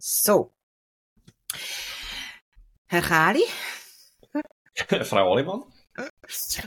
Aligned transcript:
So. 0.00 0.54
Herr 2.86 3.02
Käli? 3.02 3.44
Frau 5.04 5.32
Alemann? 5.32 5.64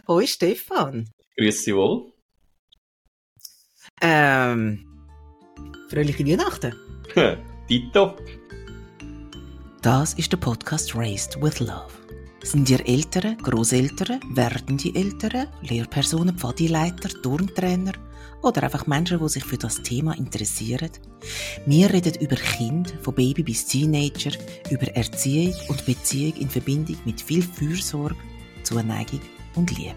Hoi 0.07 0.27
Stefan. 0.27 1.09
Grüß 1.35 1.63
Sie 1.63 1.75
wohl. 1.75 2.13
Ähm, 4.01 4.85
fröhliche 5.89 6.25
Weihnachten. 6.27 6.75
Tito. 7.67 8.15
Das 9.81 10.13
ist 10.13 10.31
der 10.31 10.38
Podcast 10.38 10.96
Raised 10.96 11.42
with 11.42 11.60
Love. 11.60 11.92
Sind 12.44 12.70
ihr 12.70 12.88
Eltern, 12.88 13.38
Großeltern, 13.38 14.22
werdende 14.36 14.94
Eltern, 14.94 15.47
Lehrpersonen, 15.62 16.38
Pfadileiter, 16.38 17.09
Turntrainer 17.09 17.94
oder 18.44 18.63
einfach 18.63 18.85
Menschen, 18.85 19.20
die 19.20 19.30
sich 19.30 19.44
für 19.44 19.57
das 19.57 19.81
Thema 19.81 20.16
interessieren? 20.17 20.91
Wir 21.66 21.91
reden 21.91 22.16
über 22.21 22.35
Kind, 22.35 22.94
von 23.02 23.16
Baby 23.16 23.44
bis 23.44 23.66
Teenager, 23.66 24.31
über 24.70 24.88
Erziehung 24.95 25.55
und 25.70 25.85
Beziehung 25.85 26.35
in 26.38 26.49
Verbindung 26.49 26.98
mit 27.05 27.21
viel 27.21 27.41
Fürsorge, 27.41 28.16
Zuneigung 28.63 29.21
und 29.55 29.76
Liebe. 29.77 29.95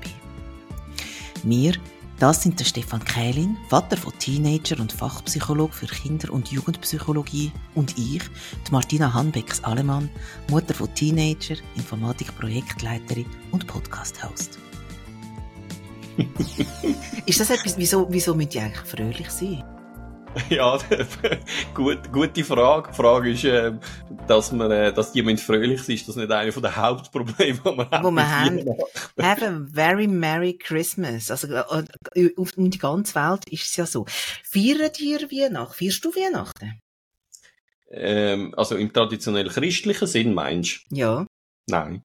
Wir 1.43 1.74
das 2.19 2.43
sind 2.43 2.59
der 2.59 2.65
Stefan 2.65 3.05
Kählin, 3.05 3.59
Vater 3.69 3.98
von 3.98 4.19
Teenager 4.19 4.80
und 4.80 4.91
Fachpsychologe 4.91 5.74
für 5.74 5.87
Kinder- 5.87 6.33
und 6.33 6.49
Jugendpsychologie 6.49 7.52
und 7.74 7.99
ich, 7.99 8.23
die 8.66 8.73
Martina 8.73 9.13
Hanbecks-Alemann, 9.13 10.09
Mutter 10.51 10.73
von 10.73 10.95
Teenager, 10.95 11.57
Informatik-Projektleiterin 11.77 13.27
und 13.52 13.66
Podcast-Host. 13.66 14.66
ist 17.27 17.41
das 17.41 17.51
etwas, 17.51 17.77
wieso, 17.77 18.06
wieso 18.11 18.34
müsst 18.34 18.55
ihr 18.55 18.62
eigentlich 18.62 18.87
fröhlich 18.87 19.30
sein? 19.30 19.65
Ja, 20.51 20.79
gut, 21.74 22.12
gute 22.12 22.45
Frage. 22.45 22.91
Die 22.91 22.97
Frage 22.97 23.30
ist, 23.30 23.45
äh, 23.45 23.73
dass 24.27 24.52
man, 24.52 24.71
äh, 24.71 24.93
dass 24.93 25.15
jemand 25.15 25.41
fröhlich 25.41 25.88
ist, 25.88 26.09
das 26.09 26.16
ist 26.16 26.16
nicht 26.16 26.30
einer 26.30 26.51
der 26.52 26.77
Hauptprobleme, 26.77 27.59
die 27.65 27.74
man 27.74 27.91
hat. 27.91 28.04
Wo 28.04 28.10
man 28.10 28.30
haben. 28.30 28.68
Have 29.21 29.46
a 29.46 29.60
very 29.73 30.07
Merry 30.07 30.57
Christmas. 30.57 31.30
Also, 31.30 31.49
äh, 31.49 32.30
auf 32.37 32.52
die 32.52 32.79
ganze 32.79 33.15
Welt 33.15 33.48
ist 33.51 33.65
es 33.65 33.76
ja 33.76 33.87
so. 33.87 34.04
Feiern 34.45 34.91
ihr 34.98 35.21
Weihnachten? 35.21 35.74
Feierst 35.74 36.04
du 36.04 36.15
Weihnachten? 36.15 36.80
Ähm, 37.91 38.52
also 38.57 38.76
im 38.76 38.93
traditionell 38.93 39.48
christlichen 39.48 40.07
Sinn 40.07 40.35
meinst 40.35 40.85
du? 40.91 40.96
Ja. 40.96 41.26
Nein. 41.69 42.02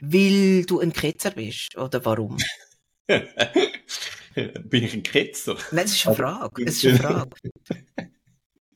Weil 0.00 0.64
du 0.64 0.80
ein 0.80 0.92
Ketzer 0.92 1.32
bist, 1.32 1.76
oder 1.76 2.04
warum? 2.04 2.36
Bin 4.34 4.84
ich 4.84 4.94
ein 4.94 5.02
Ketzer? 5.02 5.56
Nein, 5.70 5.84
das 5.84 5.94
ist 5.94 6.06
eine 6.06 6.16
Frage. 6.16 6.64
Das 6.64 6.74
ist 6.76 6.86
eine 6.86 6.98
Frage. 6.98 7.30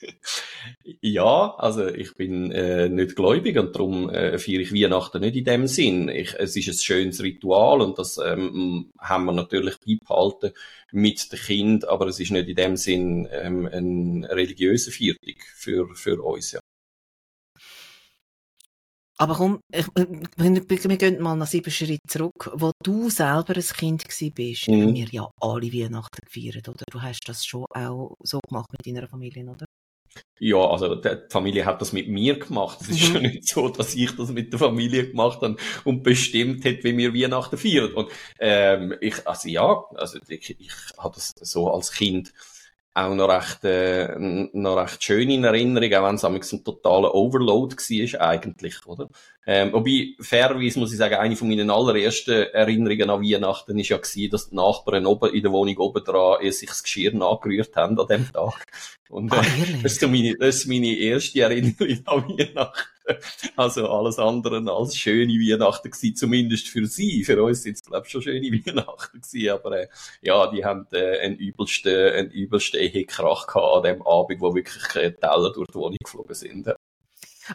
ja, 1.00 1.54
also 1.56 1.86
ich 1.88 2.14
bin 2.14 2.50
äh, 2.52 2.88
nicht 2.88 3.16
gläubig 3.16 3.58
und 3.58 3.74
darum 3.74 4.08
äh, 4.08 4.38
feiere 4.38 4.60
ich 4.60 4.72
Weihnachten 4.72 5.20
nicht 5.20 5.36
in 5.36 5.44
dem 5.44 5.66
Sinn. 5.66 6.08
Ich, 6.08 6.34
es 6.38 6.56
ist 6.56 6.68
ein 6.68 6.74
schönes 6.74 7.22
Ritual 7.22 7.80
und 7.82 7.98
das 7.98 8.18
ähm, 8.18 8.92
haben 8.98 9.26
wir 9.26 9.32
natürlich 9.32 9.76
beibehalten 9.80 10.52
mit 10.92 11.32
dem 11.32 11.38
Kind, 11.38 11.88
aber 11.88 12.06
es 12.06 12.20
ist 12.20 12.30
nicht 12.30 12.48
in 12.48 12.56
dem 12.56 12.76
Sinn 12.76 13.28
ähm, 13.30 13.66
eine 13.66 14.28
religiöse 14.30 14.90
Feierung 14.92 15.40
für, 15.54 15.94
für 15.94 16.22
uns. 16.22 16.52
Ja. 16.52 16.60
Aber 19.20 19.34
komm, 19.34 19.60
ich, 19.70 19.86
wir 19.86 20.96
gehen 20.96 21.20
mal 21.20 21.36
nach 21.36 21.46
sieben 21.46 21.70
Schritte 21.70 22.00
zurück. 22.08 22.50
Wo 22.54 22.72
du 22.82 23.10
selber 23.10 23.54
ein 23.54 23.62
Kind 23.62 24.04
bist, 24.34 24.66
mhm. 24.66 24.82
haben 24.82 24.94
wir 24.94 25.08
ja 25.10 25.30
alle 25.38 25.70
Weihnachten 25.70 26.20
gefeiert, 26.24 26.66
oder? 26.70 26.84
Du 26.90 27.02
hast 27.02 27.20
das 27.26 27.44
schon 27.44 27.66
auch 27.74 28.14
so 28.22 28.40
gemacht 28.48 28.72
mit 28.72 28.86
deiner 28.86 29.06
Familie, 29.08 29.44
oder? 29.44 29.66
Ja, 30.38 30.56
also 30.56 30.94
die 30.94 31.18
Familie 31.28 31.66
hat 31.66 31.82
das 31.82 31.92
mit 31.92 32.08
mir 32.08 32.38
gemacht. 32.38 32.78
Es 32.80 32.88
ist 32.88 33.10
mhm. 33.10 33.14
ja 33.16 33.20
nicht 33.20 33.46
so, 33.46 33.68
dass 33.68 33.94
ich 33.94 34.16
das 34.16 34.30
mit 34.30 34.54
der 34.54 34.58
Familie 34.58 35.10
gemacht 35.10 35.42
habe 35.42 35.56
und 35.84 36.02
bestimmt 36.02 36.64
hätte, 36.64 36.84
wie 36.84 36.96
wir 36.96 37.12
Weihnachten 37.12 37.58
feiern. 37.58 37.92
Und 37.92 38.10
ähm, 38.38 38.94
ich, 39.02 39.28
also 39.28 39.50
ja, 39.50 39.84
also 39.96 40.18
ich, 40.28 40.58
ich 40.58 40.72
habe 40.96 41.14
das 41.14 41.34
so 41.42 41.70
als 41.70 41.92
Kind 41.92 42.32
auch 42.94 43.14
noch 43.14 43.28
recht, 43.28 43.64
äh, 43.64 44.14
noch 44.18 44.76
recht 44.76 45.02
schön 45.02 45.30
in 45.30 45.44
Erinnerung, 45.44 45.92
auch 45.94 46.08
wenn 46.08 46.14
es 46.16 46.24
ein 46.52 46.64
totaler 46.64 47.14
Overload 47.14 47.76
war 47.76 48.20
eigentlich, 48.20 48.86
oder? 48.86 49.08
Ähm, 49.46 49.72
wobei, 49.72 50.14
fairerweise 50.20 50.78
muss 50.78 50.92
ich 50.92 50.98
sagen, 50.98 51.14
eine 51.14 51.34
von 51.34 51.48
meinen 51.48 51.70
allerersten 51.70 52.48
Erinnerungen 52.52 53.08
an 53.08 53.22
Weihnachten 53.22 53.78
ist 53.78 53.88
ja 53.88 53.96
gewesen, 53.96 54.30
dass 54.30 54.50
die 54.50 54.54
Nachbarn 54.54 55.06
oben 55.06 55.32
in 55.34 55.42
der 55.42 55.52
Wohnung 55.52 55.76
oben 55.78 56.04
dran 56.04 56.38
sich 56.52 56.68
das 56.68 56.82
Geschirr 56.82 57.14
nachgerührt 57.14 57.74
haben 57.74 57.98
an 57.98 58.06
dem 58.06 58.30
Tag. 58.30 58.66
Und 59.08 59.32
äh, 59.32 59.36
ah, 59.36 59.44
das, 59.82 59.94
ist 59.94 60.02
meine, 60.02 60.36
das 60.36 60.56
ist 60.56 60.66
meine 60.66 60.94
erste 60.94 61.40
Erinnerung 61.40 61.98
an 62.06 62.38
Weihnachten. 62.38 62.90
Also 63.56 63.88
alles 63.88 64.18
andere 64.18 64.62
als 64.72 64.96
schöne 64.96 65.32
Weihnachten 65.32 65.90
gewesen, 65.90 66.14
zumindest 66.14 66.68
für 66.68 66.86
sie. 66.86 67.24
Für 67.24 67.42
uns 67.42 67.62
sind 67.62 67.74
es, 67.74 67.82
glaube 67.82 68.06
ich, 68.06 68.12
schon 68.12 68.22
schöne 68.22 68.46
Weihnachten 68.52 69.20
gewesen, 69.20 69.50
aber 69.50 69.80
äh, 69.80 69.88
ja, 70.20 70.48
die 70.48 70.64
haben 70.64 70.86
äh, 70.92 71.18
einen 71.20 71.36
übelsten, 71.36 72.12
einen 72.12 72.30
übelsten 72.30 72.78
Ehekrach 72.78 73.46
gehabt 73.46 73.86
an 73.86 73.94
dem 73.94 74.06
Abend, 74.06 74.40
wo 74.40 74.54
wirklich 74.54 74.94
äh, 74.96 75.12
Teller 75.12 75.52
durch 75.52 75.68
die 75.68 75.74
Wohnung 75.74 75.96
geflogen 76.04 76.34
sind. 76.34 76.68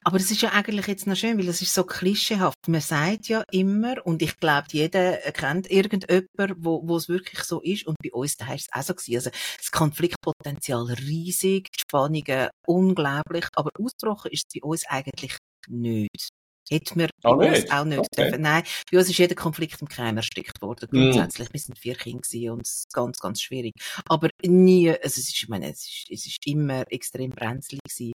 Aber 0.04 0.18
das 0.18 0.32
ist 0.32 0.42
ja 0.42 0.52
eigentlich 0.52 0.88
jetzt 0.88 1.08
noch 1.08 1.16
schön, 1.16 1.38
weil 1.38 1.48
es 1.48 1.62
ist 1.62 1.74
so 1.74 1.84
klischeehaft. 1.84 2.56
Man 2.68 2.82
sagt 2.82 3.28
ja 3.28 3.44
immer, 3.52 4.06
und 4.06 4.22
ich 4.22 4.38
glaube, 4.40 4.68
jeder 4.72 5.18
kennt 5.32 5.70
irgendjemanden, 5.70 6.56
wo, 6.58 6.82
wo 6.88 6.98
es 6.98 7.10
wirklich 7.10 7.44
so 7.44 7.62
ist, 7.62 7.86
und 7.86 7.96
bei 8.04 8.12
uns 8.12 8.38
da 8.38 8.54
ist 8.54 8.70
es 8.70 8.74
auch 8.74 8.84
so 8.84 8.94
gewesen. 8.94 9.16
Also, 9.16 9.30
das 9.58 9.72
Konfliktpotenzial 9.72 10.86
riesig, 10.86 11.70
die 11.72 11.82
Spannungen 11.82 12.50
unglaublich, 12.68 13.46
aber 13.56 13.72
ausgebrochen 13.80 14.32
ist 14.32 14.46
es 14.48 14.62
bei 14.62 14.68
uns 14.68 14.86
eigentlich 14.88 15.38
nicht. 15.68 16.30
Hätten 16.70 17.00
wir 17.00 17.10
bei 17.22 17.30
uns 17.30 17.60
nicht. 17.60 17.72
auch 17.72 17.86
nicht 17.86 18.00
okay. 18.00 18.24
dürfen. 18.24 18.42
Nein, 18.42 18.64
bei 18.92 18.98
uns 18.98 19.10
ist 19.10 19.18
jeder 19.20 19.36
Konflikt 19.36 19.82
im 19.82 19.88
Keim 19.88 20.18
erstickt 20.18 20.62
worden. 20.62 20.88
Mm. 20.92 20.96
Grundsätzlich. 20.96 21.50
Mm. 21.50 21.54
Wir 21.54 21.60
sind 21.60 21.78
vier 21.78 21.96
Kinder 21.96 22.54
und 22.54 22.62
es 22.62 22.78
ist 22.80 22.94
ganz, 22.94 23.20
ganz 23.20 23.42
schwierig. 23.42 23.74
Aber 24.10 24.30
nie, 24.44 24.90
also 24.90 25.00
es 25.04 25.18
ist, 25.18 25.44
ich 25.44 25.48
meine, 25.48 25.72
es 25.72 25.86
ist, 25.86 26.08
es 26.10 26.26
ist 26.26 26.48
immer 26.48 26.92
extrem 26.92 27.30
brenzlig 27.30 27.82
gewesen. 27.84 28.14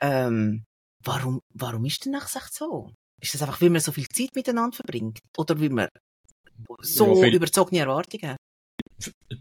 Ähm, 0.00 0.64
Warum, 1.04 1.40
warum 1.54 1.84
ist 1.84 2.04
denn 2.04 2.12
das 2.12 2.36
echt 2.36 2.54
so? 2.54 2.92
Ist 3.20 3.34
das 3.34 3.42
einfach, 3.42 3.60
weil 3.60 3.70
man 3.70 3.80
so 3.80 3.92
viel 3.92 4.08
Zeit 4.08 4.34
miteinander 4.34 4.76
verbringt? 4.76 5.20
Oder 5.36 5.60
weil 5.60 5.70
man 5.70 5.88
so 6.80 7.22
ja, 7.22 7.28
überzogene 7.28 7.80
Erwartungen 7.80 8.32
hat? 8.32 8.36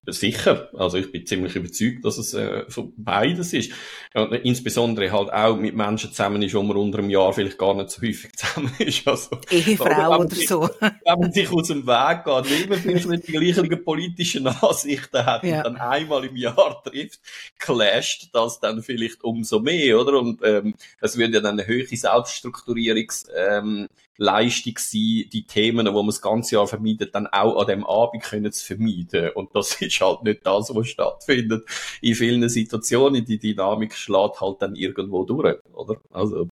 Sicher, 0.08 0.70
also 0.74 0.98
ich 0.98 1.12
bin 1.12 1.26
ziemlich 1.26 1.56
überzeugt, 1.56 2.04
dass 2.06 2.18
es 2.18 2.34
äh, 2.34 2.64
beides 2.98 3.54
ist. 3.54 3.72
Ja, 4.14 4.26
insbesondere 4.26 5.12
halt 5.12 5.32
auch 5.32 5.58
mit 5.58 5.76
Menschen 5.76 6.12
zusammen 6.12 6.42
ist, 6.42 6.54
wo 6.54 6.64
man 6.64 6.78
unter 6.78 7.00
einem 7.00 7.10
Jahr 7.10 7.34
vielleicht 7.34 7.58
gar 7.58 7.74
nicht 7.76 7.90
so 7.90 8.02
häufig 8.02 8.32
zusammen 8.36 8.74
ist. 8.80 9.08
Also, 9.08 9.38
Ehefrau 9.50 10.20
oder 10.20 10.36
so. 10.36 10.70
Wenn 10.80 11.20
man 11.20 11.32
sich 11.32 11.52
aus 11.52 11.68
dem 11.68 11.86
Weg 11.86 12.24
geht, 12.26 12.70
man 12.70 12.80
vielleicht 12.80 13.08
nicht 13.08 13.28
die 13.28 13.32
gleichen 13.32 13.84
politischen 13.84 14.48
Ansichten 14.62 15.26
hat 15.26 15.44
ja. 15.44 15.58
und 15.58 15.64
dann 15.64 15.78
einmal 15.78 16.26
im 16.26 16.36
Jahr 16.36 16.82
trifft, 16.84 17.20
clasht 17.58 18.30
das 18.34 18.60
dann 18.60 18.82
vielleicht 18.82 19.24
umso 19.24 19.60
mehr, 19.60 20.00
oder? 20.00 20.20
Und 20.20 20.42
ähm, 20.44 20.76
es 21.00 21.18
würde 21.18 21.34
ja 21.36 21.40
dann 21.42 21.60
eine 21.60 21.68
höhere 21.68 21.88
Selbststrukturierungs- 21.88 23.28
ähm, 23.36 23.88
Leistung 24.22 24.78
sein, 24.78 25.26
die 25.34 25.46
Themen, 25.48 25.86
die 25.86 25.92
man 25.92 26.06
das 26.06 26.22
ganze 26.22 26.56
Jahr 26.56 26.68
vermeidet, 26.68 27.16
dann 27.16 27.26
auch 27.26 27.60
an 27.60 27.68
dem 27.68 27.84
Abend 27.84 28.22
können 28.22 28.52
zu 28.52 28.64
vermeiden. 28.64 29.32
Und 29.34 29.56
das 29.56 29.81
ist 29.88 30.02
halt 30.02 30.24
nicht 30.24 30.46
das, 30.46 30.74
was 30.74 30.88
stattfindet. 30.88 31.68
In 32.02 32.16
vielen 32.16 32.48
Situationen, 32.50 33.26
die 33.26 33.40
Dynamik 33.40 33.94
schlägt 33.96 34.42
halt 34.42 34.62
dann 34.62 34.76
irgendwo 34.76 35.24
durch, 35.24 35.60
oder? 35.74 36.02
Also. 36.12 36.48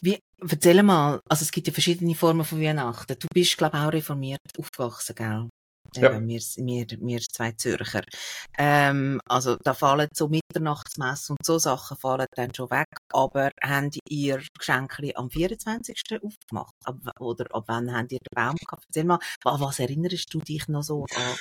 Wie, 0.00 0.18
erzähl 0.40 0.82
mal, 0.82 1.20
also 1.28 1.42
es 1.42 1.52
gibt 1.52 1.68
ja 1.68 1.72
verschiedene 1.72 2.14
Formen 2.14 2.44
von 2.44 2.60
Weihnachten. 2.60 3.16
Du 3.18 3.28
bist, 3.32 3.56
glaube 3.56 3.76
ich, 3.76 3.82
auch 3.82 3.92
reformiert 3.92 4.40
aufgewachsen, 4.58 5.14
gell? 5.14 5.48
Ja. 5.96 6.12
wir, 6.20 6.40
wir, 6.40 6.86
wir 7.00 7.20
zwei 7.20 7.52
Zürcher. 7.52 8.02
Ähm, 8.58 9.20
also 9.26 9.56
da 9.56 9.74
fallen 9.74 10.08
so 10.14 10.28
Mitternachtsmesse 10.28 11.32
und 11.32 11.44
so 11.44 11.58
Sachen 11.58 11.96
fallen 11.96 12.26
dann 12.34 12.54
schon 12.54 12.70
weg. 12.70 12.88
Aber 13.12 13.50
habt 13.62 13.98
ihr 14.08 14.42
Geschenke 14.58 15.12
am 15.16 15.30
24. 15.30 15.96
aufgemacht? 16.22 16.74
Ab, 16.84 16.96
oder 17.20 17.46
ab 17.54 17.64
wann 17.66 17.92
habt 17.94 18.12
ihr 18.12 18.18
den 18.18 18.34
Baum 18.34 18.56
gehabt? 18.56 18.84
Erzähl 18.88 19.04
mal, 19.04 19.18
was 19.44 19.78
erinnerst 19.78 20.32
du 20.32 20.38
dich 20.40 20.68
noch 20.68 20.82
so 20.82 21.04
an, 21.14 21.36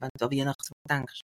wenn 0.00 0.10
du 0.18 0.24
an 0.24 0.30
Weihnachten 0.30 0.72
denkst? 0.88 1.22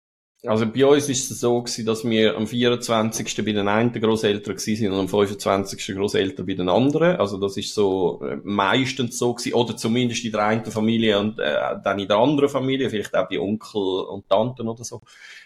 Also 0.48 0.66
bei 0.66 0.86
uns 0.86 1.10
ist 1.10 1.32
es 1.32 1.40
so 1.40 1.62
gewesen, 1.62 1.86
dass 1.86 2.04
wir 2.04 2.36
am 2.36 2.48
24. 2.48 3.44
bei 3.46 3.52
den 3.52 3.68
einen 3.68 3.92
Großeltern 3.92 4.58
sind 4.58 4.92
und 4.92 5.00
am 5.00 5.08
25. 5.08 5.96
Großeltern 5.96 6.46
bei 6.46 6.54
den 6.54 6.70
anderen. 6.70 7.18
Also 7.18 7.38
das 7.38 7.58
ist 7.58 7.74
so 7.74 8.22
äh, 8.24 8.38
meistens 8.44 9.18
so 9.18 9.34
gewesen, 9.34 9.54
oder 9.54 9.76
zumindest 9.76 10.24
in 10.26 10.32
der 10.32 10.46
einen 10.46 10.66
Familie 10.66 11.20
und 11.20 11.40
äh, 11.40 11.76
dann 11.84 12.00
in 12.00 12.08
der 12.08 12.18
anderen 12.18 12.50
Familie, 12.50 12.90
vielleicht 12.90 13.16
auch 13.16 13.28
bei 13.28 13.40
Onkel 13.40 13.82
und 13.82 14.30
Tanten 14.30 14.68
oder 14.68 14.84
so. 14.84 15.02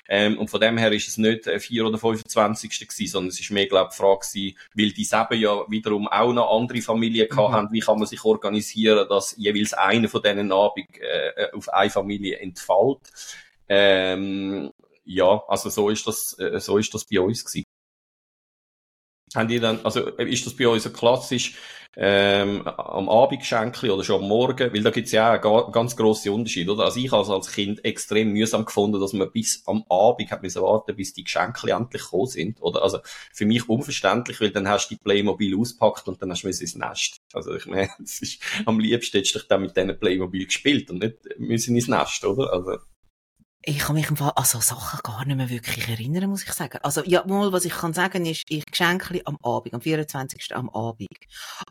Ähm, 0.08 0.40
und 0.40 0.50
von 0.50 0.60
dem 0.60 0.78
her 0.78 0.92
ist 0.92 1.08
es 1.08 1.18
nicht 1.18 1.46
äh, 1.46 1.60
4 1.60 1.86
oder 1.86 1.98
25. 1.98 2.80
gewesen, 2.80 3.12
sondern 3.12 3.30
es 3.30 3.40
ist 3.40 3.52
mehr, 3.52 3.68
glaube 3.68 3.90
ich, 3.92 3.96
die 3.96 4.02
Frage 4.02 4.20
gewesen, 4.20 4.58
weil 4.74 4.92
die 4.92 5.04
selber 5.04 5.36
ja 5.36 5.64
wiederum 5.70 6.08
auch 6.08 6.34
noch 6.34 6.58
andere 6.58 6.82
Familien 6.82 7.28
mhm. 7.30 7.36
gehabt 7.36 7.54
haben, 7.54 7.72
wie 7.72 7.80
kann 7.80 8.00
man 8.00 8.08
sich 8.08 8.24
organisieren, 8.26 9.08
dass 9.08 9.36
jeweils 9.38 9.74
einer 9.74 10.10
von 10.10 10.22
diesen 10.22 10.52
Abend 10.52 10.88
äh, 11.00 11.56
auf 11.56 11.70
eine 11.70 11.90
Familie 11.92 12.40
entfällt. 12.40 13.00
Ähm, 13.72 14.72
ja, 15.10 15.44
also 15.48 15.70
so 15.70 15.90
ist 15.90 16.06
das, 16.08 16.38
äh, 16.40 16.60
so 16.60 16.78
ist 16.78 16.94
das 16.94 17.06
bei 17.06 17.20
uns 17.20 17.44
gewesen. 17.44 17.66
Haben 19.36 19.48
die 19.48 19.60
dann, 19.60 19.84
also 19.84 20.08
ist 20.08 20.46
das 20.46 20.56
bei 20.56 20.68
uns 20.68 20.84
so 20.84 20.92
klassisch 20.92 21.56
ähm, 21.96 22.68
am 22.68 23.10
Abend 23.10 23.40
Geschenkli 23.40 23.90
oder 23.90 24.04
schon 24.04 24.22
am 24.24 24.28
Morgen? 24.28 24.74
Weil 24.74 24.84
da 24.84 24.90
gibt's 24.92 25.12
ja 25.12 25.40
auch 25.40 25.72
ganz 25.72 25.96
grossen 25.96 26.32
Unterschied, 26.32 26.70
oder? 26.70 26.86
Also 26.86 27.00
ich 27.00 27.12
habe 27.12 27.32
als 27.32 27.52
Kind 27.52 27.84
extrem 27.86 28.32
mühsam 28.34 28.66
gefunden, 28.66 29.00
dass 29.00 29.14
man 29.14 29.32
bis 29.32 29.64
am 29.68 29.84
Abend 29.90 30.32
hat 30.32 30.42
müssen 30.44 30.62
warten, 30.62 30.96
bis 30.96 31.14
die 31.14 31.24
Geschenkli 31.24 31.72
endlich 31.72 32.04
gekommen 32.04 32.28
sind, 32.28 32.62
oder? 32.62 32.82
Also 32.84 33.00
für 33.34 33.46
mich 33.46 33.68
unverständlich, 33.70 34.42
weil 34.42 34.52
dann 34.52 34.68
hast 34.68 34.90
du 34.90 34.96
die 34.96 35.02
Playmobil 35.02 35.58
auspackt 35.58 36.08
und 36.08 36.22
dann 36.22 36.32
hast 36.32 36.44
du 36.44 36.48
ins 36.48 36.76
Nest. 36.76 37.18
Also 37.34 37.56
ich 37.56 37.66
meine, 37.66 37.90
es 38.04 38.22
ist, 38.22 38.42
am 38.66 38.80
liebsten 38.80 39.18
hättest 39.18 39.36
du 39.36 39.40
dich 39.40 39.48
dann 39.48 39.62
mit 39.62 39.76
diesen 39.76 40.00
Playmobil 40.00 40.46
gespielt 40.46 40.90
und 40.92 41.00
nicht 41.00 41.18
müssen 41.38 41.76
ins 41.76 41.88
Nest, 41.88 42.26
oder? 42.26 42.52
Also 42.54 42.78
ich 43.62 43.80
kann 43.80 43.96
mich 43.96 44.10
im 44.10 44.16
Fall 44.16 44.32
an 44.36 44.46
so 44.46 44.60
Sachen 44.60 45.00
gar 45.04 45.26
nicht 45.26 45.36
mehr 45.36 45.50
wirklich 45.50 45.88
erinnern, 45.90 46.30
muss 46.30 46.44
ich 46.44 46.54
sagen. 46.54 46.80
Also, 46.82 47.04
ja, 47.04 47.26
mal, 47.26 47.52
was 47.52 47.66
ich 47.66 47.74
kann 47.74 47.94
sagen, 47.94 48.26
ist, 48.26 48.46
ich 48.50 48.66
geschenke 48.66 49.22
am 49.26 49.38
Abend, 49.44 49.74
am 49.74 49.82
24. 49.82 50.56
am 50.56 50.70
Abend. 50.70 51.10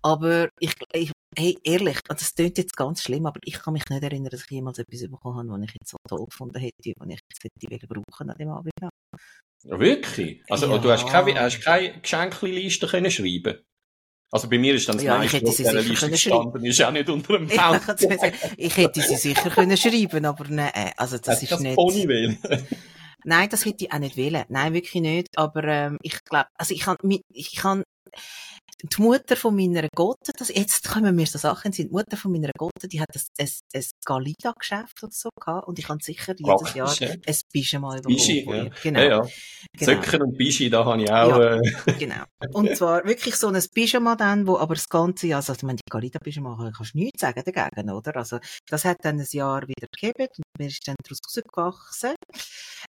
Aber 0.03 0.49
ich, 0.61 0.75
ich 0.93 1.13
hey, 1.37 1.57
ehrlich, 1.65 1.99
das 2.07 2.35
klingt 2.35 2.59
jetzt 2.59 2.77
ganz 2.77 3.03
schlimm, 3.03 3.27
aber 3.27 3.41
ich 3.45 3.55
kann 3.55 3.73
mich 3.73 3.89
nicht 3.89 4.03
erinnern, 4.03 4.31
dass 4.31 4.45
ich 4.45 4.51
jemals 4.51 4.79
etwas 4.79 5.03
bekommen 5.03 5.39
habe, 5.39 5.49
was 5.49 5.69
ich 5.69 5.75
jetzt 5.81 5.91
so 5.91 5.97
toll 6.07 6.27
gefunden 6.27 6.59
hätte, 6.59 6.93
was 6.99 7.09
ich 7.09 7.21
jetzt 7.31 7.73
hätte 7.73 7.87
brauchen 7.87 8.31
an 8.31 8.39
dem 8.39 8.49
Abend. 8.51 8.73
Ja, 9.65 9.81
wirklich? 9.81 10.43
Also, 10.49 10.71
ja. 10.71 10.79
du 10.79 10.91
hast 10.91 11.07
keine, 11.09 11.41
hast 11.41 11.61
keine 11.61 12.01
Geschenkli-Liste 12.01 12.87
können 12.87 13.11
schreiben 13.11 13.59
also 14.31 14.49
bei 14.49 14.59
mir 14.59 14.75
ist 14.75 14.89
dann 14.89 14.97
das 14.97 15.05
ja, 15.05 15.17
meiste, 15.17 15.43
was 15.43 15.67
auf 15.67 15.87
Liste 15.87 16.11
gestanden 16.11 16.65
ist, 16.65 16.83
auch 16.83 16.91
nicht 16.91 17.09
unter 17.09 17.39
dem 17.39 17.49
Baum. 17.49 17.81
ich 18.57 18.77
hätte 18.77 19.01
sie 19.01 19.17
sicher 19.17 19.51
können 19.51 19.77
schreiben, 19.77 20.25
aber 20.25 20.45
nein, 20.49 20.71
also 20.97 21.19
das 21.19 21.37
Hat 21.37 21.43
ist 21.43 21.53
das 21.53 21.61
nicht... 21.61 21.77
Pony 21.77 22.39
Nein, 23.25 23.49
das 23.49 23.65
hätte 23.65 23.85
ich 23.85 23.93
auch 23.93 23.99
nicht 23.99 24.17
wählen. 24.17 24.45
Nein, 24.49 24.75
wirklich 24.75 25.03
nicht. 25.03 25.37
Aber 25.37 25.65
ähm, 25.65 25.99
ich 26.03 26.25
glaube, 26.25 26.47
also 26.55 26.73
ich 26.73 26.81
kann, 26.81 26.97
ich 27.33 27.57
kann 27.57 27.83
die 28.83 29.03
Mutter 29.03 29.37
von 29.37 29.57
meiner 29.57 29.89
Gotte, 29.95 30.33
das, 30.39 30.49
jetzt 30.49 30.89
kommen 30.89 31.17
mir 31.17 31.27
so 31.27 31.39
Sachen 31.39 31.73
sind, 31.73 31.89
die 31.89 31.93
Mutter 31.93 32.17
von 32.17 32.31
meiner 32.31 32.53
Gotte, 32.57 32.87
die 32.87 33.01
hat 33.01 33.09
ein, 33.15 33.23
ein, 33.39 33.51
ein 33.75 33.85
Galida-Geschäft 34.05 35.03
oder 35.03 35.13
so 35.13 35.31
gehabt 35.39 35.67
und 35.67 35.79
ich 35.79 35.89
habe 35.89 35.99
sicher 36.03 36.35
jedes 36.37 36.75
Jahr 36.75 36.95
ja. 37.01 37.09
ein 37.11 37.37
Pyjama 37.53 37.97
bekommen. 37.97 38.15
Bischi, 38.15 38.45
ja. 38.49 38.69
Genau. 38.83 39.01
Ja, 39.01 39.07
ja. 39.09 39.23
Genau. 39.77 39.93
Söcken 39.93 40.23
und 40.23 40.39
Bischi, 40.39 40.71
da 40.71 40.85
habe 40.85 41.03
ich 41.03 41.11
auch... 41.11 41.39
Ja, 41.39 41.57
äh... 41.57 41.93
genau. 41.99 42.25
Und 42.53 42.77
zwar 42.77 43.05
wirklich 43.05 43.35
so 43.35 43.49
ein 43.49 43.63
Pyjama 43.75 44.15
dann, 44.15 44.47
wo 44.47 44.57
aber 44.59 44.75
das 44.75 44.89
ganze 44.89 45.27
Jahr, 45.27 45.39
also 45.39 45.53
ich 45.55 45.63
meine, 45.63 45.77
die 45.77 45.91
Galida-Pyjama 45.91 46.73
kannst 46.77 46.95
du 46.95 46.99
nichts 46.99 47.21
sagen 47.21 47.43
dagegen, 47.45 47.91
oder? 47.91 48.17
Also 48.17 48.39
das 48.69 48.85
hat 48.85 48.99
dann 49.03 49.19
ein 49.19 49.27
Jahr 49.31 49.67
wieder 49.67 49.89
gegeben 49.93 50.29
und 50.37 50.45
mir 50.59 50.69
ist 50.69 50.87
dann 50.87 50.97
daraus 51.03 51.19
rausgewachsen. 51.27 52.15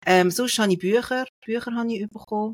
Ähm, 0.05 0.31
sonst 0.31 0.59
habe 0.59 0.71
ich 0.71 0.79
Bücher, 0.79 1.25
Bücher 1.45 1.73
habe 1.73 1.93
ich 1.93 2.07
bekommen. 2.09 2.53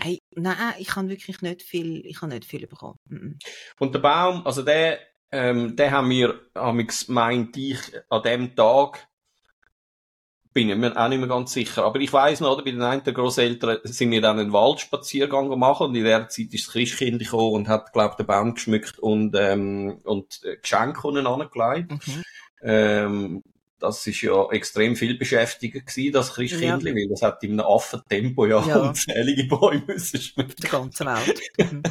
Hey, 0.00 0.18
nein, 0.34 0.56
ich 0.78 0.94
habe 0.96 1.08
wirklich 1.08 1.42
nicht 1.42 1.62
viel, 1.62 2.04
ich 2.06 2.22
habe 2.22 2.32
nicht 2.32 2.44
viel 2.44 2.66
bekommen. 2.66 2.96
Mm 3.08 3.32
Und 3.78 3.94
der 3.94 4.00
Baum, 4.00 4.46
also 4.46 4.62
der, 4.62 5.00
ähm, 5.30 5.76
der 5.76 5.90
haben 5.90 6.10
wir, 6.10 6.40
haben 6.54 6.78
wir 6.78 6.86
gemeint, 6.86 7.56
ich 7.56 7.78
an 8.08 8.22
dem 8.22 8.56
Tag, 8.56 9.08
bin 10.52 10.68
ich 10.68 10.76
mir 10.76 10.96
auch 10.96 11.08
nicht 11.08 11.18
mehr 11.18 11.28
ganz 11.28 11.52
sicher. 11.52 11.84
Aber 11.84 11.98
ich 12.00 12.12
weiss 12.12 12.40
noch, 12.40 12.52
oder, 12.52 12.64
bei 12.64 12.72
den 12.72 12.82
einen 12.82 13.02
der 13.04 13.14
Grosseltern 13.14 13.78
sind 13.84 14.10
wir 14.10 14.20
dann 14.20 14.38
einen 14.38 14.52
Waldspaziergang 14.52 15.48
gemacht 15.48 15.80
und 15.80 15.94
in 15.94 16.04
der 16.04 16.28
Zeit 16.28 16.52
ist 16.52 16.66
das 16.66 16.72
Christkind 16.72 17.20
gekommen 17.20 17.52
und 17.54 17.68
hat, 17.68 17.92
glaub 17.92 18.16
den 18.16 18.26
Baum 18.26 18.54
geschmückt 18.54 18.98
und, 18.98 19.34
ähm, 19.34 20.00
und 20.04 20.42
Geschenke 20.60 21.08
unten 21.08 21.26
angelegt. 21.26 21.92
Mhm. 21.92 22.22
Ähm, 22.62 23.42
das 23.82 24.06
ist 24.06 24.22
ja 24.22 24.48
extrem 24.50 24.96
viel 24.96 25.18
beschäftigt 25.18 25.86
gewesen, 25.86 26.12
das 26.12 26.34
Christkindli, 26.34 26.90
ja. 26.90 26.96
weil 26.96 27.08
das 27.08 27.22
hat 27.22 27.42
in 27.42 27.52
einem 27.52 27.68
Affentempo 27.68 28.46
ja, 28.46 28.64
ja. 28.64 28.80
unzählige 28.80 29.44
Bäume 29.44 29.82
müssen 29.86 30.20
schmücken. 30.20 30.54
Der 30.62 30.70
ganze 30.70 31.04
Welt. 31.04 31.40
Mhm. 31.58 31.82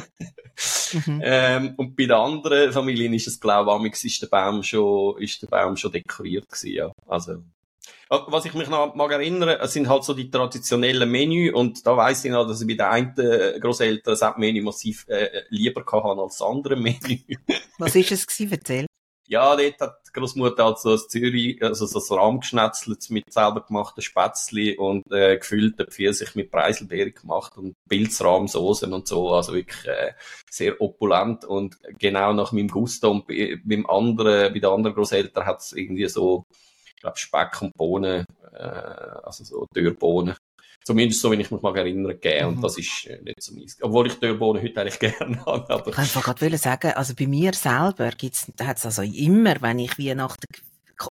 mhm. 1.06 1.20
ähm, 1.22 1.74
und 1.76 1.96
bei 1.96 2.04
den 2.04 2.12
anderen 2.12 2.72
Familien 2.72 3.12
ist 3.14 3.26
es, 3.26 3.38
glaube 3.38 3.86
ich, 3.86 4.04
ist 4.04 4.22
der 4.22 4.28
Baum 4.28 4.62
schon, 4.62 5.20
ist 5.20 5.42
der 5.42 5.48
Baum 5.48 5.76
schon 5.76 5.92
dekoriert 5.92 6.48
gewesen, 6.48 6.74
ja. 6.74 6.92
Also, 7.06 7.42
was 8.08 8.44
ich 8.44 8.54
mich 8.54 8.68
noch 8.68 8.94
mag 8.94 9.10
erinnern, 9.12 9.48
es 9.60 9.72
sind 9.72 9.88
halt 9.88 10.04
so 10.04 10.14
die 10.14 10.30
traditionellen 10.30 11.10
Menü 11.10 11.52
und 11.52 11.86
da 11.86 11.96
weiss 11.96 12.24
ich 12.24 12.30
noch, 12.30 12.46
dass 12.46 12.60
ich 12.60 12.66
bei 12.66 12.74
den 12.74 13.14
einen 13.14 13.60
Großeltern 13.60 14.16
das 14.18 14.36
Menü 14.36 14.62
massiv 14.62 15.06
äh, 15.08 15.42
lieber 15.48 15.80
hatte 15.80 16.20
als 16.20 16.38
das 16.38 16.46
andere 16.46 16.76
Menü. 16.76 17.20
was 17.78 17.94
ist 17.94 18.12
es 18.12 18.26
gewesen? 18.26 18.52
Erzähl. 18.52 18.86
Ja, 19.28 19.56
dort 19.56 19.80
hat 19.80 20.00
die 20.06 20.12
Großmutter 20.12 20.64
halt 20.64 20.78
so 20.78 20.92
ein 20.92 20.98
Zürich, 21.08 21.62
also 21.62 21.86
so 21.86 22.14
ein 22.14 22.20
Rahm 22.20 22.40
geschnetzelt 22.40 23.08
mit 23.10 23.32
selber 23.32 23.64
gemachten 23.64 24.02
Spätzli 24.02 24.76
und 24.76 25.10
äh, 25.12 25.38
gefüllten 25.38 25.86
Pfirsich 25.86 26.34
mit 26.34 26.50
Preiselbeeren 26.50 27.14
gemacht 27.14 27.56
und 27.56 27.76
Pilzrahmsoßen 27.88 28.92
und 28.92 29.06
so, 29.06 29.32
also 29.32 29.54
wirklich 29.54 29.86
äh, 29.86 30.12
sehr 30.50 30.80
opulent. 30.80 31.44
Und 31.44 31.78
genau 31.98 32.32
nach 32.32 32.52
meinem 32.52 32.68
Gusto 32.68 33.10
und 33.10 33.26
bei, 33.26 33.58
beim 33.64 33.86
anderen, 33.86 34.52
bei 34.52 34.58
den 34.58 34.70
anderen 34.70 34.94
Großeltern 34.94 35.46
hat 35.46 35.60
es 35.60 35.72
irgendwie 35.72 36.08
so, 36.08 36.44
ich 36.86 37.00
glaube 37.00 37.18
Speck 37.18 37.62
und 37.62 37.74
Bohnen, 37.74 38.26
äh, 38.52 38.58
also 38.58 39.44
so 39.44 39.66
Dürrbohnen 39.74 40.36
Zumindest 40.84 41.20
so, 41.20 41.30
wenn 41.30 41.40
ich 41.40 41.50
mich 41.50 41.62
mal 41.62 41.76
erinnere, 41.76 42.14
gegeben. 42.14 42.50
Mhm. 42.50 42.56
Und 42.56 42.62
das 42.62 42.78
ist 42.78 43.06
äh, 43.06 43.20
nicht 43.22 43.42
so 43.42 43.54
meins. 43.54 43.76
Obwohl 43.80 44.06
ich 44.06 44.18
Dörrbohnen 44.18 44.62
heute 44.62 44.80
eigentlich 44.80 44.98
gerne 45.18 45.44
habe. 45.44 45.70
Aber... 45.70 45.90
Ich 45.90 46.14
wollte 46.14 46.34
gerade 46.34 46.58
sagen, 46.58 46.92
also 46.92 47.14
bei 47.14 47.26
mir 47.26 47.52
selber 47.54 48.10
gibt's, 48.10 48.50
hat 48.60 48.78
es 48.78 48.86
also 48.86 49.02
immer, 49.02 49.60
wenn 49.60 49.78
ich 49.78 49.98
Weihnachten, 49.98 50.46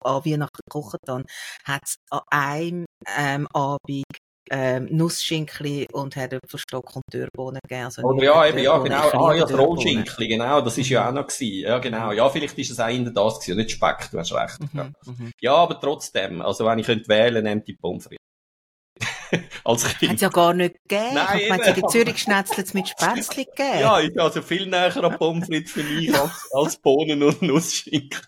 an 0.01 0.25
Weihnachten 0.25 0.61
gekocht 0.67 0.99
habe, 1.09 1.25
hat 1.65 1.83
es 1.85 1.97
an 2.11 2.21
einem 2.31 2.87
ähm, 3.17 3.49
Abend 3.53 4.05
ähm, 4.51 4.89
Nussschinkli 4.91 5.87
und 5.93 6.17
Herdöpfelstock 6.17 6.97
und 6.97 7.05
Dörrbohnen 7.11 7.61
gegeben. 7.63 7.85
Also 7.85 8.03
Oder 8.03 8.25
ja, 8.25 8.47
eben, 8.47 8.59
ja, 8.59 8.79
genau. 8.79 9.11
Ah, 9.11 9.35
ja, 9.35 9.45
das 9.45 9.59
Rollschinkli, 9.59 10.29
genau, 10.29 10.61
das 10.61 10.79
ist 10.79 10.89
ja 10.89 11.09
auch 11.09 11.13
noch 11.13 11.27
gewesen. 11.27 11.67
Ja, 11.67 11.79
genau. 11.79 12.13
Ja, 12.13 12.29
vielleicht 12.29 12.59
ist 12.59 12.71
es 12.71 12.81
auch 12.81 12.89
in 12.89 13.05
der 13.05 13.13
das 13.13 13.41
gewesen, 13.41 13.59
nicht 13.59 13.71
Speck, 13.73 14.09
du 14.11 14.19
hast 14.19 14.33
recht. 14.33 14.61
Mhm, 14.61 14.69
ja. 14.73 14.85
Mhm. 15.05 15.33
ja, 15.41 15.55
aber 15.55 15.81
trotzdem, 15.81 16.43
also 16.43 16.65
wenn 16.65 16.79
ich 16.79 16.87
könnte 16.87 17.09
wählen, 17.09 17.45
nehmt 17.45 17.67
die 17.69 17.75
Pommes 17.75 18.05
frites. 18.05 18.28
Als 19.69 19.85
Kind. 19.99 20.11
Hat 20.11 20.17
es 20.17 20.23
ja 20.23 20.29
gar 20.29 20.55
nicht 20.55 20.77
gegeben. 20.89 21.15
Nein, 21.15 21.39
ich 21.41 21.49
meine, 21.49 21.75
die 21.75 21.83
Zürich-Schnetzlets 21.83 22.75
mit 22.75 22.89
Spätzli 22.89 23.45
gegeben. 23.45 23.81
Ja, 23.81 23.99
ist 23.99 24.19
also 24.19 24.41
viel 24.41 24.67
näher 24.67 24.97
an 24.97 25.19
Pommes 25.19 25.47
frites 25.47 25.73
für 25.73 25.83
mich 25.83 26.15
als, 26.15 26.51
als 26.53 26.77
Bohnen 26.79 27.23
und 27.23 27.43
Nussschinken. 27.43 28.21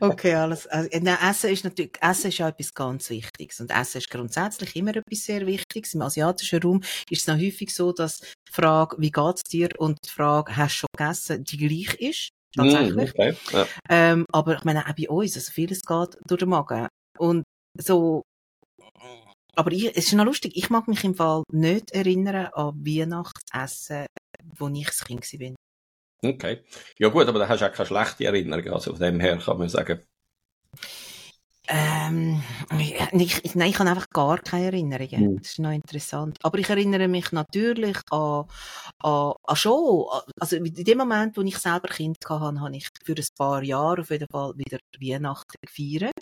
okay, 0.00 0.34
alles. 0.34 0.66
Also, 0.68 0.88
nein, 1.00 1.18
Essen 1.28 1.50
ist 1.50 1.64
natürlich, 1.64 1.92
Essen 2.00 2.28
ist 2.28 2.38
ja 2.38 2.48
etwas 2.48 2.74
ganz 2.74 3.10
Wichtiges. 3.10 3.60
Und 3.60 3.70
Essen 3.70 3.98
ist 3.98 4.10
grundsätzlich 4.10 4.76
immer 4.76 4.94
etwas 4.94 5.24
sehr 5.24 5.46
Wichtiges. 5.46 5.94
Im 5.94 6.02
asiatischen 6.02 6.62
Raum 6.62 6.80
ist 7.10 7.22
es 7.22 7.26
noch 7.26 7.36
häufig 7.36 7.74
so, 7.74 7.92
dass 7.92 8.20
die 8.20 8.52
Frage, 8.52 8.96
wie 8.98 9.10
geht's 9.10 9.42
dir 9.42 9.68
und 9.78 9.98
die 10.04 10.10
Frage, 10.10 10.56
hast 10.56 10.74
du 10.74 10.78
schon 10.78 10.88
gegessen, 10.96 11.44
die 11.44 11.56
gleich 11.56 11.94
ist. 12.00 12.28
Tatsächlich. 12.54 13.12
Mm, 13.14 13.20
okay. 13.20 13.36
ja. 13.52 13.66
ähm, 13.90 14.26
aber 14.32 14.56
ich 14.56 14.64
meine, 14.64 14.86
auch 14.86 14.94
bei 14.94 15.08
uns, 15.08 15.34
also 15.34 15.50
vieles 15.50 15.82
geht 15.82 16.18
durch 16.24 16.38
den 16.38 16.50
Magen. 16.50 16.86
Und 17.18 17.42
so, 17.76 18.22
aber 19.56 19.72
ich, 19.72 19.96
es 19.96 20.06
ist 20.06 20.12
noch 20.14 20.24
lustig, 20.24 20.52
ich 20.56 20.70
mag 20.70 20.88
mich 20.88 21.04
im 21.04 21.14
Fall 21.14 21.42
nicht 21.52 21.90
erinnern 21.92 22.46
an 22.52 22.74
Weihnachtsessen, 22.84 24.06
wo 24.56 24.68
ich 24.68 24.86
das 24.86 25.04
Kind 25.04 25.22
war. 25.40 25.54
Okay. 26.22 26.64
Ja 26.98 27.08
gut, 27.08 27.26
aber 27.26 27.38
da 27.38 27.48
hast 27.48 27.60
du 27.60 27.66
auch 27.66 27.72
keine 27.72 27.86
schlechte 27.86 28.24
Erinnerung. 28.24 28.72
Also 28.72 28.92
von 28.92 29.00
dem 29.00 29.20
her 29.20 29.38
kann 29.38 29.58
man 29.58 29.68
sagen. 29.68 30.00
Ähm, 31.66 32.42
ich, 32.78 33.54
nein, 33.54 33.70
ich 33.70 33.78
habe 33.78 33.88
einfach 33.88 34.10
gar 34.10 34.38
keine 34.38 34.66
Erinnerungen. 34.66 35.32
Mhm. 35.32 35.38
Das 35.38 35.48
ist 35.48 35.58
noch 35.58 35.70
interessant. 35.70 36.38
Aber 36.42 36.58
ich 36.58 36.68
erinnere 36.68 37.08
mich 37.08 37.32
natürlich 37.32 37.96
an, 38.10 38.44
an, 38.98 39.32
an 39.42 39.56
schon. 39.56 40.04
Also 40.38 40.56
in 40.56 40.64
dem 40.74 40.98
Moment, 40.98 41.36
wo 41.36 41.40
ich 41.40 41.56
selber 41.56 41.88
Kind 41.88 42.18
hatte, 42.28 42.60
habe 42.60 42.76
ich 42.76 42.88
für 43.02 43.14
ein 43.14 43.24
paar 43.38 43.62
Jahre 43.62 44.02
auf 44.02 44.10
jeden 44.10 44.28
Fall 44.30 44.52
wieder 44.56 44.78
Weihnachten 45.00 45.56
gefeiert. 45.62 46.12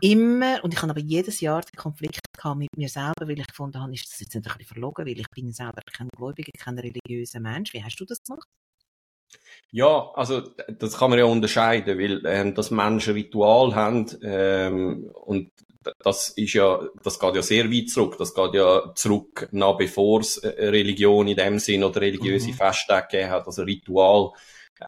Immer, 0.00 0.62
und 0.62 0.74
ich 0.74 0.82
habe 0.82 0.90
aber 0.90 1.00
jedes 1.00 1.40
Jahr 1.40 1.62
den 1.62 1.76
Konflikt 1.76 2.20
gehabt 2.36 2.58
mit 2.58 2.76
mir 2.76 2.88
selber, 2.88 3.26
weil 3.26 3.40
ich 3.40 3.46
gefunden 3.46 3.80
habe, 3.80 3.92
ist 3.94 4.12
das 4.12 4.20
jetzt 4.20 4.34
nicht 4.34 4.46
ein 4.46 4.58
bisschen 4.58 4.74
verlogen, 4.74 5.06
weil 5.06 5.18
ich 5.18 5.30
bin 5.30 5.52
selber 5.52 5.80
kein 5.92 6.08
Gläubiger, 6.16 6.52
kein 6.56 6.78
religiöser 6.78 7.40
Mensch. 7.40 7.72
Wie 7.72 7.82
hast 7.82 7.96
du 7.96 8.04
das 8.04 8.22
gemacht? 8.22 8.46
Ja, 9.70 10.10
also 10.14 10.42
das 10.78 10.96
kann 10.96 11.10
man 11.10 11.18
ja 11.18 11.26
unterscheiden, 11.26 11.98
weil 11.98 12.22
ähm, 12.24 12.54
dass 12.54 12.70
Menschen 12.70 13.14
Ritual 13.14 13.74
haben 13.74 14.06
ähm, 14.22 15.10
und 15.12 15.50
das 16.00 16.30
ist 16.30 16.54
ja, 16.54 16.80
das 17.02 17.18
geht 17.18 17.34
ja 17.34 17.42
sehr 17.42 17.70
weit 17.70 17.90
zurück. 17.90 18.16
Das 18.18 18.34
geht 18.34 18.54
ja 18.54 18.92
zurück, 18.94 19.48
nach 19.52 19.76
bevor 19.76 20.20
es 20.20 20.38
äh, 20.38 20.68
Religion 20.68 21.28
in 21.28 21.36
dem 21.36 21.58
Sinn 21.58 21.84
oder 21.84 22.00
religiöse 22.00 22.48
mhm. 22.48 22.54
Festtage 22.54 23.08
gegeben 23.10 23.30
hat. 23.30 23.46
Also 23.46 23.62
Ritual 23.62 24.32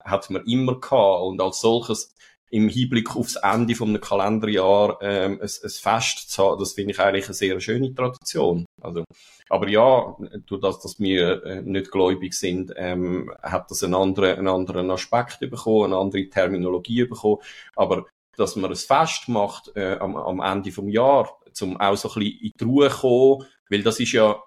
hat 0.04 0.30
man 0.30 0.44
immer 0.44 0.80
gehabt 0.80 1.22
und 1.22 1.40
als 1.40 1.60
solches 1.60 2.14
im 2.50 2.68
Hinblick 2.68 3.14
aufs 3.16 3.36
Ende 3.36 3.74
von 3.74 3.90
einem 3.90 4.00
Kalenderjahr 4.00 4.98
ähm, 5.00 5.40
ein, 5.40 5.48
ein 5.48 5.70
Fest 5.70 6.30
zu 6.30 6.42
haben, 6.42 6.58
das 6.58 6.72
finde 6.72 6.92
ich 6.92 7.00
eigentlich 7.00 7.26
eine 7.26 7.34
sehr 7.34 7.60
schöne 7.60 7.94
Tradition. 7.94 8.66
Also, 8.80 9.04
aber 9.48 9.68
ja, 9.68 10.16
durch 10.46 10.60
das, 10.60 10.80
dass 10.80 10.98
wir 11.00 11.44
äh, 11.44 11.62
nicht 11.62 11.90
gläubig 11.90 12.34
sind, 12.34 12.72
ähm, 12.76 13.32
hat 13.42 13.70
das 13.70 13.82
einen 13.82 13.94
anderen, 13.94 14.38
einen 14.38 14.48
anderen 14.48 14.90
Aspekt 14.90 15.40
bekommen, 15.40 15.86
eine 15.86 15.96
andere 15.96 16.28
Terminologie 16.28 17.04
bekommen. 17.04 17.38
Aber 17.76 18.06
dass 18.36 18.56
man 18.56 18.70
ein 18.70 18.76
Fest 18.76 19.28
macht 19.28 19.72
äh, 19.76 19.96
am, 20.00 20.16
am 20.16 20.40
Ende 20.40 20.72
vom 20.72 20.88
Jahr, 20.88 21.30
zum 21.52 21.80
auch 21.80 21.96
so 21.96 22.08
ein 22.08 22.14
bisschen 22.14 22.40
in 22.40 22.52
die 22.58 22.64
Ruhe 22.64 22.88
kommen, 22.88 23.46
weil 23.68 23.82
das 23.82 24.00
ist 24.00 24.12
ja, 24.12 24.42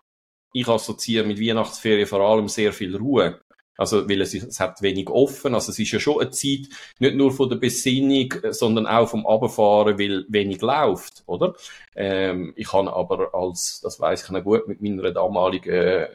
ich 0.54 0.68
assoziiere 0.68 1.26
mit 1.26 1.40
Weihnachtsferien 1.40 2.08
vor 2.08 2.22
allem 2.22 2.48
sehr 2.48 2.74
viel 2.74 2.96
Ruhe. 2.96 3.42
Also, 3.78 4.08
weil 4.08 4.22
es, 4.22 4.34
es 4.34 4.60
hat 4.60 4.82
wenig 4.82 5.10
offen. 5.10 5.56
Also, 5.56 5.72
es 5.72 5.80
ist 5.80 5.92
ja 5.92 6.00
schon 6.00 6.22
eine 6.22 6.32
Zeit, 6.32 6.70
nicht 7.00 7.16
nur 7.16 7.32
von 7.32 7.50
der 7.50 7.56
Besinnung, 7.58 8.34
sondern 8.52 8.86
auch 8.86 9.10
vom 9.10 9.26
Abfahren, 9.26 9.98
weil 9.98 10.26
wenig 10.30 10.62
läuft, 10.62 11.24
oder? 11.26 11.56
Ähm, 11.96 12.54
ich 12.56 12.72
habe 12.72 12.94
aber 12.94 13.34
als, 13.34 13.82
das 13.82 14.00
weiß 14.00 14.24
ich 14.26 14.30
noch 14.30 14.44
gut, 14.44 14.68
mit 14.68 14.82
meiner 14.82 15.12
damaligen 15.12 15.74
äh, 15.74 16.08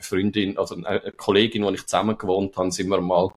Freundin, 0.00 0.58
also 0.58 0.76
eine 0.76 1.12
Kollegin, 1.16 1.66
die 1.66 1.74
ich 1.74 1.86
zusammen 1.86 2.18
gewohnt 2.18 2.56
habe, 2.56 2.70
sind 2.70 2.88
wir 2.88 3.00
mal 3.00 3.30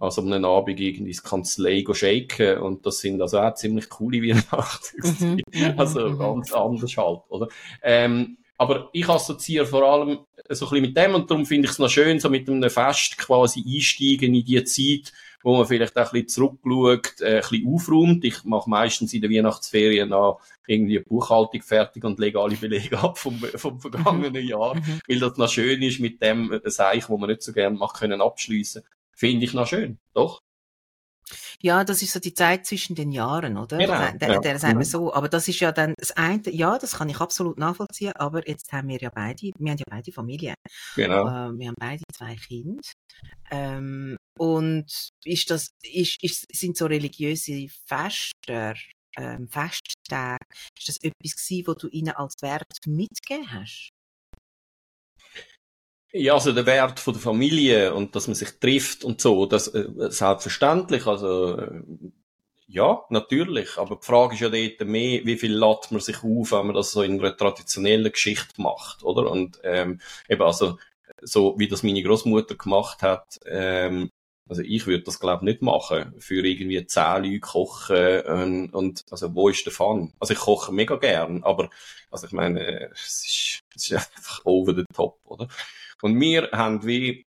also 0.00 0.22
um 0.22 0.32
einen 0.32 0.44
Abend 0.44 0.78
irgendwie 0.80 1.10
ins 1.10 1.22
Kanzlei 1.22 1.84
shaken 1.92 2.58
und 2.58 2.86
das 2.86 3.00
sind 3.00 3.20
also 3.20 3.40
auch 3.40 3.54
ziemlich 3.54 3.88
coole 3.88 4.18
Weihnachten. 4.22 5.16
Mhm, 5.20 5.42
mhm, 5.52 5.74
also 5.76 6.08
mhm. 6.08 6.18
ganz 6.18 6.52
anders 6.52 6.96
halt, 6.96 7.20
oder? 7.28 7.48
Ähm, 7.82 8.38
aber 8.58 8.90
ich 8.92 9.08
assoziiere 9.08 9.66
vor 9.66 9.84
allem 9.84 10.18
so 10.50 10.66
ein 10.66 10.70
bisschen 10.70 10.80
mit 10.82 10.96
dem 10.96 11.14
und 11.14 11.30
darum 11.30 11.46
finde 11.46 11.66
ich 11.66 11.72
es 11.72 11.78
noch 11.78 11.88
schön, 11.88 12.18
so 12.18 12.28
mit 12.28 12.48
einem 12.48 12.68
Fest 12.68 13.16
quasi 13.16 13.64
einsteigen 13.64 14.34
in 14.34 14.44
die 14.44 14.64
Zeit, 14.64 15.12
wo 15.42 15.56
man 15.56 15.66
vielleicht 15.66 15.96
auch 15.96 16.12
ein 16.12 16.24
bisschen 16.24 16.58
zurückschaut, 16.62 17.20
äh, 17.20 17.36
ein 17.36 17.40
bisschen 17.40 17.72
aufräumt. 17.72 18.24
Ich 18.24 18.44
mache 18.44 18.68
meistens 18.68 19.14
in 19.14 19.22
der 19.22 19.30
Weihnachtsferien 19.30 20.08
noch 20.08 20.40
irgendwie 20.66 20.98
eine 20.98 21.04
Buchhaltung 21.04 21.62
fertig 21.62 22.02
und 22.04 22.18
lege 22.18 22.40
alle 22.40 22.56
Belege 22.56 22.98
ab 22.98 23.16
vom, 23.16 23.38
vom 23.38 23.80
vergangenen 23.80 24.44
Jahr, 24.46 24.76
weil 25.06 25.18
das 25.20 25.36
noch 25.36 25.48
schön 25.48 25.80
ist 25.82 26.00
mit 26.00 26.20
dem 26.20 26.52
äh, 26.52 26.68
Seich, 26.68 27.08
wo 27.08 27.16
man 27.16 27.30
nicht 27.30 27.42
so 27.42 27.52
gerne 27.52 27.76
macht, 27.76 27.98
können 28.00 28.20
abschließen. 28.20 28.82
Finde 29.12 29.44
ich 29.44 29.54
noch 29.54 29.66
schön, 29.68 29.98
doch? 30.14 30.42
Ja, 31.60 31.84
das 31.84 32.02
ist 32.02 32.12
so 32.12 32.20
die 32.20 32.34
Zeit 32.34 32.66
zwischen 32.66 32.94
den 32.94 33.12
Jahren, 33.12 33.56
oder? 33.56 33.78
Genau, 33.78 33.98
der, 33.98 34.14
der, 34.14 34.40
der 34.40 34.58
sagt 34.58 34.76
mhm. 34.76 34.84
so. 34.84 35.12
Aber 35.12 35.28
das 35.28 35.48
ist 35.48 35.60
ja 35.60 35.72
dann 35.72 35.94
das 35.98 36.12
eine, 36.12 36.42
ja, 36.50 36.78
das 36.78 36.96
kann 36.96 37.08
ich 37.08 37.20
absolut 37.20 37.58
nachvollziehen, 37.58 38.12
aber 38.16 38.46
jetzt 38.48 38.72
haben 38.72 38.88
wir 38.88 38.98
ja 38.98 39.10
beide, 39.14 39.50
wir 39.58 39.70
haben 39.70 39.78
ja 39.78 39.84
beide 39.88 40.12
Familien. 40.12 40.54
Genau. 40.96 41.26
Äh, 41.26 41.58
wir 41.58 41.68
haben 41.68 41.76
beide 41.78 42.02
zwei 42.12 42.36
Kinder. 42.36 42.80
Ähm, 43.50 44.16
und 44.38 44.86
ist 45.24 45.50
das, 45.50 45.70
ist, 45.82 46.22
ist, 46.22 46.46
sind 46.52 46.76
so 46.76 46.86
religiöse 46.86 47.66
Feste, 47.86 48.74
ähm, 49.16 49.48
Festtage, 49.48 50.38
ist 50.78 50.88
das 50.88 50.96
etwas 51.02 51.36
gewesen, 51.36 51.66
wo 51.66 51.74
du 51.74 51.88
ihnen 51.88 52.14
als 52.14 52.34
Wert 52.40 52.66
mitgegeben 52.86 53.52
hast? 53.52 53.90
Ja, 56.12 56.34
also 56.34 56.52
der 56.52 56.64
Wert 56.66 57.00
von 57.00 57.12
der 57.12 57.22
Familie 57.22 57.92
und 57.94 58.16
dass 58.16 58.28
man 58.28 58.34
sich 58.34 58.58
trifft 58.58 59.04
und 59.04 59.20
so, 59.20 59.44
das 59.44 59.68
äh, 59.68 59.86
selbstverständlich, 60.10 61.06
also 61.06 61.58
äh, 61.58 61.82
ja, 62.66 63.02
natürlich, 63.10 63.76
aber 63.78 63.96
die 63.96 64.06
Frage 64.06 64.34
ist 64.34 64.40
ja 64.40 64.48
dort 64.48 64.88
mehr, 64.88 65.24
wie 65.24 65.36
viel 65.36 65.52
lädt 65.54 65.90
man 65.90 66.00
sich 66.00 66.16
auf, 66.22 66.52
wenn 66.52 66.66
man 66.66 66.74
das 66.74 66.92
so 66.92 67.02
in 67.02 67.18
einer 67.20 67.36
traditionellen 67.36 68.10
Geschichte 68.12 68.60
macht, 68.60 69.02
oder? 69.04 69.30
Und 69.30 69.60
ähm, 69.64 70.00
eben 70.28 70.42
also 70.42 70.78
so 71.22 71.58
wie 71.58 71.68
das 71.68 71.82
meine 71.82 72.02
Großmutter 72.02 72.54
gemacht 72.56 73.02
hat, 73.02 73.40
ähm, 73.46 74.10
also 74.48 74.62
ich 74.62 74.86
würde 74.86 75.04
das 75.04 75.20
glaube 75.20 75.44
nicht 75.44 75.60
machen, 75.62 76.14
für 76.20 76.44
irgendwie 76.46 76.86
zehn 76.86 77.24
Leute 77.24 77.40
kochen 77.40 78.20
und, 78.22 78.70
und 78.74 79.04
also 79.10 79.34
wo 79.34 79.48
ist 79.50 79.64
der 79.66 79.72
Fun? 79.74 80.12
Also 80.20 80.32
ich 80.32 80.40
koche 80.40 80.72
mega 80.72 80.96
gern, 80.96 81.42
aber 81.44 81.68
also 82.10 82.26
ich 82.26 82.32
meine, 82.32 82.90
es 82.92 83.24
ist, 83.26 83.60
es 83.76 83.90
ist 83.90 83.92
einfach 83.92 84.44
over 84.44 84.74
the 84.74 84.84
top, 84.94 85.20
oder? 85.24 85.48
Und 86.02 86.20
wir 86.20 86.50
haben 86.52 86.86
wie 86.86 87.26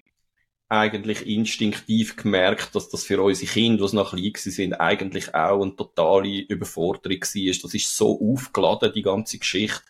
eigentlich 0.68 1.26
instinktiv 1.26 2.16
gemerkt, 2.16 2.74
dass 2.74 2.88
das 2.88 3.04
für 3.04 3.20
unsere 3.22 3.50
Kinder, 3.52 3.86
die 3.86 3.96
noch 3.96 4.10
klein 4.10 4.32
sind, 4.36 4.74
eigentlich 4.74 5.34
auch 5.34 5.60
eine 5.60 5.76
totale 5.76 6.40
Überforderung 6.40 7.20
war. 7.20 7.62
Das 7.62 7.74
ist 7.74 7.96
so 7.96 8.18
aufgeladen, 8.20 8.92
die 8.94 9.02
ganze 9.02 9.38
Geschichte. 9.38 9.82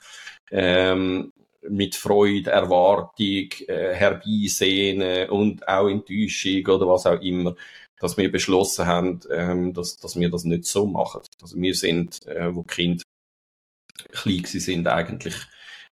Ähm, 0.50 1.32
mit 1.68 1.94
Freude, 1.94 2.50
Erwartung, 2.50 3.48
äh, 3.68 3.94
Herbeisehnen 3.94 5.30
und 5.30 5.66
auch 5.68 5.88
Enttäuschung 5.88 6.66
oder 6.66 6.88
was 6.88 7.06
auch 7.06 7.20
immer, 7.20 7.54
dass 8.00 8.16
wir 8.16 8.32
beschlossen 8.32 8.86
haben, 8.86 9.20
ähm, 9.30 9.72
dass, 9.72 9.96
dass 9.98 10.18
wir 10.18 10.28
das 10.28 10.42
nicht 10.42 10.64
so 10.64 10.86
machen. 10.86 11.20
Also 11.40 11.56
wir 11.56 11.74
sind, 11.74 12.26
äh, 12.26 12.52
wo 12.52 12.62
die 12.62 12.74
Kinder 12.74 13.04
klein 14.10 14.44
sind, 14.44 14.88
eigentlich 14.88 15.36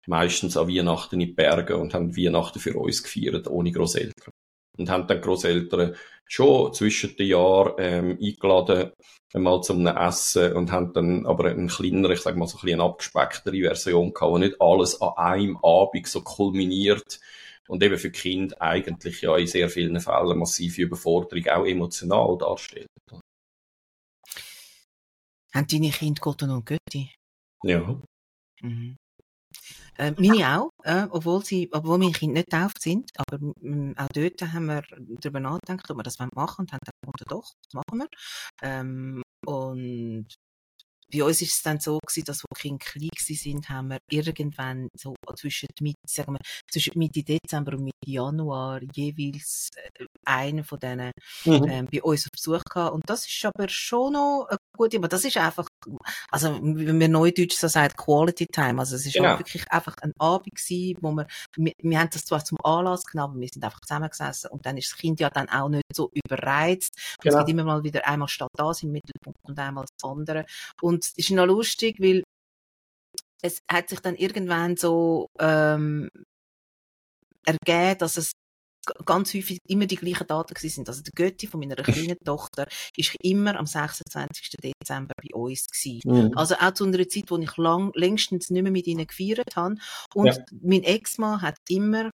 meistens 0.08 0.58
an 0.58 0.68
Weihnachten 0.68 1.16
in 1.16 1.28
die 1.28 1.34
Berge 1.34 1.78
und 1.78 1.94
haben 1.94 2.16
Weihnachten 2.16 2.60
für 2.60 2.78
uns 2.78 3.04
gefeiert, 3.04 3.48
ohne 3.48 3.72
Großeltern. 3.72 4.34
Und 4.78 4.90
haben 4.90 5.08
dann 5.08 5.22
Großeltern 5.22 5.96
schon 6.26 6.74
zwischen 6.74 7.16
den 7.18 7.28
Jahren 7.28 7.74
ähm, 7.80 8.18
eingeladen, 8.22 8.92
einmal 9.34 9.62
zum 9.62 9.86
Essen 9.86 10.54
und 10.54 10.72
haben 10.72 10.94
dann 10.94 11.26
aber 11.26 11.46
eine 11.46 11.68
kleinere, 11.68 12.14
ich 12.14 12.22
sag 12.22 12.38
mal 12.38 12.48
so 12.48 12.58
ein 12.58 12.62
bisschen 12.62 12.82
abgespecktere 12.82 13.60
Version 13.60 14.14
gehabt, 14.14 14.32
wo 14.32 14.38
nicht 14.38 14.62
alles 14.62 15.02
an 15.02 15.18
einem 15.18 15.58
Abend 15.58 16.08
so 16.08 16.22
kulminiert 16.22 17.20
und 17.68 17.84
eben 17.84 17.98
für 17.98 18.12
Kind 18.12 18.60
eigentlich 18.62 19.22
ja 19.22 19.36
in 19.38 19.48
sehr 19.48 19.70
vielen 19.70 20.00
Fällen 20.00 20.40
massive 20.40 20.84
Überforderung 20.84 21.48
auch 21.48 21.66
emotional 21.66 22.38
darstellt. 22.38 22.88
Haben 25.54 25.68
deine 25.68 25.90
Kinder 25.92 26.22
Gott 26.22 26.44
und 26.44 26.66
Götti? 26.66 27.12
Ja. 27.64 28.02
Mhm. 28.62 28.98
Äh, 30.00 30.14
meine 30.18 30.58
auch, 30.58 30.72
äh, 30.84 31.08
obwohl, 31.10 31.44
sie, 31.44 31.70
obwohl 31.74 31.98
meine 31.98 32.14
Kinder 32.14 32.36
nicht 32.36 32.50
getauft 32.50 32.82
sind. 32.82 33.12
Aber 33.18 33.38
ähm, 33.62 33.94
auch 33.98 34.08
dort 34.14 34.42
haben 34.42 34.66
wir 34.68 34.84
darüber 35.20 35.42
nachgedacht, 35.42 35.92
ob 35.92 35.98
wir 35.98 36.04
das 36.04 36.20
machen 36.20 36.32
wollen 36.36 36.56
und 36.58 36.72
haben 36.72 36.80
dann 36.86 36.94
gefunden, 37.02 37.26
doch, 37.28 37.54
das 37.64 37.74
machen 37.74 38.00
wir. 38.00 38.08
Ähm, 38.62 39.22
und 39.46 40.28
bei 41.12 41.24
uns 41.24 41.42
ist 41.42 41.54
es 41.56 41.62
dann 41.64 41.80
so 41.80 41.98
gewesen, 42.00 42.26
dass, 42.26 42.44
wo 42.44 42.48
die 42.56 42.62
Kinder 42.62 42.86
klein 42.86 43.10
sind, 43.18 43.70
haben 43.70 43.90
wir 43.90 43.98
irgendwann 44.10 44.90
so 44.96 45.16
zwischen 45.36 45.68
Mitte, 45.82 45.98
sagen 46.08 46.34
wir, 46.34 46.40
zwischen 46.72 46.98
Mitte 46.98 47.24
Dezember 47.24 47.74
und 47.74 47.84
Mitte 47.86 47.98
Januar 48.06 48.82
jeweils 48.94 49.70
äh, 49.76 50.06
einen 50.26 50.64
von 50.64 50.80
denen 50.80 51.12
mhm. 51.46 51.66
ähm, 51.68 51.88
bei 51.92 52.02
uns 52.04 52.26
auf 52.26 52.32
Besuch 52.32 52.64
gehabt. 52.64 52.94
Und 52.94 53.10
das 53.10 53.26
ist 53.26 53.46
aber 53.46 53.68
schon 53.70 54.14
noch 54.14 54.48
gute, 54.78 54.98
aber 54.98 55.08
das 55.08 55.26
ist 55.26 55.38
einfach, 55.38 55.68
also, 56.32 56.60
wenn 56.62 56.98
man 56.98 57.12
Neudeutsch 57.12 57.58
so 57.58 57.68
sagt, 57.68 57.98
Quality 57.98 58.48
Time. 58.48 58.80
Also, 58.80 58.96
es 58.96 59.06
ist 59.06 59.14
genau. 59.14 59.38
wirklich 59.38 59.70
einfach 59.72 59.96
ein 60.02 60.14
Abend 60.20 60.56
gewesen, 60.56 60.98
wo 61.02 61.12
wir, 61.12 61.28
wir, 61.56 61.74
wir 61.78 62.00
haben 62.00 62.10
das 62.12 62.26
zwar 62.26 62.44
zum 62.44 62.58
Anlass 62.64 63.06
genommen, 63.06 63.34
aber 63.34 63.42
wir 63.42 63.50
sind 63.52 63.64
einfach 63.64 63.82
zusammengesessen 63.82 64.50
und 64.52 64.66
dann 64.66 64.78
ist 64.78 64.92
das 64.92 64.98
Kind 64.98 65.20
ja 65.20 65.30
dann 65.30 65.50
auch 65.50 65.70
nicht 65.70 65.84
so 65.94 66.12
überreizt. 66.14 67.18
Genau. 67.22 67.40
Es 67.40 67.46
gibt 67.46 67.50
immer 67.50 67.64
mal 67.64 67.84
wieder 67.84 68.08
einmal 68.08 68.28
statt 68.28 68.50
das 68.56 68.84
im 68.84 68.92
Mittelpunkt 68.92 69.40
und 69.44 69.60
einmal 69.60 69.86
das 69.86 70.10
andere. 70.10 70.46
Und 70.82 71.04
es 71.04 71.14
ist 71.18 71.32
noch 71.32 71.46
lustig, 71.46 72.00
weil 72.00 72.24
es 73.42 73.62
hat 73.72 73.90
sich 73.90 74.00
dann 74.00 74.16
irgendwann 74.16 74.76
so 74.76 75.28
ähm, 75.40 76.10
ergeben, 77.46 77.98
dass 78.00 78.18
es 78.18 78.32
ganz 79.06 79.34
häufig 79.34 79.60
immer 79.68 79.86
die 79.86 79.96
gleichen 79.96 80.28
Daten 80.28 80.54
gewesen 80.54 80.76
sind. 80.76 80.90
Also 80.90 81.02
der 81.02 81.14
Götti 81.14 81.48
von 81.48 81.60
meiner 81.60 81.76
kleinen 81.84 82.18
Tochter 82.24 82.68
ist 82.96 83.16
immer 83.22 83.58
am 83.58 83.66
26. 83.66 84.52
Dezember 84.62 85.14
bei 85.22 85.36
uns 85.36 85.68
gewesen. 85.68 86.30
Mhm. 86.30 86.38
Also 86.38 86.56
auch 86.56 86.74
zu 86.74 86.86
einer 86.86 87.08
Zeit, 87.08 87.26
wo 87.28 87.38
ich 87.38 87.58
lang, 87.58 87.92
längstens 87.96 88.50
nicht 88.50 88.64
mehr 88.64 88.72
mit 88.72 88.88
ihnen 88.88 89.06
gefeiert 89.06 89.56
habe. 89.56 89.76
Und 90.14 90.28
ja. 90.28 90.38
mein 90.62 90.84
Ex-Mann 90.84 91.42
hat 91.42 91.58
immer, 91.68 92.12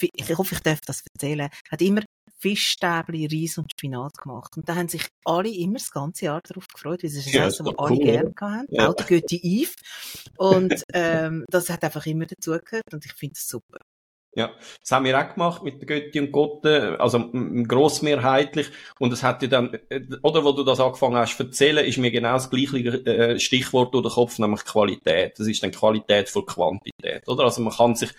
ich 0.00 0.36
hoffe, 0.36 0.54
ich 0.54 0.60
darf 0.60 0.80
das 0.86 1.02
erzählen, 1.14 1.48
hat 1.70 1.82
immer 1.82 2.02
Fischstäbli, 2.40 3.28
Reis 3.30 3.58
und 3.58 3.70
Spinat 3.70 4.16
gemacht. 4.16 4.56
Und 4.56 4.68
da 4.68 4.74
haben 4.74 4.88
sich 4.88 5.06
alle 5.24 5.50
immer 5.50 5.74
das 5.74 5.90
ganze 5.90 6.24
Jahr 6.24 6.40
darauf 6.42 6.66
gefreut, 6.68 7.02
weil 7.02 7.10
es 7.10 7.16
ist 7.16 7.34
ein 7.34 7.42
Essen, 7.42 7.66
das 7.66 7.74
alle 7.78 7.98
gerne 7.98 8.32
hatten. 8.40 8.66
Ja. 8.70 8.88
Auch 8.88 8.94
der 8.94 9.06
Götti 9.06 9.40
Yves. 9.42 9.76
Und 10.38 10.82
ähm, 10.94 11.44
das 11.50 11.68
hat 11.68 11.84
einfach 11.84 12.06
immer 12.06 12.24
dazugehört 12.24 12.94
und 12.94 13.04
ich 13.04 13.12
finde 13.12 13.34
es 13.36 13.46
super. 13.46 13.78
Ja, 14.32 14.52
das 14.80 14.92
haben 14.92 15.06
wir 15.06 15.18
auch 15.18 15.34
gemacht 15.34 15.64
mit 15.64 15.84
Götti 15.88 16.20
und 16.20 16.30
Gotte, 16.30 17.00
also 17.00 17.30
grossmehrheitlich. 17.66 18.68
Und 19.00 19.12
es 19.12 19.24
hat 19.24 19.42
ja 19.42 19.48
dann, 19.48 19.74
äh, 19.88 20.02
oder 20.22 20.44
wo 20.44 20.52
du 20.52 20.62
das 20.62 20.78
angefangen 20.78 21.16
hast 21.16 21.36
zu 21.36 21.42
erzählen, 21.42 21.84
ist 21.84 21.98
mir 21.98 22.12
genau 22.12 22.34
das 22.34 22.48
gleiche 22.48 22.78
äh, 23.06 23.40
Stichwort 23.40 23.92
durch 23.92 24.04
den 24.04 24.12
Kopf, 24.12 24.38
nämlich 24.38 24.64
Qualität. 24.64 25.36
Das 25.38 25.48
ist 25.48 25.62
dann 25.64 25.72
Qualität 25.72 26.28
vor 26.28 26.46
Quantität, 26.46 27.26
oder? 27.26 27.42
Also 27.44 27.60
man 27.62 27.72
kann 27.74 27.96
sich, 27.96 28.10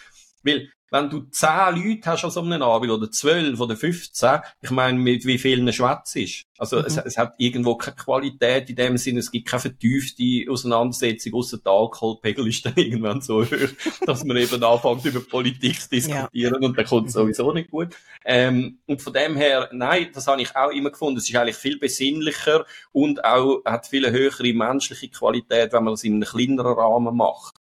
weil 0.43 0.69
wenn 0.91 1.09
du 1.09 1.21
zehn 1.31 1.73
Leute 1.73 2.09
hast 2.09 2.25
an 2.25 2.31
so 2.31 2.41
einem 2.41 2.61
Abend, 2.61 2.91
oder 2.91 3.09
zwölf 3.09 3.57
oder 3.61 3.77
15, 3.77 4.39
ich 4.61 4.71
meine, 4.71 4.99
mit 4.99 5.25
wie 5.25 5.37
vielen 5.37 5.71
schwätzt 5.71 6.17
ist. 6.17 6.43
Also, 6.57 6.79
mhm. 6.79 6.85
es, 6.85 6.97
es, 6.97 7.17
hat 7.17 7.33
irgendwo 7.37 7.75
keine 7.75 7.95
Qualität 7.95 8.69
in 8.69 8.75
dem 8.75 8.97
Sinne, 8.97 9.19
es 9.19 9.31
gibt 9.31 9.47
keine 9.47 9.61
vertiefte 9.61 10.51
Auseinandersetzung, 10.51 11.33
außer 11.33 11.59
der 11.59 11.71
Alkoholpegel 11.71 12.45
ist 12.45 12.65
dann 12.65 12.73
irgendwann 12.75 13.21
so 13.21 13.41
hoch, 13.41 13.69
dass 14.05 14.25
man 14.25 14.35
eben 14.35 14.61
anfängt, 14.61 15.05
über 15.05 15.21
Politik 15.21 15.79
zu 15.79 15.89
diskutieren, 15.89 16.57
ja. 16.61 16.67
und 16.67 16.77
dann 16.77 16.85
kommt 16.85 17.07
es 17.07 17.15
mhm. 17.15 17.19
sowieso 17.19 17.53
nicht 17.53 17.71
gut. 17.71 17.95
Ähm, 18.25 18.79
und 18.85 19.01
von 19.01 19.13
dem 19.13 19.37
her, 19.37 19.69
nein, 19.71 20.09
das 20.13 20.27
habe 20.27 20.41
ich 20.41 20.53
auch 20.57 20.71
immer 20.71 20.91
gefunden, 20.91 21.19
es 21.19 21.29
ist 21.29 21.35
eigentlich 21.37 21.55
viel 21.55 21.79
besinnlicher 21.79 22.65
und 22.91 23.23
auch 23.23 23.63
hat 23.63 23.87
viel 23.87 24.11
höhere 24.11 24.53
menschliche 24.53 25.07
Qualität, 25.07 25.71
wenn 25.71 25.85
man 25.85 25.93
das 25.93 26.03
in 26.03 26.15
einem 26.15 26.23
kleineren 26.23 26.73
Rahmen 26.73 27.15
macht. 27.15 27.55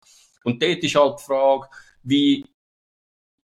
Und 0.45 0.63
dort 0.63 0.77
ist 0.77 0.95
halt 0.95 1.19
die 1.19 1.23
Frage, 1.23 1.67
wie 2.03 2.45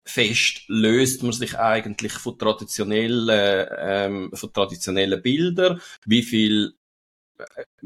fest 0.05 0.63
löst 0.69 1.23
man 1.23 1.33
sich 1.33 1.59
eigentlich 1.59 2.13
von 2.13 2.39
traditionellen, 2.39 3.69
ähm, 3.79 4.31
von 4.35 4.53
traditionellen 4.53 5.23
Bildern? 5.23 5.81
Wie 6.05 6.23
viel 6.23 6.75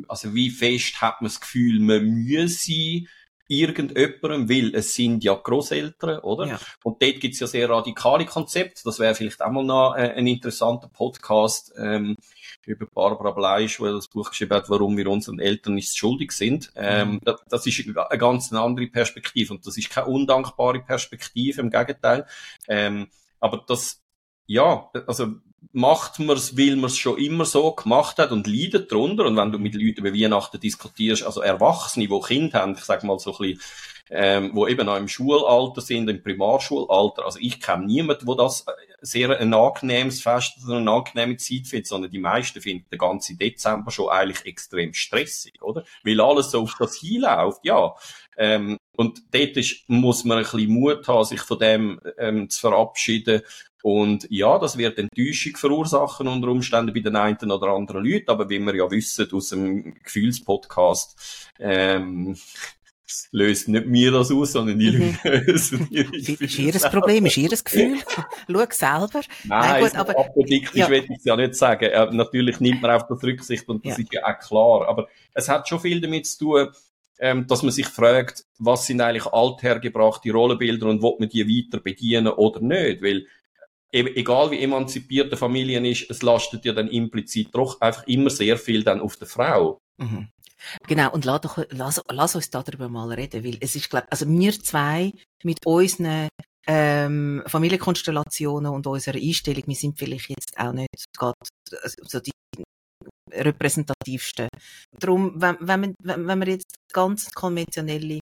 also 0.09 0.35
wie 0.35 0.51
fest 0.51 1.01
hat 1.01 1.21
man 1.21 1.29
das 1.29 1.41
Gefühl, 1.41 1.81
man 1.81 2.05
müsse 2.05 3.07
irgendjemandem, 3.49 4.49
weil 4.49 4.75
es 4.75 4.95
sind 4.95 5.23
ja 5.23 5.35
Großeltern, 5.35 6.19
oder? 6.21 6.47
Ja. 6.47 6.61
Und 6.83 7.03
dort 7.03 7.21
gibt's 7.21 7.41
ja 7.41 7.47
sehr 7.47 7.69
radikale 7.69 8.27
Konzepte. 8.27 8.83
Das 8.85 8.99
wäre 8.99 9.15
vielleicht 9.15 9.43
auch 9.43 9.51
mal 9.51 9.65
noch 9.65 9.95
äh, 9.97 10.13
ein 10.13 10.27
interessanter 10.27 10.89
Podcast 10.89 11.73
ähm, 11.79 12.17
über 12.65 12.87
Barbara 12.87 13.31
Bleisch, 13.31 13.81
weil 13.81 13.93
das 13.93 14.09
Buch 14.09 14.31
geschrieben 14.31 14.55
hat, 14.55 14.69
warum 14.69 14.97
wir 14.97 15.09
unseren 15.09 15.39
Eltern 15.39 15.75
nicht 15.75 15.97
schuldig 15.97 16.33
sind. 16.33 16.73
Ähm, 16.75 17.13
mhm. 17.13 17.21
das, 17.25 17.41
das, 17.49 17.67
ist 17.67 17.87
eine 17.87 18.19
ganz 18.19 18.53
andere 18.53 18.89
Perspektive 18.89 19.55
und 19.55 19.67
das 19.67 19.77
ist 19.77 19.91
keine 19.91 20.09
undankbare 20.09 20.81
Perspektive, 20.81 21.61
im 21.61 21.71
Gegenteil. 21.71 22.27
Ähm, 22.69 23.09
aber 23.41 23.65
das, 23.67 24.03
ja, 24.47 24.91
also 25.07 25.35
macht 25.73 26.19
man 26.19 26.37
es, 26.37 26.57
weil 26.57 26.77
man 26.77 26.87
es 26.87 26.97
schon 26.97 27.19
immer 27.19 27.45
so 27.45 27.73
gemacht 27.73 28.19
hat 28.19 28.33
und 28.33 28.47
leidet 28.47 28.91
darunter. 28.91 29.27
Und 29.27 29.37
wenn 29.37 29.53
du 29.53 29.59
mit 29.59 29.75
Leuten 29.75 30.05
über 30.05 30.15
Weihnachten 30.15 30.61
diskutierst, 30.61 31.25
also 31.25 31.43
Erwachsene, 31.43 32.09
die 32.09 32.21
Kinder 32.21 32.61
haben, 32.61 32.73
ich 32.73 32.85
sag 32.85 33.05
mal 33.05 33.19
so 33.19 33.33
ein 33.33 33.39
bisschen, 33.39 33.61
ähm, 34.09 34.53
wo 34.55 34.67
eben 34.67 34.87
noch 34.87 34.97
im 34.97 35.09
Schulalter 35.09 35.81
sind, 35.81 36.09
im 36.09 36.23
Primarschulalter. 36.23 37.25
Also 37.25 37.39
ich 37.41 37.61
kenne 37.61 37.87
niemanden, 37.87 38.27
wo 38.27 38.35
das 38.35 38.65
sehr 39.01 39.39
ein 39.39 39.53
angenehmes 39.53 40.23
Fest 40.23 40.55
oder 40.65 40.79
eine 40.79 40.91
angenehme 40.91 41.37
Zeit 41.37 41.67
findet, 41.67 41.89
sondern 41.89 42.11
die 42.11 42.19
meisten 42.19 42.61
finden 42.61 42.87
den 42.91 42.99
ganzen 42.99 43.37
Dezember 43.37 43.91
schon 43.91 44.09
eigentlich 44.09 44.47
extrem 44.47 44.95
stressig, 44.95 45.61
oder? 45.63 45.85
Weil 46.05 46.21
alles 46.21 46.53
so 46.53 46.63
auf 46.63 46.77
das 46.79 46.97
hinläuft, 46.97 47.65
ja. 47.65 47.95
Ähm, 48.37 48.79
und 48.97 49.23
dort 49.33 49.57
ist, 49.57 49.89
muss 49.89 50.25
man 50.25 50.39
ein 50.39 50.45
bisschen 50.45 50.71
Mut 50.71 51.07
haben, 51.09 51.25
sich 51.25 51.41
von 51.41 51.59
dem 51.59 52.01
ähm, 52.19 52.51
zu 52.51 52.61
verabschieden 52.61 53.43
und 53.87 54.27
ja, 54.31 54.59
das 54.59 54.77
wird 54.77 54.99
Enttäuschung 54.99 55.57
verursachen 55.57 56.27
unter 56.27 56.49
Umständen 56.49 56.93
bei 56.93 56.99
den 56.99 57.15
einen 57.15 57.53
oder 57.53 57.69
anderen 57.69 58.05
Leuten, 58.05 58.29
aber 58.29 58.51
wie 58.51 58.59
wir 58.59 58.75
ja 58.75 58.91
wissen 58.91 59.29
aus 59.33 59.51
dem 59.51 59.95
Gefühlspodcast, 60.03 61.55
ähm, 61.61 62.37
löst 63.31 63.69
nicht 63.69 63.87
mir 63.87 64.11
das 64.11 64.33
aus, 64.33 64.51
sondern 64.51 64.81
die 64.81 64.91
mhm. 64.91 65.17
Leute 65.23 65.39
lösen 65.47 65.87
ihre 65.93 66.17
Ist 66.17 66.59
ihr 66.59 66.73
das 66.73 66.91
Problem? 66.91 67.27
Ist 67.27 67.37
ihr 67.37 67.49
das 67.49 67.63
Gefühl? 67.63 67.99
Schau 68.51 68.67
selber. 68.71 69.21
Nein, 69.45 69.61
Nein 69.61 69.83
gut, 69.85 69.95
aber, 69.95 70.19
apodiktisch 70.19 70.75
ja. 70.81 70.91
will 70.91 71.05
ich 71.05 71.19
es 71.19 71.25
ja 71.25 71.37
nicht 71.37 71.55
sagen. 71.55 71.85
Äh, 71.85 72.11
natürlich 72.11 72.59
nimmt 72.59 72.83
man 72.83 72.91
auf 72.91 73.07
das 73.07 73.23
Rücksicht 73.23 73.69
und 73.69 73.87
das 73.87 73.99
ja. 73.99 74.03
ist 74.03 74.13
ja 74.13 74.23
auch 74.25 74.39
klar. 74.41 74.89
Aber 74.89 75.07
es 75.33 75.49
hat 75.49 75.69
schon 75.69 75.79
viel 75.79 76.01
damit 76.01 76.27
zu 76.27 76.39
tun, 76.39 76.69
ähm, 77.19 77.47
dass 77.47 77.63
man 77.63 77.73
sich 77.73 77.87
fragt, 77.87 78.45
was 78.59 78.87
sind 78.87 79.01
eigentlich 79.01 79.27
althergebrachte 79.27 80.33
Rollenbilder 80.33 80.87
und 80.87 81.03
will 81.03 81.17
man 81.19 81.29
die 81.29 81.47
weiter 81.47 81.81
bedienen 81.81 82.29
oder 82.29 82.61
nicht? 82.61 83.03
Weil 83.03 83.27
egal 83.93 84.51
wie 84.51 84.63
emanzipiert 84.63 85.33
die 85.33 85.37
Familien 85.37 85.85
ist, 85.85 86.11
es 86.11 86.23
lastet 86.23 86.65
ja 86.65 86.73
dann 86.73 86.89
implizit 86.89 87.55
doch 87.55 87.81
einfach 87.81 88.07
immer 88.07 88.31
sehr 88.31 88.59
viel 88.59 88.83
dann 88.85 89.01
auf 89.01 89.17
der 89.17 89.27
Frau. 89.27 89.81
Mhm. 89.97 90.29
Genau, 90.87 91.13
und 91.13 91.25
lass, 91.25 91.41
doch, 91.43 91.65
lass, 91.71 92.03
lass 92.11 92.35
uns 92.35 92.51
darüber 92.51 92.89
mal 92.89 93.13
reden, 93.13 93.45
weil 93.45 93.59
es 93.61 93.77
ist, 93.77 93.91
glaub, 93.91 94.05
also 94.11 94.27
wir 94.29 94.53
zwei 94.53 95.13
mit 95.45 95.59
unseren 95.65 96.29
ähm, 96.67 97.43
Familienkonstellationen 97.47 98.73
und 98.73 98.87
unserer 98.87 99.17
Einstellung, 99.17 99.63
wir 99.67 99.75
sind 99.77 99.99
vielleicht 99.99 100.31
jetzt 100.31 100.59
auch 100.59 100.73
nicht 100.73 101.07
gerade 101.17 101.35
so 102.03 102.21
die 102.21 102.33
repräsentativsten. 103.33 104.49
Darum, 104.99 105.33
wenn, 105.37 105.57
wenn, 105.61 105.81
man, 105.81 105.95
wenn, 106.03 106.27
wenn 106.27 106.39
man 106.39 106.49
jetzt 106.49 106.75
ganz 106.93 107.31
konventionelle 107.33 108.21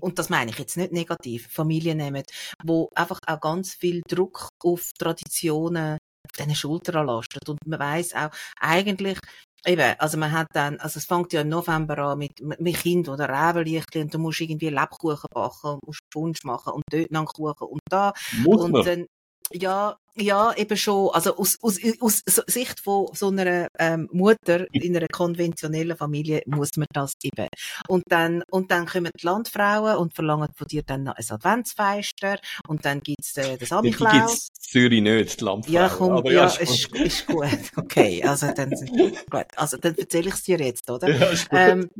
und 0.00 0.18
das 0.18 0.28
meine 0.28 0.50
ich 0.50 0.58
jetzt 0.58 0.76
nicht 0.76 0.92
negativ, 0.92 1.48
Familien 1.48 1.98
nehmen, 1.98 2.22
wo 2.64 2.88
einfach 2.94 3.18
auch 3.26 3.40
ganz 3.40 3.74
viel 3.74 4.02
Druck 4.06 4.50
auf 4.62 4.90
Traditionen 4.98 5.98
auf 6.26 6.32
diesen 6.38 6.54
Schultern 6.54 7.06
lastet. 7.06 7.48
Und 7.48 7.58
man 7.66 7.80
weiß 7.80 8.14
auch, 8.14 8.30
eigentlich, 8.60 9.18
eben, 9.66 9.94
also 9.98 10.18
man 10.18 10.32
hat 10.32 10.48
dann, 10.52 10.78
also 10.80 10.98
es 10.98 11.06
fängt 11.06 11.32
ja 11.32 11.40
im 11.40 11.48
November 11.48 11.98
an 11.98 12.18
mit, 12.18 12.40
mit 12.40 12.76
Kind 12.76 13.08
oder 13.08 13.28
Räbenlichtchen 13.28 14.02
und 14.02 14.14
du 14.14 14.18
musst 14.18 14.40
irgendwie 14.40 14.68
Lebkuchen 14.68 15.28
backen 15.32 15.70
und 15.70 15.86
musst 15.86 16.00
Punsch 16.12 16.44
machen 16.44 16.74
und 16.74 16.82
dort 16.90 17.10
noch 17.10 17.32
Kuchen 17.32 17.68
und 17.68 17.80
da. 17.88 18.12
Muss 18.42 18.62
und 18.62 18.72
man? 18.72 18.84
dann, 18.84 19.06
ja, 19.52 19.96
ja, 20.16 20.52
eben 20.56 20.76
schon. 20.76 21.10
Also 21.12 21.36
aus, 21.36 21.58
aus, 21.62 21.78
aus 22.00 22.22
Sicht 22.46 22.80
von 22.80 23.08
so 23.12 23.28
einer 23.28 23.68
ähm, 23.78 24.08
Mutter 24.12 24.66
in 24.72 24.96
einer 24.96 25.08
konventionellen 25.08 25.96
Familie 25.96 26.42
muss 26.46 26.76
man 26.76 26.86
das 26.92 27.12
eben. 27.22 27.48
Und 27.88 28.04
dann, 28.08 28.42
und 28.50 28.70
dann 28.70 28.86
kommen 28.86 29.10
die 29.18 29.26
Landfrauen 29.26 29.96
und 29.96 30.14
verlangen 30.14 30.48
von 30.54 30.66
dir 30.66 30.82
dann 30.82 31.04
noch 31.04 31.16
ein 31.16 31.24
Adventsfeister 31.28 32.38
und 32.66 32.84
dann 32.84 33.00
gibt's 33.00 33.36
äh, 33.36 33.56
das 33.56 33.72
Amiklaus. 33.72 34.12
Die 34.12 34.18
gibt's 34.18 34.48
Zürich 34.60 35.02
nicht, 35.02 35.40
die 35.40 35.44
Landfrauen. 35.44 35.74
Ja, 35.74 35.88
komm, 35.88 36.12
Aber 36.12 36.32
ja, 36.32 36.46
ja 36.46 36.54
ist, 36.56 36.94
ist 36.96 37.26
gut. 37.26 37.46
Okay, 37.76 38.22
also 38.24 38.50
dann, 38.52 38.70
gut. 39.30 39.46
Also 39.56 39.76
dann 39.76 39.94
erzähle 39.96 40.28
ich 40.28 40.34
es 40.34 40.42
dir 40.42 40.58
jetzt, 40.58 40.90
oder? 40.90 41.08
Ja, 41.08 41.26
ist 41.26 41.48
gut. 41.48 41.58
Ähm, 41.58 41.90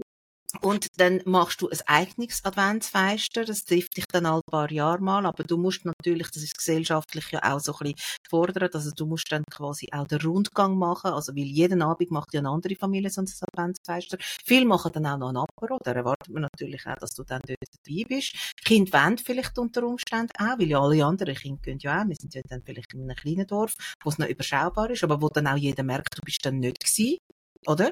und 0.61 0.89
dann 0.99 1.21
machst 1.25 1.61
du 1.61 1.69
ein 1.69 1.79
eigenes 1.87 2.45
Adventsfeister, 2.45 3.45
das 3.45 3.65
trifft 3.65 3.97
dich 3.97 4.05
dann 4.13 4.27
all 4.27 4.39
ein 4.39 4.51
paar 4.51 4.71
Jahre 4.71 5.01
mal, 5.01 5.27
aber 5.27 5.45
du 5.45 5.57
musst 5.57 5.85
natürlich, 5.85 6.31
das 6.31 6.43
ist 6.43 6.57
gesellschaftlich 6.57 7.31
ja 7.31 7.43
auch 7.43 7.61
so 7.61 7.73
ein 7.73 7.93
bisschen 7.93 7.95
gefordert, 8.23 8.75
also 8.75 8.91
du 8.91 9.07
musst 9.07 9.31
dann 9.31 9.45
quasi 9.51 9.89
auch 9.93 10.07
den 10.07 10.21
Rundgang 10.21 10.77
machen, 10.77 11.13
also 11.13 11.35
weil 11.35 11.45
jeden 11.45 11.83
Abend 11.83 12.11
macht 12.11 12.35
ja 12.35 12.41
eine 12.41 12.51
andere 12.51 12.77
Familie 12.77 13.11
so 13.11 13.21
ein 13.21 13.29
Adventsfeister. 13.53 14.19
Viele 14.45 14.67
machen 14.67 14.93
dann 14.93 15.07
auch 15.07 15.19
noch 15.19 15.31
ein 15.31 15.37
Apero, 15.37 15.79
da 15.83 15.93
erwartet 15.93 16.33
man 16.33 16.43
natürlich 16.43 16.87
auch, 16.87 16.97
dass 16.97 17.15
du 17.15 17.25
dann 17.25 17.41
dort 17.47 17.59
dabei 17.61 18.05
bist. 18.09 18.35
Kind 18.65 18.93
wollen 18.93 19.19
vielleicht 19.19 19.59
unter 19.59 19.85
Umständen 19.85 20.33
auch, 20.39 20.59
weil 20.59 20.69
ja 20.69 20.81
alle 20.81 21.05
anderen 21.05 21.35
Kinder 21.35 21.61
gehen 21.63 21.79
ja 21.81 22.03
auch, 22.03 22.09
wir 22.09 22.17
sind 22.19 22.35
ja 22.35 22.43
dann 22.49 22.63
vielleicht 22.63 22.95
in 22.95 23.03
einem 23.03 23.17
kleinen 23.17 23.47
Dorf, 23.47 23.75
wo 24.03 24.11
es 24.11 24.19
noch 24.19 24.29
überschaubar 24.29 24.91
ist, 24.91 25.05
aber 25.05 25.21
wo 25.21 25.29
dann 25.29 25.47
auch 25.47 25.57
jeder 25.57 25.83
merkt, 25.83 26.17
du 26.17 26.23
bist 26.23 26.45
dann 26.45 26.59
nicht 26.59 26.81
gewesen 26.81 27.19
oder? 27.67 27.91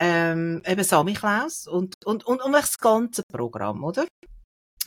Ähm, 0.00 0.62
eben 0.66 0.84
Samichlaus 0.84 1.66
und, 1.66 1.94
und, 2.04 2.24
und, 2.24 2.42
und 2.42 2.52
das 2.52 2.78
ganze 2.78 3.22
Programm, 3.30 3.84
oder? 3.84 4.06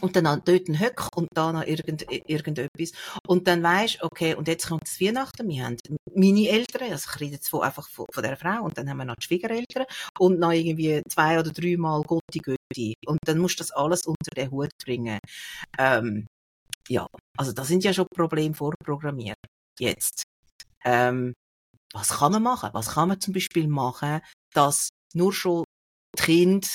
Und 0.02 0.16
dann 0.16 0.24
dort 0.24 0.68
ein 0.68 0.80
Höck 0.80 1.16
und 1.16 1.28
da 1.34 1.54
noch 1.54 1.64
irgend, 1.64 2.06
irgendetwas. 2.28 2.92
Und 3.28 3.48
dann 3.48 3.62
weisst, 3.62 4.02
okay, 4.02 4.34
und 4.34 4.48
jetzt 4.48 4.68
kommt 4.68 4.82
das 4.84 5.00
Weihnachten. 5.00 5.48
Wir 5.48 5.66
haben 5.66 5.78
meine 6.16 6.48
Eltern, 6.50 6.92
also 6.92 7.08
ich 7.14 7.20
rede 7.20 7.34
jetzt 7.34 7.50
von, 7.50 7.62
einfach 7.62 7.88
von, 7.88 8.06
von 8.12 8.24
der 8.24 8.36
Frau, 8.36 8.64
und 8.64 8.78
dann 8.78 8.90
haben 8.90 8.98
wir 8.98 9.06
noch 9.06 9.16
die 9.16 9.28
Schwiegereltern 9.28 9.86
und 10.18 10.40
noch 10.40 10.52
irgendwie 10.52 11.02
zwei 11.08 11.40
oder 11.40 11.52
dreimal 11.52 12.02
Gotti 12.02 12.40
Götti. 12.40 12.96
Und 13.06 13.20
dann 13.26 13.38
musst 13.38 13.60
du 13.60 13.64
das 13.64 13.72
alles 13.72 14.08
unter 14.08 14.32
den 14.36 14.50
Hut 14.50 14.72
bringen. 14.84 15.20
Ähm, 15.78 16.26
ja, 16.88 17.08
also 17.38 17.54
da 17.54 17.64
sind 17.64 17.84
ja 17.84 17.94
schon 17.94 18.08
Probleme 18.14 18.56
vorprogrammiert. 18.56 19.38
Jetzt. 19.80 20.24
Ähm, 20.84 21.34
was 21.94 22.10
kann 22.10 22.32
man 22.32 22.44
machen? 22.44 22.70
Was 22.74 22.92
kann 22.92 23.10
man 23.10 23.20
zum 23.20 23.34
Beispiel 23.34 23.68
machen, 23.68 24.22
dass 24.54 24.90
nur 25.14 25.34
schon 25.34 25.64
die 26.18 26.22
Kinder 26.22 26.68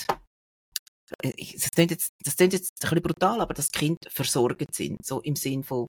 äh, 1.23 1.33
das 1.55 1.71
klingt 1.71 1.91
jetzt, 1.91 2.13
das 2.25 2.37
klingt 2.37 2.53
jetzt 2.53 2.73
ein 2.73 2.81
bisschen 2.81 3.03
brutal, 3.03 3.41
aber 3.41 3.55
dass 3.55 3.69
die 3.69 3.79
Kinder 3.79 4.11
versorgt 4.11 4.75
sind. 4.75 5.05
So 5.05 5.21
im 5.21 5.37
Sinn 5.37 5.63
von, 5.63 5.87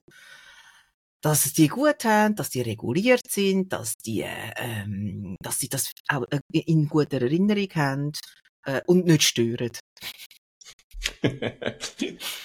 dass 1.22 1.52
die 1.52 1.68
gut 1.68 2.04
haben, 2.04 2.34
dass 2.36 2.50
die 2.50 2.60
reguliert 2.60 3.28
sind, 3.28 3.72
dass 3.72 3.96
die, 3.96 4.24
ähm, 4.56 5.36
dass 5.42 5.58
sie 5.58 5.68
das 5.68 5.90
auch 6.08 6.24
äh, 6.30 6.40
in 6.52 6.88
guter 6.88 7.20
Erinnerung 7.20 7.68
haben 7.74 8.12
äh, 8.64 8.80
und 8.86 9.06
nicht 9.06 9.24
stören. 9.24 9.72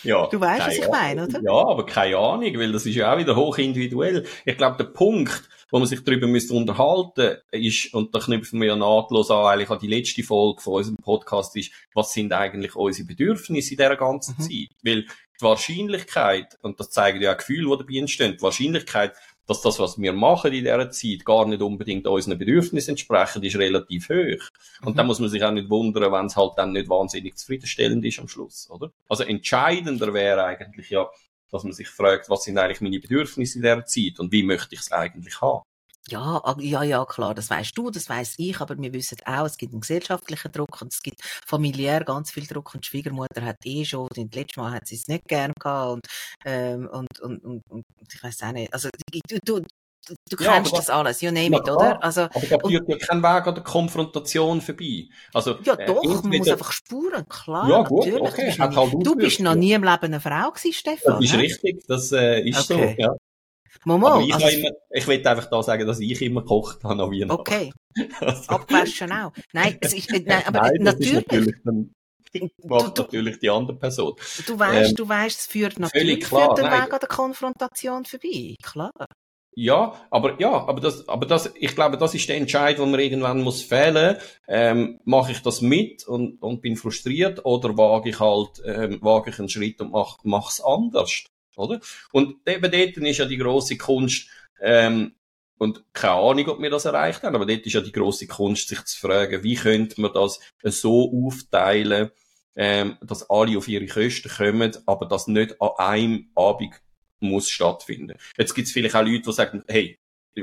ja, 0.04 0.28
du 0.28 0.40
weißt, 0.40 0.68
was 0.68 0.78
ich 0.78 0.88
meine, 0.88 1.26
oder? 1.26 1.42
Ja, 1.44 1.52
aber 1.52 1.86
keine 1.86 2.18
Ahnung, 2.18 2.58
weil 2.58 2.72
das 2.72 2.86
ist 2.86 2.96
ja 2.96 3.14
auch 3.14 3.18
wieder 3.18 3.36
hoch 3.36 3.58
individuell. 3.58 4.26
Ich 4.46 4.58
glaube, 4.58 4.78
der 4.78 4.86
Punkt, 4.86 5.50
wo 5.74 5.80
man 5.80 5.88
sich 5.88 6.04
darüber 6.04 6.28
müsste 6.28 6.54
unterhalten 6.54 7.38
ist, 7.50 7.96
und 7.96 8.14
da 8.14 8.20
knüpfen 8.20 8.62
wir 8.62 8.68
ja 8.68 8.76
nahtlos 8.76 9.32
an, 9.32 9.48
eigentlich 9.48 9.72
an 9.72 9.80
die 9.80 9.88
letzte 9.88 10.22
Folge 10.22 10.62
von 10.62 10.76
unserem 10.76 10.98
Podcast, 10.98 11.56
ist, 11.56 11.72
was 11.96 12.14
sind 12.14 12.32
eigentlich 12.32 12.76
unsere 12.76 13.08
Bedürfnisse 13.08 13.72
in 13.72 13.78
dieser 13.78 13.96
ganzen 13.96 14.36
mhm. 14.38 14.44
Zeit? 14.44 14.70
Weil 14.84 15.02
die 15.02 15.42
Wahrscheinlichkeit, 15.42 16.60
und 16.62 16.80
das 16.80 16.92
zeigt 16.92 17.24
ja 17.24 17.34
auch 17.34 17.38
Gefühl, 17.38 17.66
die 17.66 17.78
dabei 17.84 17.96
entstehen, 17.96 18.36
die 18.38 18.44
Wahrscheinlichkeit, 18.44 19.14
dass 19.48 19.62
das, 19.62 19.80
was 19.80 19.98
wir 19.98 20.14
machen 20.14 20.54
in 20.54 20.64
dieser 20.64 20.92
Zeit, 20.92 21.26
gar 21.26 21.48
nicht 21.48 21.64
unbedingt 21.64 22.06
unseren 22.06 22.38
Bedürfnissen 22.38 22.92
entspricht, 22.92 23.38
ist 23.38 23.56
relativ 23.56 24.10
hoch. 24.10 24.48
Und 24.84 24.94
mhm. 24.94 24.98
da 24.98 25.04
muss 25.04 25.20
man 25.20 25.30
sich 25.30 25.44
auch 25.44 25.52
nicht 25.52 25.72
wundern, 25.72 26.12
wenn 26.12 26.28
es 26.28 26.36
halt 26.36 26.52
dann 26.56 26.74
nicht 26.74 26.88
wahnsinnig 26.88 27.36
zufriedenstellend 27.36 28.06
ist 28.06 28.20
am 28.20 28.28
Schluss, 28.28 28.70
oder? 28.70 28.92
Also 29.10 29.24
entscheidender 29.24 30.14
wäre 30.14 30.44
eigentlich 30.44 30.92
ja, 30.92 31.10
dass 31.54 31.64
man 31.64 31.74
sich 31.74 31.88
fragt, 31.88 32.30
was 32.30 32.44
sind 32.44 32.58
eigentlich 32.58 32.82
meine 32.82 33.00
Bedürfnisse 33.00 33.60
in 33.60 33.62
dieser 33.64 33.86
Zeit 33.86 34.20
und 34.20 34.32
wie 34.32 34.44
möchte 34.44 34.76
ich 34.76 34.82
es 34.82 34.92
eigentlich 34.92 35.40
haben? 35.42 35.64
Ja, 36.10 36.44
ja, 36.60 36.84
ja, 36.84 37.06
klar, 37.06 37.34
das 37.34 37.50
weißt 37.50 37.78
du, 37.78 37.90
das 37.90 38.10
weiß 38.10 38.36
ich, 38.38 38.60
aber 38.60 38.78
wir 38.78 38.92
wissen 38.92 39.18
auch, 39.26 39.46
es 39.46 39.56
gibt 39.56 39.72
einen 39.72 39.80
gesellschaftlichen 39.80 40.52
Druck 40.52 40.82
und 40.82 40.92
es 40.92 41.02
gibt 41.02 41.22
familiär 41.46 42.04
ganz 42.04 42.30
viel 42.30 42.46
Druck 42.46 42.74
und 42.74 42.84
die 42.84 42.90
Schwiegermutter 42.90 43.42
hat 43.42 43.56
eh 43.64 43.86
schon, 43.86 44.10
und 44.18 44.36
letztes 44.36 44.58
Mal 44.58 44.74
hat 44.74 44.86
sie 44.86 44.96
es 44.96 45.08
nicht 45.08 45.26
gern 45.30 45.54
gehabt 45.58 45.94
und, 45.94 46.08
ähm, 46.44 46.90
und, 46.92 47.20
und, 47.22 47.46
und, 47.46 47.62
und 47.70 47.86
ich 48.14 48.22
weiß 48.22 48.44
auch 48.44 48.52
nicht, 48.52 48.74
also 48.74 48.90
du, 49.46 49.62
du 50.08 50.44
ja, 50.44 50.54
kennst 50.54 50.74
das 50.74 50.90
alles, 50.90 51.22
you 51.22 51.32
name 51.32 51.56
it, 51.58 51.70
oder? 51.70 52.04
Also, 52.04 52.22
aber 52.22 52.48
da 52.50 52.60
führt 52.60 52.90
ja 52.90 52.98
kein 52.98 53.22
Weg 53.22 53.48
an 53.48 53.56
der 53.56 53.64
Konfrontation 53.64 54.62
vorbei. 54.62 55.08
Also, 55.34 55.58
ja, 55.64 55.76
äh, 55.76 55.86
doch, 55.86 56.24
man 56.24 56.38
muss 56.38 56.48
einfach 56.48 56.72
spuren, 56.72 57.28
klar, 57.28 57.70
ja, 57.70 57.84
gut, 57.84 58.06
natürlich. 58.06 58.34
Okay, 58.34 58.56
du 58.58 58.68
bist, 58.68 58.78
halt 58.78 58.94
du 59.06 59.16
bist 59.16 59.40
noch 59.40 59.56
nie 59.56 59.74
im 59.74 59.84
Leben 59.84 60.04
eine 60.04 60.20
Frau 60.20 60.52
gewesen, 60.52 60.74
Stefan. 60.74 61.16
Das 61.16 61.24
ist 61.24 61.36
richtig, 61.36 61.84
das 61.88 62.12
äh, 62.12 62.42
ist 62.48 62.70
okay. 62.72 62.96
so, 62.98 63.02
ja. 63.02 63.16
Momo, 63.86 64.22
ich, 64.22 64.34
also, 64.34 64.48
immer, 64.48 64.70
ich 64.92 65.08
will 65.08 65.28
einfach 65.28 65.50
da 65.50 65.64
sagen, 65.64 65.86
dass 65.88 66.00
ich 66.00 66.22
immer 66.22 66.42
gekocht 66.42 66.84
habe 66.84 67.04
an 67.04 67.12
Weihnachten. 67.12 67.32
okay, 67.32 67.72
Also, 68.20 68.50
abgewaschen 68.50 69.12
auch. 69.12 69.34
Nein, 69.52 69.78
es 69.82 69.94
ist, 69.94 70.12
äh, 70.14 70.24
nein, 70.26 70.44
aber 70.46 70.62
nein, 70.62 70.78
natürlich, 70.80 71.26
macht 72.64 72.98
du- 72.98 73.02
natürlich 73.02 73.40
die 73.40 73.50
andere 73.50 73.78
Person. 73.78 74.14
du 74.46 74.58
weißt, 74.58 74.92
ähm, 74.92 74.96
du 74.96 75.10
weißt, 75.10 75.40
es 75.40 75.46
führt 75.48 75.80
natürlich 75.80 76.22
klar, 76.22 76.46
führt 76.46 76.58
den 76.60 76.66
nein. 76.66 76.86
Weg 76.86 76.94
an 76.94 77.00
der 77.00 77.10
Konfrontation 77.10 78.06
vorbei, 78.06 78.56
klar. 78.62 78.92
Ja, 79.56 79.94
aber 80.10 80.40
ja, 80.40 80.52
aber 80.52 80.82
das, 80.82 81.08
aber 81.08 81.26
das, 81.26 81.52
ich 81.56 81.76
glaube, 81.76 81.98
das 81.98 82.16
ist 82.16 82.28
der 82.28 82.38
Entscheid, 82.38 82.80
den 82.80 82.90
man 82.90 83.00
irgendwann 83.00 83.42
muss 83.42 83.62
fällen. 83.62 84.18
Ähm, 84.48 85.00
Mache 85.06 85.32
ich 85.32 85.42
das 85.42 85.62
mit 85.62 86.08
und, 86.08 86.42
und 86.42 86.62
bin 86.62 86.76
frustriert 86.76 87.46
oder 87.46 87.78
wage 87.78 88.10
ich 88.10 88.20
halt, 88.20 88.62
ähm, 88.66 89.00
wage 89.02 89.30
ich 89.30 89.40
einen 89.40 89.50
Schritt 89.50 89.80
und 89.82 89.92
mach, 89.92 90.18
mach's 90.24 90.60
anders, 90.62 91.26
oder? 91.56 91.80
Und 92.12 92.38
eben 92.48 92.72
dort 92.72 92.98
ist 92.98 93.18
ja 93.18 93.26
die 93.26 93.38
große 93.38 93.78
Kunst. 93.78 94.28
Ähm, 94.60 95.14
und 95.60 95.84
keine 95.94 96.16
Ahnung, 96.16 96.48
ob 96.50 96.62
wir 96.62 96.70
das 96.70 96.86
erreicht 96.86 97.24
haben, 97.24 97.36
aber 97.36 97.46
dort 97.46 97.66
ist 97.66 97.74
ja 97.74 97.82
die 97.82 97.92
große 97.92 98.28
Kunst, 98.28 98.68
sich 98.68 98.84
zu 98.86 99.00
fragen, 99.00 99.44
wie 99.44 99.56
könnte 99.56 100.02
man 100.02 100.12
das 100.14 100.40
so 100.64 101.12
aufteilen, 101.26 102.10
ähm, 102.56 102.98
dass 103.02 103.30
alle 103.30 103.58
auf 103.58 103.68
ihre 103.68 103.86
Kosten 103.86 104.30
kommen, 104.30 104.76
aber 104.86 105.06
das 105.06 105.28
nicht 105.28 105.62
an 105.62 105.70
einem 105.78 106.32
Abend 106.36 106.74
muss 107.24 107.50
stattfinden. 107.50 108.16
Jetzt 108.38 108.54
gibt 108.54 108.68
es 108.68 108.74
vielleicht 108.74 108.96
auch 108.96 109.02
Leute, 109.04 109.22
die 109.22 109.32
sagen, 109.34 109.64
hey, 109.68 109.98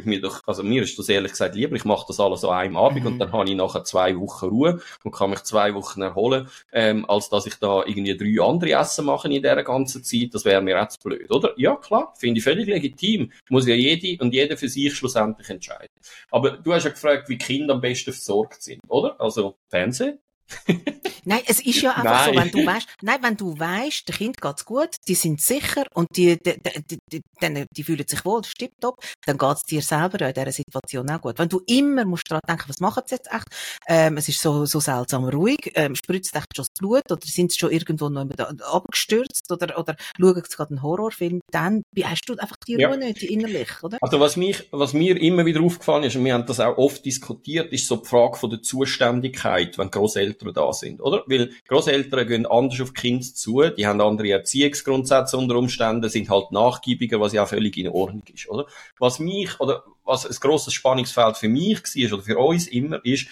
mir 0.04 0.20
doch, 0.20 0.40
also 0.46 0.62
mir 0.62 0.84
ist 0.84 0.96
das 1.00 1.08
ehrlich 1.08 1.32
gesagt 1.32 1.56
lieber, 1.56 1.74
ich 1.74 1.84
mache 1.84 2.04
das 2.06 2.20
alles 2.20 2.44
an 2.44 2.50
einem 2.50 2.76
Abend 2.76 3.00
Mhm. 3.00 3.06
und 3.08 3.18
dann 3.18 3.32
habe 3.32 3.48
ich 3.50 3.56
nachher 3.56 3.82
zwei 3.82 4.16
Wochen 4.16 4.46
Ruhe 4.46 4.80
und 5.02 5.10
kann 5.10 5.30
mich 5.30 5.40
zwei 5.40 5.74
Wochen 5.74 6.00
erholen, 6.00 6.48
ähm, 6.72 7.04
als 7.10 7.28
dass 7.28 7.46
ich 7.46 7.56
da 7.56 7.82
irgendwie 7.84 8.16
drei 8.16 8.40
andere 8.46 8.70
Essen 8.80 9.06
mache 9.06 9.26
in 9.26 9.34
dieser 9.42 9.64
ganzen 9.64 10.04
Zeit. 10.04 10.28
Das 10.32 10.44
wäre 10.44 10.62
mir 10.62 10.88
zu 10.88 10.98
blöd, 11.02 11.28
oder? 11.32 11.54
Ja, 11.56 11.74
klar, 11.74 12.14
finde 12.16 12.38
ich 12.38 12.44
völlig 12.44 12.68
legitim. 12.68 13.32
Muss 13.48 13.66
ja 13.66 13.74
jede 13.74 14.22
und 14.22 14.32
jeder 14.32 14.56
für 14.56 14.68
sich 14.68 14.94
schlussendlich 14.94 15.50
entscheiden. 15.50 15.88
Aber 16.30 16.52
du 16.52 16.72
hast 16.72 16.84
ja 16.84 16.90
gefragt, 16.90 17.28
wie 17.28 17.38
Kinder 17.38 17.74
am 17.74 17.80
besten 17.80 18.12
versorgt 18.12 18.62
sind, 18.62 18.80
oder? 18.86 19.20
Also 19.20 19.56
Fernsehen, 19.70 20.20
Nein, 21.24 21.40
es 21.46 21.60
ist 21.60 21.80
ja 21.82 21.92
einfach 21.92 22.26
so, 22.26 22.32
Nein. 22.32 22.52
wenn 22.52 22.60
du 22.60 22.66
weißt, 22.66 22.88
nein, 23.02 23.18
wenn 23.22 23.36
du 23.36 23.58
weißt, 23.58 24.08
der 24.08 24.14
Kind 24.14 24.40
geht's 24.40 24.64
gut, 24.64 24.90
die 25.08 25.14
sind 25.14 25.40
sicher 25.40 25.84
und 25.94 26.08
die, 26.16 26.38
die, 26.40 26.54
die, 26.88 26.98
die, 27.12 27.20
die, 27.42 27.64
die 27.70 27.84
fühlen 27.84 28.06
sich 28.06 28.24
wohl, 28.24 28.42
das 28.42 28.50
stimmt 28.50 28.80
top, 28.80 29.02
dann 29.26 29.38
geht's 29.38 29.64
dir 29.64 29.82
selber 29.82 30.26
in 30.26 30.34
dieser 30.34 30.52
Situation 30.52 31.10
auch 31.10 31.20
gut. 31.20 31.38
Wenn 31.38 31.48
du 31.48 31.60
immer 31.66 32.04
musst 32.04 32.30
dran 32.30 32.40
denken, 32.48 32.64
was 32.68 32.80
machen 32.80 33.02
sie 33.06 33.16
jetzt 33.16 33.32
echt? 33.32 33.46
Ähm, 33.88 34.16
es 34.16 34.28
ist 34.28 34.40
so, 34.40 34.64
so 34.66 34.80
seltsam 34.80 35.24
ruhig, 35.24 35.72
ähm, 35.74 35.94
spritzt 35.94 36.34
echt 36.34 36.46
schon 36.54 36.64
das 36.64 36.70
Blut 36.78 37.10
oder 37.10 37.20
sind 37.24 37.52
sie 37.52 37.58
schon 37.58 37.70
irgendwo 37.70 38.08
noch 38.08 38.26
abgestürzt 38.72 39.50
oder, 39.50 39.78
oder 39.78 39.96
schauen 40.18 40.34
sie 40.34 40.56
gerade 40.56 40.70
einen 40.70 40.82
Horrorfilm, 40.82 41.40
dann 41.50 41.82
hast 42.02 42.28
du 42.28 42.36
einfach 42.36 42.56
die 42.66 42.74
Ja. 42.74 42.88
Ruhe 42.88 42.98
nicht, 42.98 43.22
die 43.22 43.32
innerlich, 43.32 43.70
oder? 43.82 43.98
Also 44.00 44.20
was 44.20 44.36
mich, 44.36 44.68
was 44.70 44.92
mir 44.92 45.20
immer 45.20 45.44
wieder 45.46 45.60
aufgefallen 45.62 46.04
ist, 46.04 46.16
und 46.16 46.24
wir 46.24 46.34
haben 46.34 46.46
das 46.46 46.60
auch 46.60 46.78
oft 46.78 47.04
diskutiert, 47.04 47.72
ist 47.72 47.86
so 47.86 47.96
die 47.96 48.08
Frage 48.08 48.36
von 48.36 48.50
der 48.50 48.62
Zuständigkeit, 48.62 49.78
wenn 49.78 49.90
Großeltern 49.90 50.52
da 50.52 50.72
sind, 50.72 51.00
oder? 51.10 51.24
Weil 51.26 51.50
Großeltern 51.68 52.26
gehen 52.26 52.46
anders 52.46 52.80
auf 52.80 52.92
die 52.92 53.00
Kinder 53.00 53.24
zu, 53.24 53.62
die 53.70 53.86
haben 53.86 54.00
andere 54.00 54.30
Erziehungsgrundsätze 54.30 55.36
unter 55.36 55.56
Umständen, 55.56 56.08
sind 56.08 56.30
halt 56.30 56.52
nachgiebiger, 56.52 57.20
was 57.20 57.32
ja 57.32 57.46
völlig 57.46 57.76
in 57.76 57.88
Ordnung 57.88 58.22
ist, 58.32 58.48
oder? 58.48 58.66
Was 58.98 59.18
mich, 59.18 59.58
oder 59.60 59.84
was 60.04 60.26
ein 60.26 60.36
grosses 60.40 60.74
Spannungsfeld 60.74 61.36
für 61.36 61.48
mich 61.48 61.82
war, 61.82 62.12
oder 62.14 62.22
für 62.22 62.38
uns 62.38 62.68
immer, 62.68 63.04
ist, 63.04 63.26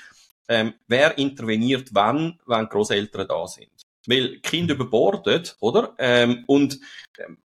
ähm, 0.49 0.75
wer 0.87 1.17
interveniert 1.19 1.91
wann, 1.93 2.39
wenn 2.47 2.69
Großeltern 2.69 3.29
da 3.29 3.47
sind. 3.47 3.69
Weil 4.07 4.39
Kinder 4.41 4.75
überbordet, 4.75 5.57
oder? 5.61 5.95
Ähm, 5.99 6.45
und 6.47 6.81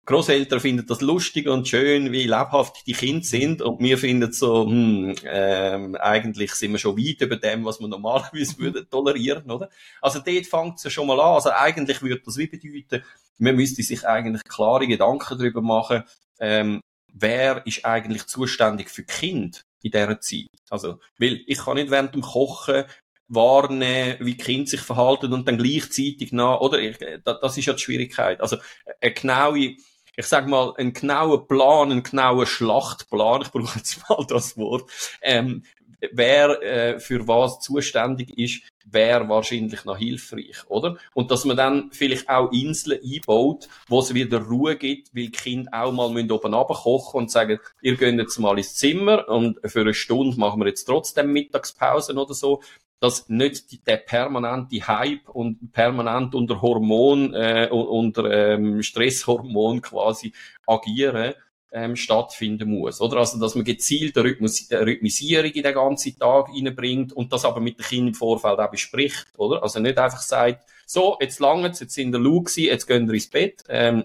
Großeltern 0.09 0.61
finden 0.61 0.87
das 0.87 1.03
lustig 1.03 1.49
und 1.49 1.69
schön, 1.69 2.13
wie 2.13 2.23
lebhaft 2.23 2.87
die 2.87 2.95
Kinder 2.95 3.25
sind 3.25 3.61
und 3.61 3.79
wir 3.81 3.99
finden 3.99 4.33
so, 4.33 4.65
hm, 4.67 5.15
ähm, 5.25 5.97
eigentlich 5.97 6.53
sind 6.55 6.73
wir 6.73 6.79
schon 6.79 6.97
weit 6.97 7.21
über 7.21 7.37
dem, 7.37 7.65
was 7.67 7.79
wir 7.79 7.89
normalerweise 7.89 8.57
würden 8.59 8.89
tolerieren, 8.91 9.51
oder? 9.51 9.69
Also 10.01 10.21
dort 10.21 10.47
fängt 10.47 10.79
es 10.79 10.85
ja 10.85 10.91
schon 10.91 11.07
mal 11.07 11.21
an. 11.21 11.35
Also 11.35 11.51
eigentlich 11.51 12.01
würde 12.01 12.23
das 12.25 12.39
wie 12.39 12.47
bedeuten, 12.47 13.05
man 13.39 13.55
müsste 13.57 13.83
sich 13.83 14.07
eigentlich 14.07 14.45
klare 14.45 14.87
Gedanken 14.87 15.39
darüber 15.39 15.61
machen, 15.61 16.05
ähm, 16.41 16.81
wer 17.13 17.67
ist 17.67 17.85
eigentlich 17.85 18.27
zuständig 18.27 18.89
für 18.91 19.05
Kinder 19.05 19.59
in 19.83 19.91
dieser 19.91 20.21
Zeit. 20.21 20.49
Also, 20.71 20.99
weil 21.19 21.41
ich 21.47 21.59
kann 21.59 21.75
nicht 21.77 21.91
während 21.91 22.15
dem 22.15 22.23
Kochen 22.23 22.85
warnen, 23.29 24.17
wie 24.21 24.37
Kinder 24.37 24.67
sich 24.71 24.81
verhalten 24.81 25.33
und 25.33 25.47
dann 25.47 25.59
gleichzeitig 25.59 26.33
nach, 26.33 26.61
oder? 26.61 26.79
Da- 27.25 27.35
das 27.35 27.59
ist 27.59 27.67
ja 27.67 27.75
die 27.75 27.79
Schwierigkeit. 27.83 28.41
Also, 28.41 28.57
eine 29.01 29.13
genaue, 29.13 29.77
ich 30.19 30.27
sag 30.27 30.49
mal, 30.49 30.75
einen 30.77 30.93
genauen 30.93 31.47
Plan, 31.47 31.93
einen 31.93 32.03
genauen 32.03 32.45
Schlachtplan, 32.45 33.43
ich 33.45 33.53
brauche 33.53 33.79
jetzt 33.79 34.09
mal 34.09 34.27
das 34.29 34.57
Wort, 34.57 34.91
ähm, 35.23 35.63
wer 36.11 36.61
äh, 36.61 36.99
für 36.99 37.29
was 37.29 37.61
zuständig 37.61 38.37
ist, 38.37 38.63
wäre 38.85 39.29
wahrscheinlich 39.29 39.85
noch 39.85 39.97
hilfreich, 39.97 40.69
oder? 40.69 40.97
Und 41.15 41.31
dass 41.31 41.45
man 41.45 41.57
dann 41.57 41.91
vielleicht 41.93 42.29
auch 42.29 42.51
Inseln 42.51 43.01
einbaut, 43.01 43.69
wo 43.87 44.01
es 44.01 44.13
wieder 44.13 44.41
Ruhe 44.41 44.77
gibt, 44.77 45.15
weil 45.15 45.27
die 45.27 45.31
Kinder 45.31 45.71
auch 45.73 45.93
mal 45.93 46.11
müssen 46.11 46.33
oben 46.33 46.53
runterkochen 46.53 47.19
und 47.23 47.31
sagen, 47.31 47.61
ihr 47.81 47.97
geht 47.97 48.19
jetzt 48.19 48.39
mal 48.39 48.59
ins 48.59 48.75
Zimmer 48.75 49.29
und 49.29 49.61
für 49.67 49.83
eine 49.83 49.95
Stunde 49.95 50.39
machen 50.39 50.61
wir 50.61 50.67
jetzt 50.67 50.85
trotzdem 50.85 51.33
Mittagspause 51.33 52.15
oder 52.15 52.35
so, 52.35 52.61
dass 53.01 53.29
nicht 53.29 53.71
die, 53.71 53.83
der 53.83 53.99
permanente 53.99 54.87
Hype 54.87 55.29
und 55.29 55.73
permanent 55.73 56.35
unter 56.35 56.61
Hormon, 56.61 57.35
äh, 57.35 57.69
unter 57.71 58.31
ähm, 58.31 58.83
Stresshormon 58.83 59.81
quasi 59.83 60.33
agieren, 60.67 61.35
ähm, 61.71 61.97
stattfinden 61.97 62.71
muss, 62.71 63.01
oder? 63.01 63.19
Also, 63.19 63.39
dass 63.39 63.55
man 63.55 63.65
gezielt 63.65 64.17
eine 64.17 64.29
Rhythmus 64.29 64.69
Rhythmisierung 64.71 65.51
in 65.51 65.63
den 65.63 65.75
ganzen 65.75 66.19
Tag 66.19 66.49
reinbringt 66.49 67.13
und 67.13 67.33
das 67.33 67.45
aber 67.45 67.61
mit 67.61 67.79
den 67.79 67.85
Kindern 67.85 68.09
im 68.09 68.15
Vorfeld 68.15 68.59
auch 68.59 68.71
bespricht, 68.71 69.27
oder? 69.37 69.63
Also 69.63 69.79
nicht 69.81 69.99
einfach 69.99 70.21
sagt, 70.21 70.69
so, 70.87 71.19
jetzt 71.21 71.41
lange, 71.41 71.69
jetzt 71.69 71.91
sind 71.91 72.13
wir 72.13 72.19
Lu 72.19 72.43
gewesen, 72.43 72.65
jetzt 72.65 72.87
gehen 72.87 73.07
wir 73.07 73.15
ins 73.15 73.29
Bett, 73.29 73.65
ähm, 73.69 74.05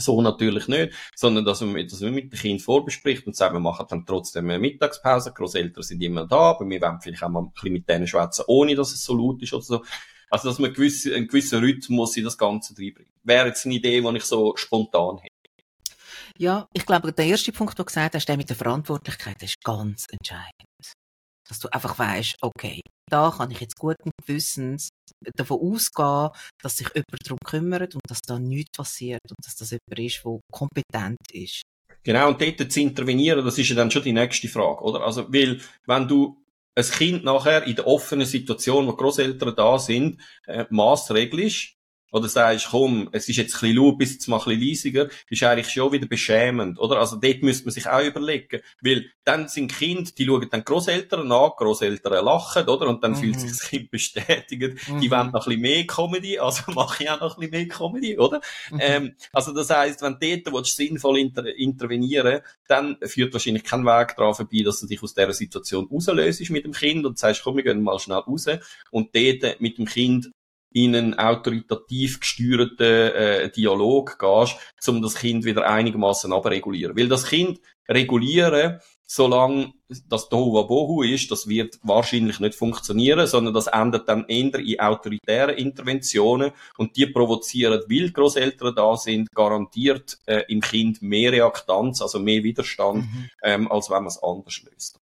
so 0.00 0.20
natürlich 0.22 0.68
nicht, 0.68 0.92
sondern 1.14 1.44
dass 1.44 1.60
man, 1.60 1.86
dass 1.86 2.00
mit 2.00 2.32
den 2.32 2.38
Kindern 2.38 2.58
vorbespricht 2.60 3.26
und 3.26 3.36
sagt, 3.36 3.52
wir 3.52 3.60
machen 3.60 3.86
dann 3.88 4.06
trotzdem 4.06 4.48
eine 4.50 4.58
Mittagspause, 4.58 5.30
die 5.30 5.34
Grosseltern 5.34 5.82
sind 5.82 6.02
immer 6.02 6.26
da, 6.26 6.50
aber 6.50 6.68
wir 6.68 6.80
wollen 6.80 7.00
vielleicht 7.00 7.22
auch 7.22 7.28
mal 7.28 7.40
ein 7.40 7.52
bisschen 7.52 7.72
mit 7.72 7.88
denen 7.88 8.06
schwätzen, 8.06 8.44
ohne 8.46 8.74
dass 8.74 8.92
es 8.92 9.04
so 9.04 9.14
laut 9.14 9.42
ist 9.42 9.52
oder 9.52 9.62
so. 9.62 9.84
Also, 10.30 10.48
dass 10.48 10.60
man 10.60 10.72
gewisse, 10.72 11.14
einen 11.14 11.26
gewissen 11.26 11.58
Rhythmus 11.58 12.16
in 12.16 12.24
das 12.24 12.38
Ganze 12.38 12.74
reinbringt. 12.78 13.10
Wäre 13.24 13.48
jetzt 13.48 13.66
eine 13.66 13.74
Idee, 13.74 14.00
die 14.00 14.16
ich 14.16 14.24
so 14.24 14.56
spontan 14.56 15.18
hätte. 15.18 15.34
Ja, 16.38 16.68
ich 16.72 16.86
glaube, 16.86 17.12
der 17.12 17.26
erste 17.26 17.52
Punkt, 17.52 17.74
den 17.74 17.82
du 17.82 17.84
gesagt 17.84 18.14
hast, 18.14 18.26
der 18.26 18.36
mit 18.36 18.48
der 18.48 18.56
Verantwortlichkeit, 18.56 19.42
ist 19.42 19.62
ganz 19.62 20.06
entscheidend. 20.10 20.94
Dass 21.50 21.58
du 21.58 21.68
einfach 21.72 21.98
weißt, 21.98 22.36
okay, 22.42 22.80
da 23.10 23.34
kann 23.36 23.50
ich 23.50 23.60
jetzt 23.60 23.76
guten 23.76 24.10
Gewissens 24.24 24.90
davon 25.36 25.60
ausgehen, 25.60 26.30
dass 26.62 26.76
sich 26.76 26.88
jemand 26.94 27.18
darum 27.24 27.38
kümmert 27.44 27.94
und 27.94 28.02
dass 28.08 28.20
da 28.22 28.38
nichts 28.38 28.76
passiert 28.76 29.20
und 29.28 29.44
dass 29.44 29.56
das 29.56 29.70
jemand 29.70 29.98
ist, 29.98 30.24
der 30.24 30.38
kompetent 30.52 31.18
ist. 31.32 31.62
Genau, 32.04 32.28
und 32.28 32.40
dort 32.40 32.72
zu 32.72 32.80
intervenieren, 32.80 33.44
das 33.44 33.58
ist 33.58 33.68
ja 33.68 33.76
dann 33.76 33.90
schon 33.90 34.04
die 34.04 34.12
nächste 34.12 34.48
Frage, 34.48 34.80
oder? 34.82 35.02
Also, 35.02 35.30
weil, 35.32 35.60
wenn 35.86 36.08
du 36.08 36.40
ein 36.76 36.84
Kind 36.84 37.24
nachher 37.24 37.64
in 37.64 37.74
der 37.76 37.86
offenen 37.86 38.26
Situation, 38.26 38.86
wo 38.86 38.92
die 38.92 38.96
Grosseltern 38.96 39.54
da 39.54 39.78
sind, 39.78 40.20
äh, 40.46 40.64
maßregelst, 40.70 41.74
oder 42.10 42.28
sagst, 42.28 42.68
komm, 42.70 43.08
es 43.12 43.28
ist 43.28 43.36
jetzt 43.36 43.54
ein 43.56 43.60
bisschen 43.60 43.76
laut, 43.76 43.98
bis 43.98 44.12
jetzt 44.14 44.28
mal 44.28 44.38
ein 44.38 44.44
bisschen 44.44 44.68
leisiger, 44.68 45.08
ist 45.28 45.42
eigentlich 45.42 45.70
schon 45.70 45.92
wieder 45.92 46.06
beschämend, 46.06 46.78
oder? 46.78 46.98
Also 46.98 47.16
dort 47.16 47.42
müsste 47.42 47.64
man 47.66 47.72
sich 47.72 47.86
auch 47.86 48.02
überlegen, 48.04 48.60
weil 48.82 49.06
dann 49.24 49.48
sind 49.48 49.72
Kinder, 49.72 50.10
die 50.16 50.26
schauen 50.26 50.48
dann 50.50 50.60
die 50.60 50.64
Grosseltern 50.64 51.30
an, 51.30 51.50
die 51.52 51.64
Grosseltern 51.64 52.24
lachen, 52.24 52.68
oder? 52.68 52.88
Und 52.88 53.02
dann 53.04 53.12
Mhm. 53.12 53.16
fühlt 53.16 53.40
sich 53.40 53.50
das 53.50 53.60
Kind 53.68 53.90
bestätigt, 53.90 54.80
die 54.88 54.92
Mhm. 54.92 55.10
wollen 55.10 55.30
noch 55.30 55.46
ein 55.46 55.50
bisschen 55.50 55.60
mehr 55.60 55.86
Comedy, 55.86 56.38
also 56.38 56.62
mache 56.72 57.04
ich 57.04 57.10
auch 57.10 57.20
noch 57.20 57.36
ein 57.36 57.40
bisschen 57.40 57.50
mehr 57.50 57.68
Comedy, 57.68 58.18
oder? 58.18 58.40
Mhm. 58.70 58.78
Ähm, 58.80 59.14
also 59.32 59.52
das 59.52 59.70
heisst, 59.70 60.02
wenn 60.02 60.18
du 60.18 60.40
dort 60.42 60.54
willst, 60.54 60.76
sinnvoll 60.76 61.18
inter 61.18 61.46
intervenieren 61.56 62.40
dann 62.68 62.96
führt 63.02 63.32
wahrscheinlich 63.32 63.64
kein 63.64 63.84
Weg 63.84 64.14
daran 64.16 64.34
vorbei, 64.34 64.62
dass 64.64 64.80
du 64.80 64.86
dich 64.86 65.02
aus 65.02 65.14
dieser 65.14 65.32
Situation 65.32 65.88
rauslöst 65.90 66.48
mit 66.50 66.64
dem 66.64 66.72
Kind 66.72 67.04
und 67.04 67.18
sagst, 67.18 67.42
komm, 67.42 67.56
wir 67.56 67.64
gehen 67.64 67.82
mal 67.82 67.98
schnell 67.98 68.18
raus 68.18 68.46
und 68.90 69.14
dort 69.14 69.60
mit 69.60 69.78
dem 69.78 69.86
Kind 69.86 70.30
in 70.72 70.94
einen 70.94 71.18
autoritativ 71.18 72.20
gesteuerten 72.20 72.86
äh, 72.86 73.50
Dialog 73.50 74.18
gehst, 74.18 74.56
um 74.88 75.02
das 75.02 75.16
Kind 75.16 75.44
wieder 75.44 75.68
einigermaßen 75.68 76.32
abregulieren. 76.32 76.96
Weil 76.96 77.08
das 77.08 77.26
Kind 77.26 77.60
regulieren, 77.88 78.80
solange 79.04 79.72
das 80.08 80.28
Tohuwabohu 80.28 81.02
ist, 81.02 81.32
das 81.32 81.48
wird 81.48 81.80
wahrscheinlich 81.82 82.38
nicht 82.38 82.54
funktionieren, 82.54 83.26
sondern 83.26 83.52
das 83.52 83.66
endet 83.66 84.08
dann 84.08 84.24
eher 84.28 84.54
in 84.60 84.78
autoritären 84.78 85.56
Interventionen 85.56 86.52
und 86.78 86.96
die 86.96 87.06
provozieren, 87.06 87.82
weil 87.88 88.12
Großeltern 88.12 88.74
da 88.76 88.96
sind, 88.96 89.32
garantiert 89.34 90.18
äh, 90.26 90.44
im 90.48 90.60
Kind 90.60 91.02
mehr 91.02 91.32
Reaktanz, 91.32 92.00
also 92.00 92.20
mehr 92.20 92.44
Widerstand, 92.44 93.04
Mhm. 93.04 93.30
ähm, 93.42 93.72
als 93.72 93.90
wenn 93.90 93.96
man 93.96 94.06
es 94.06 94.22
anders 94.22 94.62
löst. 94.62 95.00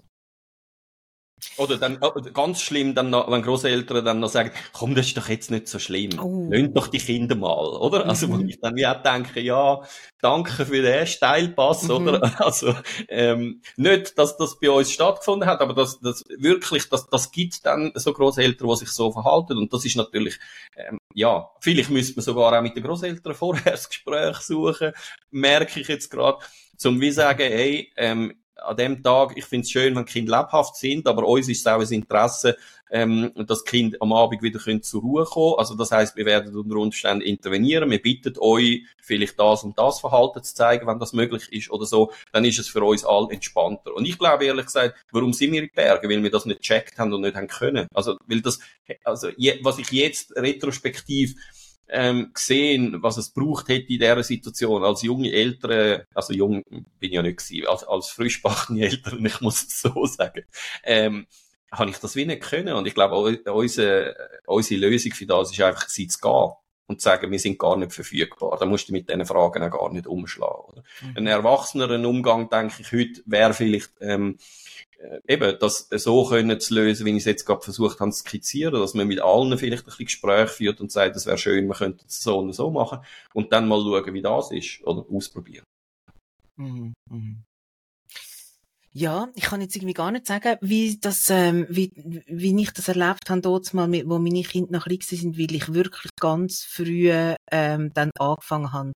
Oder 1.57 1.77
dann, 1.77 1.99
oh, 2.01 2.11
ganz 2.33 2.61
schlimm, 2.61 2.95
dann 2.95 3.11
noch, 3.11 3.29
wenn 3.29 3.43
Großeltern 3.43 4.03
dann 4.03 4.19
noch 4.19 4.29
sagen, 4.29 4.51
komm, 4.73 4.95
das 4.95 5.07
ist 5.07 5.17
doch 5.17 5.29
jetzt 5.29 5.51
nicht 5.51 5.67
so 5.67 5.77
schlimm. 5.77 6.19
Oh. 6.19 6.47
Lönt 6.49 6.75
doch 6.75 6.87
die 6.87 6.97
Kinder 6.97 7.35
mal, 7.35 7.67
oder? 7.67 8.07
Also, 8.07 8.27
wo 8.29 8.37
mhm. 8.37 8.49
ich 8.49 8.59
dann 8.59 8.75
wie 8.75 8.87
auch 8.87 9.03
denke, 9.03 9.39
ja, 9.41 9.81
danke 10.19 10.65
für 10.65 10.81
den 10.81 11.05
Steilpass, 11.05 11.83
mhm. 11.83 11.91
oder? 11.91 12.33
Also, 12.47 12.73
ähm, 13.07 13.61
nicht, 13.75 14.17
dass 14.17 14.37
das 14.37 14.59
bei 14.59 14.71
uns 14.71 14.91
stattgefunden 14.91 15.47
hat, 15.47 15.61
aber 15.61 15.73
das, 15.73 15.99
das 15.99 16.23
wirklich, 16.37 16.89
das, 16.89 17.07
das 17.07 17.31
gibt 17.31 17.63
dann 17.65 17.91
so 17.93 18.13
Großeltern, 18.13 18.67
die 18.67 18.75
sich 18.75 18.89
so 18.89 19.11
verhalten. 19.11 19.57
Und 19.57 19.71
das 19.71 19.85
ist 19.85 19.95
natürlich, 19.95 20.39
ähm, 20.75 20.97
ja, 21.13 21.49
vielleicht 21.61 21.91
müsste 21.91 22.15
man 22.15 22.23
sogar 22.23 22.57
auch 22.57 22.61
mit 22.63 22.75
den 22.75 22.83
Großeltern 22.83 23.33
vorher 23.35 23.73
das 23.73 23.89
Gespräch 23.89 24.37
suchen, 24.37 24.91
merke 25.29 25.79
ich 25.79 25.87
jetzt 25.87 26.09
gerade, 26.09 26.39
zum 26.77 26.99
wie 26.99 27.11
sagen, 27.11 27.47
hey, 27.47 27.91
ähm, 27.95 28.33
an 28.63 28.77
dem 28.77 29.03
Tag, 29.03 29.33
ich 29.35 29.45
finde 29.45 29.63
es 29.63 29.71
schön, 29.71 29.95
wenn 29.95 30.05
Kinder 30.05 30.39
lebhaft 30.39 30.75
sind, 30.75 31.07
aber 31.07 31.27
uns 31.27 31.47
ist 31.49 31.59
es 31.59 31.67
auch 31.67 31.79
ein 31.79 31.91
Interesse, 31.91 32.57
ähm, 32.89 33.31
dass 33.35 33.65
Kind 33.65 34.01
am 34.01 34.13
Abend 34.13 34.41
wieder 34.41 34.59
können 34.59 34.81
zur 34.81 35.01
Ruhe 35.01 35.25
kommen. 35.25 35.55
Also 35.57 35.75
das 35.75 35.91
heißt, 35.91 36.15
wir 36.15 36.25
werden 36.25 36.55
unter 36.55 36.77
Umständen 36.77 37.21
intervenieren. 37.21 37.89
Wir 37.89 38.01
bitten 38.01 38.33
euch, 38.39 38.83
vielleicht 38.99 39.39
das 39.39 39.63
und 39.63 39.77
das 39.77 39.99
Verhalten 39.99 40.43
zu 40.43 40.55
zeigen, 40.55 40.87
wenn 40.87 40.99
das 40.99 41.13
möglich 41.13 41.51
ist 41.51 41.69
oder 41.69 41.85
so. 41.85 42.11
Dann 42.31 42.45
ist 42.45 42.59
es 42.59 42.67
für 42.67 42.83
uns 42.83 43.03
all 43.03 43.27
entspannter. 43.29 43.93
Und 43.93 44.05
ich 44.07 44.17
glaube 44.17 44.45
ehrlich 44.45 44.65
gesagt, 44.65 44.95
warum 45.11 45.33
sind 45.33 45.51
wir 45.51 45.63
in 45.63 45.69
Bergen? 45.73 46.09
Weil 46.09 46.23
wir 46.23 46.31
das 46.31 46.45
nicht 46.45 46.61
checkt 46.61 46.97
haben 46.97 47.13
und 47.13 47.21
nicht 47.21 47.35
haben 47.35 47.47
können. 47.47 47.87
Also, 47.93 48.17
weil 48.25 48.41
das, 48.41 48.59
also, 49.03 49.29
je, 49.35 49.59
was 49.63 49.79
ich 49.79 49.91
jetzt 49.91 50.35
retrospektiv 50.35 51.35
ähm, 51.89 52.31
gesehen, 52.33 53.01
was 53.01 53.17
es 53.17 53.29
braucht 53.29 53.69
hätte 53.69 53.93
in 53.93 53.99
dieser 53.99 54.23
Situation. 54.23 54.83
Als 54.83 55.01
junge 55.01 55.31
Eltern, 55.31 56.03
also 56.13 56.33
jung 56.33 56.63
bin 56.69 56.85
ich 56.99 57.11
ja 57.11 57.21
nicht 57.21 57.37
gewesen, 57.37 57.67
als, 57.67 57.83
als 57.83 58.09
frischbackene 58.09 58.85
Eltern, 58.85 59.25
ich 59.25 59.41
muss 59.41 59.63
es 59.63 59.81
so 59.81 60.05
sagen, 60.05 60.43
ähm, 60.83 61.27
habe 61.71 61.89
ich 61.89 61.97
das 61.97 62.15
wie 62.15 62.25
nicht 62.25 62.41
können. 62.41 62.75
Und 62.75 62.87
ich 62.87 62.93
glaube, 62.93 63.15
unsere, 63.51 64.15
unsere 64.45 64.81
Lösung 64.81 65.13
für 65.13 65.25
das 65.25 65.51
ist 65.51 65.61
einfach, 65.61 65.89
sie 65.89 66.07
zu 66.07 66.19
gehen 66.19 66.51
und 66.87 67.01
sagen, 67.01 67.31
wir 67.31 67.39
sind 67.39 67.59
gar 67.59 67.77
nicht 67.77 67.93
verfügbar. 67.93 68.57
Da 68.57 68.65
musst 68.65 68.89
du 68.89 68.93
mit 68.93 69.09
diesen 69.09 69.25
Fragen 69.25 69.63
auch 69.63 69.71
gar 69.71 69.91
nicht 69.91 70.07
umschlagen. 70.07 70.63
Oder? 70.67 70.83
Mhm. 71.01 71.17
Ein 71.17 71.27
erwachseneren 71.27 72.05
Umgang, 72.05 72.49
denke 72.49 72.75
ich, 72.79 72.91
heute 72.91 73.21
wäre 73.25 73.53
vielleicht 73.53 73.91
ähm, 73.99 74.37
äh, 74.99 75.19
eben 75.27 75.57
das 75.59 75.89
so 75.91 76.25
können 76.25 76.59
zu 76.59 76.73
lösen, 76.73 77.05
wie 77.05 77.11
ich 77.11 77.17
es 77.17 77.25
jetzt 77.25 77.45
gerade 77.45 77.61
versucht 77.61 77.99
habe 77.99 78.11
zu 78.11 78.23
skizzieren, 78.23 78.73
dass 78.73 78.93
man 78.93 79.07
mit 79.07 79.21
allen 79.21 79.57
vielleicht 79.57 79.83
ein 79.83 79.85
bisschen 79.85 80.05
Gespräch 80.05 80.49
führt 80.49 80.81
und 80.81 80.91
sagt, 80.91 81.15
es 81.15 81.25
wäre 81.25 81.37
schön, 81.37 81.67
man 81.67 81.77
könnte 81.77 82.05
es 82.07 82.23
so 82.23 82.39
und 82.39 82.53
so 82.53 82.71
machen 82.71 82.99
und 83.33 83.51
dann 83.51 83.67
mal 83.67 83.81
schauen, 83.81 84.13
wie 84.13 84.21
das 84.21 84.51
ist 84.51 84.81
oder 84.83 85.05
ausprobieren. 85.11 85.65
Mhm. 86.55 86.93
Mhm. 87.09 87.43
Ja, 88.99 89.27
ich 89.35 89.43
kann 89.43 89.61
jetzt 89.61 89.75
irgendwie 89.75 89.93
gar 89.93 90.09
nicht 90.11 90.25
sagen, 90.25 90.57
wie 90.59 90.97
das, 90.99 91.29
ähm, 91.29 91.67
wie, 91.69 91.91
wie 92.25 92.59
ich 92.59 92.71
das 92.73 92.87
erlebt 92.87 93.29
habe 93.29 93.41
dort 93.41 93.71
mal, 93.75 93.91
wo 94.07 94.17
meine 94.17 94.41
Kinder 94.41 94.71
noch 94.71 94.85
klein 94.85 94.97
sind, 95.01 95.37
weil 95.37 95.53
ich 95.53 95.71
wirklich 95.71 96.09
ganz 96.19 96.63
früh 96.63 97.11
ähm, 97.51 97.93
dann 97.93 98.09
angefangen 98.17 98.73
habe, 98.73 98.93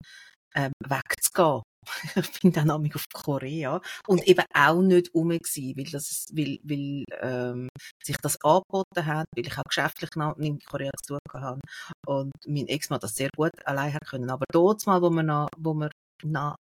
ähm, 0.55 0.71
wegzugehen. 0.81 1.63
ich 2.15 2.39
bin 2.39 2.53
dann 2.53 2.71
auf 2.71 3.05
Korea 3.13 3.81
und 4.07 4.25
eben 4.25 4.45
auch 4.53 4.81
nicht 4.81 5.13
rum 5.13 5.29
gewesen, 5.31 5.73
weil 5.75 5.91
das, 5.91 6.27
weil, 6.31 6.59
weil, 6.63 7.03
ähm, 7.21 7.67
sich 8.01 8.15
das 8.21 8.39
angeboten 8.41 9.05
hat, 9.05 9.25
weil 9.35 9.47
ich 9.47 9.57
auch 9.57 9.63
geschäftlich 9.67 10.11
in 10.39 10.59
Korea 10.59 10.91
zu 11.05 11.17
tun 11.17 11.41
habe 11.41 11.59
und 12.07 12.31
mein 12.47 12.67
Ex-Mann 12.67 13.01
das 13.01 13.15
sehr 13.15 13.29
gut 13.35 13.51
allein 13.65 13.93
hat 13.93 14.07
können. 14.07 14.29
Aber 14.29 14.45
dort 14.49 14.85
mal, 14.87 15.01
wo 15.01 15.09
wir 15.09 15.23
noch, 15.23 15.49
wo 15.57 15.73
wir 15.73 15.89
noch 16.23 16.55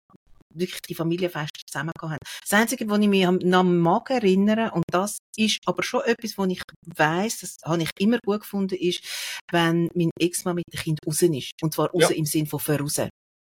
wirklich 0.54 0.82
die 0.82 0.94
Familienfeste 0.94 1.60
zusammen 1.66 1.92
haben. 2.00 2.18
Das 2.42 2.52
Einzige, 2.52 2.88
wo 2.88 2.96
ich 2.96 3.08
mich 3.08 3.26
am 3.26 3.78
mag 3.80 4.10
erinnern, 4.10 4.70
und 4.70 4.84
das 4.90 5.18
ist 5.36 5.60
aber 5.66 5.82
schon 5.82 6.02
etwas, 6.04 6.38
wo 6.38 6.44
ich 6.44 6.62
weiss, 6.96 7.40
das 7.40 7.56
habe 7.64 7.82
ich 7.82 7.90
immer 7.98 8.18
gut 8.24 8.40
gefunden, 8.40 8.76
ist, 8.76 9.04
wenn 9.50 9.88
mein 9.94 10.10
Ex-Mann 10.18 10.56
mit 10.56 10.64
dem 10.72 10.80
Kind 10.80 10.98
raus 11.06 11.22
ist. 11.22 11.52
Und 11.62 11.74
zwar 11.74 11.90
raus 11.90 12.02
ja. 12.02 12.10
im 12.10 12.26
Sinn 12.26 12.46
von 12.46 12.60
voraus. 12.60 13.00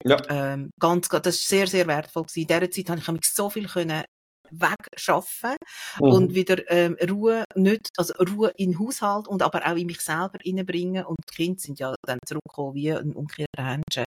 Ja. 0.04 0.22
Ähm, 0.28 0.70
ganz, 0.80 1.08
das 1.08 1.34
ist 1.34 1.48
sehr, 1.48 1.66
sehr 1.66 1.86
wertvoll 1.86 2.24
gewesen. 2.24 2.40
In 2.40 2.46
dieser 2.46 2.70
Zeit 2.70 2.90
habe 2.90 3.00
ich 3.00 3.08
mich 3.08 3.32
so 3.32 3.50
viel 3.50 3.66
können 3.66 4.04
wegschaffen 4.50 5.56
mhm. 6.00 6.08
und 6.08 6.34
wieder 6.34 6.70
ähm, 6.70 6.96
Ruhe 7.08 7.44
nicht, 7.54 7.88
also 7.96 8.14
Ruhe 8.14 8.52
in 8.56 8.72
den 8.72 8.78
Haushalt 8.80 9.28
und 9.28 9.42
aber 9.42 9.66
auch 9.66 9.76
in 9.76 9.86
mich 9.86 10.00
selber 10.00 10.38
reinbringen 10.44 11.04
und 11.04 11.16
die 11.30 11.34
Kinder 11.34 11.60
sind 11.60 11.78
ja 11.78 11.94
dann 12.06 12.18
zurückgekommen 12.26 12.74
wie 12.74 12.92
ein 12.92 13.12
umgekehrter 13.12 13.64
Händchen. 13.64 14.04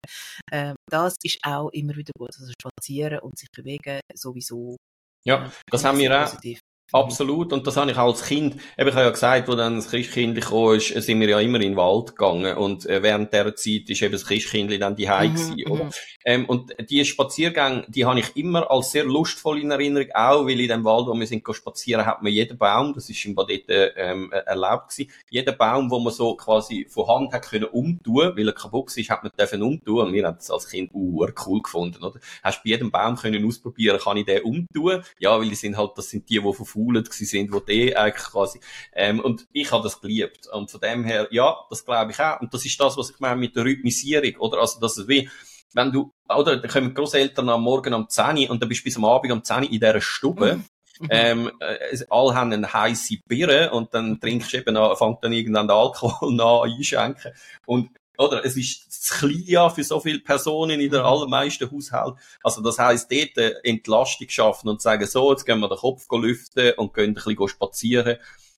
Ähm, 0.51 0.75
das 0.89 1.15
ist 1.23 1.39
auch 1.43 1.69
immer 1.69 1.95
wieder 1.95 2.11
gut, 2.17 2.31
also 2.37 2.51
spazieren 2.59 3.19
und 3.19 3.37
sich 3.37 3.49
bewegen 3.55 3.99
sowieso. 4.13 4.77
Ja, 5.25 5.51
das 5.69 5.83
haben 5.83 5.99
wir 5.99 6.11
auch. 6.11 6.25
Positiv. 6.25 6.59
Absolut. 6.91 7.53
Und 7.53 7.65
das 7.67 7.77
habe 7.77 7.91
ich 7.91 7.97
als 7.97 8.23
Kind, 8.23 8.55
eben, 8.77 8.89
ich 8.89 8.95
habe 8.95 9.05
ja 9.05 9.09
gesagt, 9.09 9.47
wo 9.47 9.55
dann 9.55 9.75
das 9.75 9.89
Christkind 9.89 10.35
gekommen 10.35 10.77
ist, 10.77 10.87
sind 10.89 11.19
wir 11.19 11.29
ja 11.29 11.39
immer 11.39 11.61
in 11.61 11.71
den 11.71 11.77
Wald 11.77 12.15
gegangen. 12.15 12.57
Und 12.57 12.85
äh, 12.85 13.01
während 13.01 13.33
dieser 13.33 13.55
Zeit 13.55 13.89
ist 13.89 14.01
eben 14.01 14.11
das 14.11 14.25
Christkind 14.25 14.81
dann 14.81 14.95
die 14.95 15.07
mhm, 15.07 15.33
gewesen, 15.33 15.67
oder? 15.67 15.83
Mhm. 15.85 15.91
Ähm, 16.25 16.45
und 16.45 16.73
die 16.89 17.03
Spaziergänge, 17.05 17.85
die 17.87 18.05
habe 18.05 18.19
ich 18.19 18.35
immer 18.35 18.69
als 18.69 18.91
sehr 18.91 19.05
lustvoll 19.05 19.59
in 19.59 19.71
Erinnerung, 19.71 20.09
auch 20.13 20.45
weil 20.45 20.59
in 20.59 20.67
dem 20.67 20.83
Wald, 20.83 21.07
wo 21.07 21.13
wir 21.13 21.27
sind 21.27 21.43
spazieren, 21.51 22.05
hat 22.05 22.21
man 22.21 22.31
jeden 22.31 22.57
Baum, 22.57 22.93
das 22.93 23.09
ist 23.09 23.25
im 23.25 23.35
Badette 23.35 23.93
ähm, 23.95 24.31
erlaubt 24.31 24.91
gewesen, 24.91 25.11
jeden 25.29 25.57
Baum, 25.57 25.89
wo 25.89 25.99
man 25.99 26.13
so 26.13 26.35
quasi 26.35 26.85
von 26.89 27.07
Hand 27.07 27.33
hat 27.33 27.49
können 27.49 27.65
umtun, 27.65 28.33
weil 28.35 28.47
er 28.47 28.53
kaputt 28.53 28.95
ist, 28.95 29.09
hat 29.09 29.23
man 29.23 29.31
dürfen 29.37 29.61
umtun. 29.61 30.07
Und 30.07 30.13
wir 30.13 30.25
haben 30.25 30.37
das 30.37 30.51
als 30.51 30.69
Kind 30.69 30.91
uh, 30.93 31.25
cool 31.45 31.61
gefunden, 31.61 32.03
oder? 32.03 32.19
Hast 32.43 32.59
du 32.59 32.63
bei 32.63 32.69
jedem 32.71 32.91
Baum 32.91 33.15
können 33.15 33.45
ausprobieren, 33.45 33.99
kann 33.99 34.17
ich 34.17 34.25
den 34.25 34.43
umtun? 34.43 35.03
Ja, 35.19 35.39
weil 35.39 35.49
die 35.49 35.55
sind 35.55 35.77
halt, 35.77 35.91
das 35.95 36.09
sind 36.09 36.29
die, 36.29 36.39
die 36.39 36.53
von 36.53 36.65
geschult 36.87 37.13
sind, 37.13 37.51
wo 37.53 37.59
die 37.59 37.95
eigentlich 37.95 38.27
quasi, 38.27 38.59
ähm, 38.93 39.19
und 39.19 39.47
ich 39.51 39.71
habe 39.71 39.83
das 39.83 40.01
geliebt. 40.01 40.47
Und 40.47 40.71
von 40.71 40.81
dem 40.81 41.03
her, 41.03 41.27
ja, 41.31 41.55
das 41.69 41.85
glaube 41.85 42.11
ich 42.11 42.19
auch. 42.19 42.41
Und 42.41 42.53
das 42.53 42.65
ist 42.65 42.79
das, 42.79 42.97
was 42.97 43.11
ich 43.11 43.19
meine 43.19 43.35
mit 43.35 43.55
der 43.55 43.65
Rhythmisierung, 43.65 44.35
oder? 44.39 44.59
Also, 44.59 44.79
dass 44.79 44.97
es 44.97 45.07
wie, 45.07 45.29
wenn 45.73 45.91
du, 45.91 46.13
oder, 46.27 46.57
dann 46.57 46.71
kommen 46.71 46.93
Großeltern 46.93 47.49
am 47.49 47.63
Morgen 47.63 47.93
um 47.93 48.09
10 48.09 48.49
und 48.49 48.61
dann 48.61 48.69
bist 48.69 48.81
du 48.81 48.85
bis 48.85 48.97
am 48.97 49.05
Abend 49.05 49.31
um 49.31 49.43
10 49.43 49.63
in 49.63 49.71
dieser 49.71 50.01
Stube. 50.01 50.57
Mhm. 50.57 51.07
Ähm, 51.09 51.51
äh, 51.59 51.97
alle 52.09 52.35
haben 52.35 52.53
eine 52.53 52.71
heiße 52.71 53.15
Birne 53.27 53.71
und 53.71 53.93
dann 53.93 54.19
trinkst 54.19 54.53
du 54.53 54.57
eben, 54.57 54.77
an, 54.77 54.95
fängt 54.95 55.23
dann 55.23 55.33
irgendwann 55.33 55.67
der 55.67 55.75
Alkohol 55.75 56.39
an 56.39 56.69
einschenken. 56.71 57.31
Und 57.65 57.89
oder? 58.17 58.45
Es 58.45 58.55
ist 58.55 59.03
zu 59.03 59.13
klein 59.15 59.43
ja 59.45 59.69
für 59.69 59.83
so 59.83 59.99
viele 59.99 60.19
Personen 60.19 60.79
in 60.79 60.91
den 60.91 60.99
mhm. 60.99 61.05
allermeisten 61.05 61.71
Haushalten. 61.71 62.19
Also 62.43 62.61
das 62.61 62.79
heisst, 62.79 63.11
dort 63.11 63.37
eine 63.37 63.63
Entlastung 63.63 64.29
schaffen 64.29 64.69
und 64.69 64.81
sagen, 64.81 65.05
so, 65.07 65.31
jetzt 65.31 65.45
gehen 65.45 65.59
wir 65.59 65.69
den 65.69 65.77
Kopf 65.77 66.07
lüften 66.11 66.73
und 66.77 66.93
gehen 66.93 67.11
ein 67.11 67.13
bisschen 67.13 67.47
spazieren. 67.47 68.17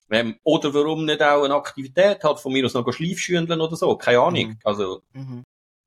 Ähm, 0.10 0.36
oder 0.44 0.74
warum 0.74 1.06
nicht 1.06 1.22
auch 1.22 1.44
eine 1.44 1.56
Aktivität 1.56 2.24
hat, 2.24 2.40
von 2.40 2.54
mir 2.54 2.66
aus 2.66 2.74
noch 2.74 2.92
Schleifschündeln 2.92 3.62
oder 3.62 3.76
so, 3.76 3.96
keine 3.96 4.20
Ahnung. 4.20 4.48
Mhm. 4.50 4.60
Also, 4.64 5.02
mhm. 5.14 5.44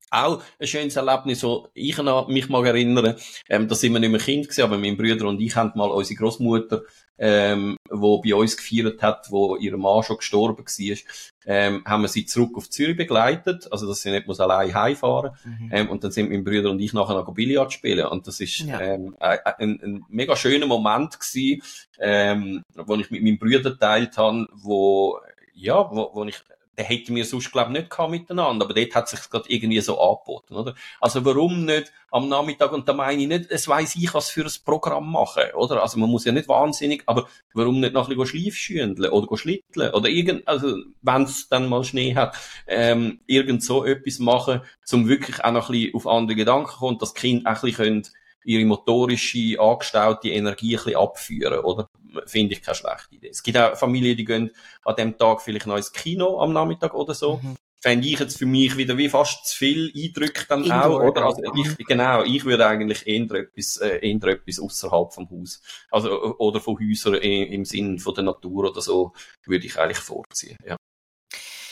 Auch 0.09 0.41
ein 0.59 0.67
schönes 0.67 0.95
Erlebnis, 0.95 1.43
wo 1.43 1.67
ich 1.73 1.97
mich 2.27 2.49
mal 2.49 2.65
erinnere, 2.65 3.17
ähm, 3.49 3.67
da 3.67 3.75
sind 3.75 3.93
wir 3.93 3.99
nicht 3.99 4.11
mehr 4.11 4.19
Kind 4.19 4.45
gewesen, 4.45 4.63
aber 4.63 4.77
mein 4.77 4.97
Bruder 4.97 5.27
und 5.27 5.41
ich 5.41 5.55
haben 5.55 5.71
mal 5.75 5.89
unsere 5.89 6.17
Großmutter 6.19 6.83
ähm, 7.17 7.77
wo 7.89 8.21
bei 8.21 8.35
uns 8.35 8.57
gefeiert 8.57 9.01
hat, 9.01 9.31
wo 9.31 9.55
ihr 9.55 9.75
Mann 9.77 10.03
schon 10.03 10.17
gestorben 10.17 10.65
war, 10.65 10.97
ähm, 11.45 11.83
haben 11.85 12.01
wir 12.03 12.07
sie 12.07 12.25
zurück 12.25 12.55
auf 12.55 12.69
Zürich 12.69 12.97
begleitet, 12.97 13.67
also 13.71 13.87
dass 13.87 14.01
sie 14.01 14.11
nicht 14.11 14.27
muss 14.27 14.39
allein 14.39 14.73
heimfahren 14.73 15.31
mhm. 15.43 15.69
ähm, 15.71 15.89
und 15.89 16.03
dann 16.03 16.11
sind 16.11 16.29
mein 16.29 16.43
Bruder 16.43 16.69
und 16.69 16.79
ich 16.79 16.93
nachher 16.93 17.15
noch 17.15 17.33
Billard 17.33 17.73
spielen 17.73 18.05
und 18.05 18.27
das 18.27 18.39
ist 18.39 18.59
ja. 18.59 18.79
ähm, 18.79 19.15
ein, 19.19 19.39
ein, 19.81 20.05
mega 20.09 20.35
schöner 20.35 20.67
Moment 20.67 21.19
gewesen, 21.19 21.61
ähm, 21.99 22.63
wo 22.75 22.95
ich 22.95 23.09
mit 23.09 23.23
meinem 23.23 23.39
Bruder 23.39 23.77
teilt 23.77 24.17
habe, 24.17 24.47
wo 24.53 25.19
ja, 25.53 25.89
wo, 25.89 26.11
wo 26.13 26.23
ich 26.25 26.35
den 26.77 26.85
hätten 26.85 27.15
wir 27.15 27.25
sonst, 27.25 27.51
glaube 27.51 27.71
ich, 27.71 27.79
nicht 27.79 27.89
gehabt 27.89 28.11
miteinander. 28.11 28.65
Aber 28.65 28.73
dort 28.73 28.95
hat 28.95 29.09
sich 29.09 29.29
gerade 29.29 29.49
irgendwie 29.49 29.79
so 29.81 29.99
angeboten, 29.99 30.55
oder? 30.55 30.75
Also 30.99 31.25
warum 31.25 31.65
nicht 31.65 31.91
am 32.11 32.29
Nachmittag, 32.29 32.71
und 32.71 32.87
da 32.87 32.93
meine 32.93 33.21
ich 33.21 33.27
nicht, 33.27 33.51
es 33.51 33.67
weiss 33.67 33.95
ich, 33.95 34.13
was 34.13 34.29
für 34.29 34.45
ein 34.45 34.51
Programm 34.63 35.11
machen, 35.11 35.43
oder? 35.55 35.81
Also 35.81 35.99
man 35.99 36.09
muss 36.09 36.25
ja 36.25 36.31
nicht 36.31 36.47
wahnsinnig, 36.47 37.03
aber 37.05 37.27
warum 37.53 37.79
nicht 37.79 37.93
noch 37.93 38.09
ein 38.09 38.15
bisschen 38.15 38.39
Schleifschündeln 38.39 39.11
oder 39.11 39.37
schlitteln 39.37 39.93
oder 39.93 40.07
irgend, 40.07 40.47
also 40.47 40.77
wenn 41.01 41.23
es 41.23 41.49
dann 41.49 41.67
mal 41.67 41.83
Schnee 41.83 42.15
hat, 42.15 42.37
ähm, 42.67 43.19
irgend 43.25 43.63
so 43.63 43.83
etwas 43.83 44.19
machen, 44.19 44.61
zum 44.83 45.07
wirklich 45.07 45.43
auch 45.43 45.51
noch 45.51 45.69
ein 45.69 45.73
bisschen 45.73 45.95
auf 45.95 46.07
andere 46.07 46.35
Gedanken 46.35 46.67
kommen, 46.67 46.97
dass 46.99 47.13
die 47.13 47.21
Kinder 47.21 47.51
auch 47.51 47.63
ein 47.63 47.69
bisschen 47.69 48.07
ihre 48.43 48.65
motorische, 48.65 49.59
angestaute 49.59 50.29
Energie 50.29 50.77
ein 50.77 50.83
bisschen 50.83 50.99
abführen, 50.99 51.59
oder? 51.59 51.89
Finde 52.25 52.53
ich 52.53 52.61
keine 52.61 52.75
schlechte 52.75 53.15
Idee. 53.15 53.29
Es 53.29 53.43
gibt 53.43 53.57
auch 53.57 53.75
Familien, 53.77 54.17
die 54.17 54.25
gehen 54.25 54.51
an 54.85 54.95
dem 54.95 55.17
Tag 55.17 55.41
vielleicht 55.41 55.67
noch 55.67 55.77
ins 55.77 55.91
Kino 55.91 56.39
am 56.39 56.53
Nachmittag 56.53 56.93
oder 56.93 57.13
so. 57.13 57.39
Mhm. 57.43 57.55
Fände 57.79 58.07
ich 58.07 58.19
jetzt 58.19 58.39
für 58.39 58.47
mich 58.47 58.75
wieder 58.75 58.97
wie 58.97 59.07
fast 59.07 59.45
zu 59.45 59.57
viel 59.57 59.91
Eindrücke 59.95 60.45
dann 60.49 60.63
Indoor, 60.63 61.01
auch, 61.01 61.09
oder? 61.09 61.25
Also 61.25 61.43
ich, 61.55 61.85
genau, 61.85 62.23
ich 62.23 62.43
würde 62.43 62.65
eigentlich 62.65 63.05
eher 63.05 63.29
etwas, 63.31 63.77
äh, 63.77 63.99
eher 63.99 64.23
etwas 64.23 64.59
außerhalb 64.59 65.13
vom 65.13 65.29
Haus. 65.29 65.61
Also, 65.91 66.37
oder 66.37 66.59
von 66.59 66.79
Häusern 66.79 67.15
im 67.15 67.65
Sinn 67.65 67.99
von 67.99 68.15
der 68.15 68.23
Natur 68.23 68.71
oder 68.71 68.81
so, 68.81 69.13
würde 69.45 69.67
ich 69.67 69.77
eigentlich 69.77 69.99
vorziehen, 69.99 70.57
ja. 70.65 70.75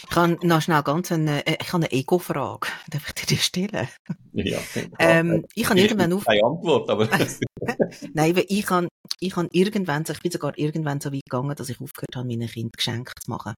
Ich 0.10 0.15
habe 0.15 0.38
noch 0.48 0.62
schnell 0.62 0.84
ganz 0.84 1.12
eine, 1.12 1.46
äh, 1.46 1.58
ich 1.62 1.74
habe 1.74 1.86
eine 1.86 1.91
Ego-Frage. 1.91 2.68
Darf 2.89 3.08
ich 3.08 3.13
dir 3.13 3.26
die 3.26 3.38
stellen? 3.38 3.88
Ja. 4.34 4.60
Ähm, 5.00 5.46
ich 5.56 5.70
habe 5.70 5.80
irgendwann 5.80 6.13
auf... 6.13 6.26
Keine 6.26 6.44
Antwort, 6.44 6.89
aber... 6.89 7.08
Nein, 8.13 8.36
weil 8.36 8.46
ich 8.48 8.65
kann, 8.65 8.88
ich 9.20 9.34
kann 9.34 9.48
irgendwann, 9.52 10.04
ich 10.08 10.20
bin 10.22 10.32
sogar 10.32 10.58
irgendwann 10.58 11.02
so 11.02 11.12
weit 11.12 11.24
gegangen, 11.30 11.56
dass 11.56 11.70
ich 11.70 11.82
aufgehört 11.82 12.15
habe, 12.15 12.28
meinen 12.28 12.48
Kind 12.48 12.76
Geschenke 12.76 13.13
zu 13.20 13.30
machen. 13.30 13.54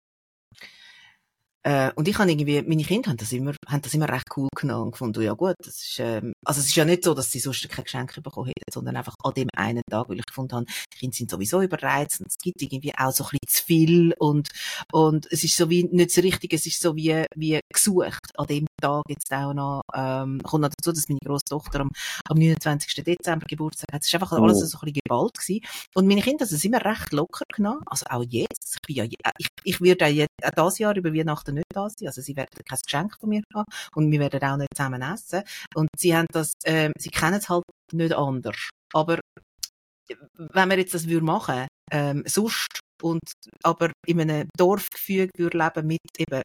Äh, 1.64 1.92
und 1.96 2.08
ich 2.08 2.18
habe 2.18 2.30
irgendwie, 2.30 2.62
meine 2.62 2.84
Kinder 2.84 3.10
haben 3.10 3.18
das 3.18 3.32
immer, 3.32 3.54
haben 3.68 3.82
das 3.82 3.94
immer 3.94 4.10
recht 4.10 4.26
cool 4.36 4.48
genommen 4.56 4.86
und 4.86 4.92
gefunden, 4.92 5.22
ja 5.22 5.34
gut, 5.34 5.56
das 5.60 5.76
ist, 5.82 6.00
ähm, 6.00 6.34
also 6.46 6.60
es 6.60 6.68
ist 6.68 6.76
ja 6.76 6.86
nicht 6.86 7.04
so, 7.04 7.14
dass 7.14 7.32
sie 7.32 7.40
sonst 7.40 7.68
kein 7.70 7.84
Geschenk 7.84 8.22
bekommen 8.24 8.48
hätten, 8.48 8.72
sondern 8.72 8.96
einfach 8.96 9.16
an 9.24 9.34
dem 9.34 9.50
einen 9.56 9.82
Tag, 9.90 10.10
weil 10.10 10.20
ich 10.20 10.26
gefunden 10.26 10.56
habe, 10.56 10.66
die 10.94 11.00
Kinder 11.00 11.16
sind 11.16 11.30
sowieso 11.30 11.62
überreizt 11.62 12.22
und 12.22 12.28
es 12.28 12.38
gibt 12.38 12.62
irgendwie 12.62 12.94
auch 12.98 13.12
so 13.12 13.26
ein 13.26 13.30
bisschen 13.32 13.48
zu 13.48 13.64
viel 13.64 14.14
und, 14.20 14.50
und 14.92 15.28
es 15.32 15.44
ist 15.44 15.58
so 15.58 15.70
wie, 15.70 15.84
nicht 15.84 16.12
so 16.12 16.22
richtig, 16.22 16.54
es 16.54 16.66
ist 16.66 16.82
so 16.82 16.96
wie, 16.96 17.26
wie 17.36 17.60
gesucht. 17.74 18.32
An 18.36 18.48
dem 18.48 18.66
Tag 18.82 19.04
jetzt 19.10 19.32
auch 19.32 19.54
noch, 19.54 19.82
ähm, 19.94 20.42
kommt 20.44 20.62
noch 20.62 20.70
dazu, 20.70 20.92
dass 20.92 21.10
meine 21.10 21.20
Großtochter 21.26 21.82
am, 21.82 21.90
am 22.30 22.38
29. 22.38 23.04
Dezember 23.04 23.46
Geburtstag 23.48 23.94
hat. 23.94 24.02
Es 24.02 24.08
ist 24.08 24.16
einfach 24.16 24.32
oh. 24.32 24.44
alles 24.44 24.60
so 24.60 24.78
ein 24.78 24.86
bisschen 24.86 25.02
gewalt 25.04 25.34
gewesen. 25.34 25.62
Und 25.96 26.08
meine 26.08 26.22
Kinder 26.22 26.46
haben 26.46 26.56
es 26.56 26.66
immer 26.66 26.84
recht 26.84 27.12
locker 27.14 27.46
genommen. 27.54 27.82
Also 27.86 28.06
auch 28.10 28.24
jetzt. 28.28 28.76
Ich 28.76 28.82
bin 28.88 28.96
ja, 28.96 29.06
ich, 29.38 29.48
ich 29.64 29.82
werde 29.82 30.06
auch, 30.06 30.10
jetzt, 30.10 30.30
auch 30.44 30.68
dieses 30.68 30.80
Jahr 30.80 30.96
über 30.96 31.14
Weihnachten 31.14 31.47
nicht 31.52 31.66
da 31.74 31.90
sein. 31.90 32.08
Also 32.08 32.22
sie 32.22 32.36
werden 32.36 32.50
kein 32.68 32.80
Geschenk 32.84 33.18
von 33.20 33.30
mir 33.30 33.42
haben 33.54 33.66
und 33.96 34.12
wir 34.12 34.20
werden 34.20 34.44
auch 34.44 34.58
nicht 34.58 34.76
zusammen 34.76 35.02
essen. 35.02 35.44
Und 35.76 35.90
sie 35.98 36.16
haben 36.16 36.28
das, 36.32 36.54
ähm, 36.66 36.92
sie 36.98 37.10
kennen 37.10 37.40
es 37.40 37.50
halt 37.50 37.64
nicht 37.94 38.14
anders. 38.14 38.70
Aber 38.94 39.20
wenn 40.38 40.70
wir 40.70 40.78
jetzt 40.78 40.94
das 40.94 41.06
machen 41.06 41.68
ähm, 41.92 42.24
sonst 42.26 42.80
und 43.02 43.22
aber 43.64 43.92
in 44.06 44.22
einem 44.22 44.50
Dorfgefüge 44.58 45.32
würde 45.38 45.58
leben 45.58 45.88
mit 45.88 46.00
eben 46.18 46.42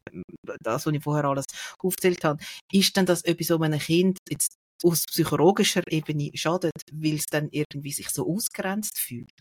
das, 0.61 0.85
was 0.85 0.93
ich 0.93 1.03
vorher 1.03 1.25
alles 1.25 1.45
aufgezählt 1.79 2.23
habe, 2.23 2.43
ist 2.71 2.95
dann 2.95 3.05
das 3.05 3.23
etwas, 3.23 3.49
wo 3.49 3.63
einem 3.63 3.79
Kind 3.79 4.19
jetzt 4.29 4.55
aus 4.83 5.05
psychologischer 5.05 5.81
Ebene 5.89 6.31
schadet, 6.35 6.73
weil 6.91 7.15
es 7.15 7.25
dann 7.25 7.47
irgendwie 7.51 7.91
sich 7.91 8.09
so 8.09 8.27
ausgrenzt 8.27 8.97
fühlt? 8.97 9.31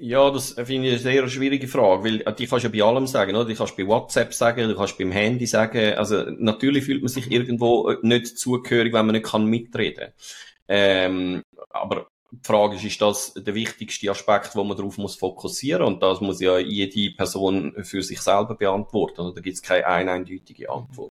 Ja, 0.00 0.30
das 0.30 0.52
finde 0.52 0.88
ich 0.88 0.92
eine 0.92 0.98
sehr 0.98 1.28
schwierige 1.28 1.68
Frage, 1.68 2.04
weil 2.04 2.20
äh, 2.22 2.34
die 2.34 2.46
kannst 2.46 2.64
du 2.64 2.68
ja 2.68 2.84
bei 2.84 2.88
allem 2.88 3.06
sagen, 3.06 3.34
oder? 3.34 3.46
Die 3.46 3.54
kannst 3.54 3.76
du 3.76 3.82
bei 3.82 3.88
WhatsApp 3.88 4.32
sagen, 4.32 4.68
du 4.68 4.76
kannst 4.76 4.96
beim 4.98 5.12
Handy 5.12 5.46
sagen. 5.46 5.94
Also 5.94 6.24
natürlich 6.38 6.84
fühlt 6.84 7.02
man 7.02 7.08
sich 7.08 7.30
irgendwo 7.30 7.90
äh, 7.90 7.96
nicht 8.02 8.38
zugehörig, 8.38 8.92
wenn 8.92 9.06
man 9.06 9.14
nicht 9.14 9.26
kann 9.26 9.46
mitreden. 9.46 10.12
Ähm, 10.68 11.42
aber 11.70 12.06
die 12.30 12.46
Frage 12.46 12.76
ist, 12.76 12.84
ist 12.84 13.00
das 13.02 13.34
der 13.34 13.54
wichtigste 13.54 14.10
Aspekt, 14.10 14.54
wo 14.54 14.62
man 14.62 14.76
darauf 14.76 14.98
muss 14.98 15.16
fokussieren 15.16 15.82
und 15.82 16.02
das 16.02 16.20
muss 16.20 16.40
ja 16.40 16.58
jede 16.58 17.14
Person 17.16 17.74
für 17.82 18.02
sich 18.02 18.20
selber 18.20 18.54
beantworten. 18.54 19.20
Oder 19.20 19.34
da 19.34 19.40
gibt 19.40 19.56
es 19.56 19.62
keine 19.62 19.86
eindeutige 19.86 20.70
Antwort. 20.70 21.12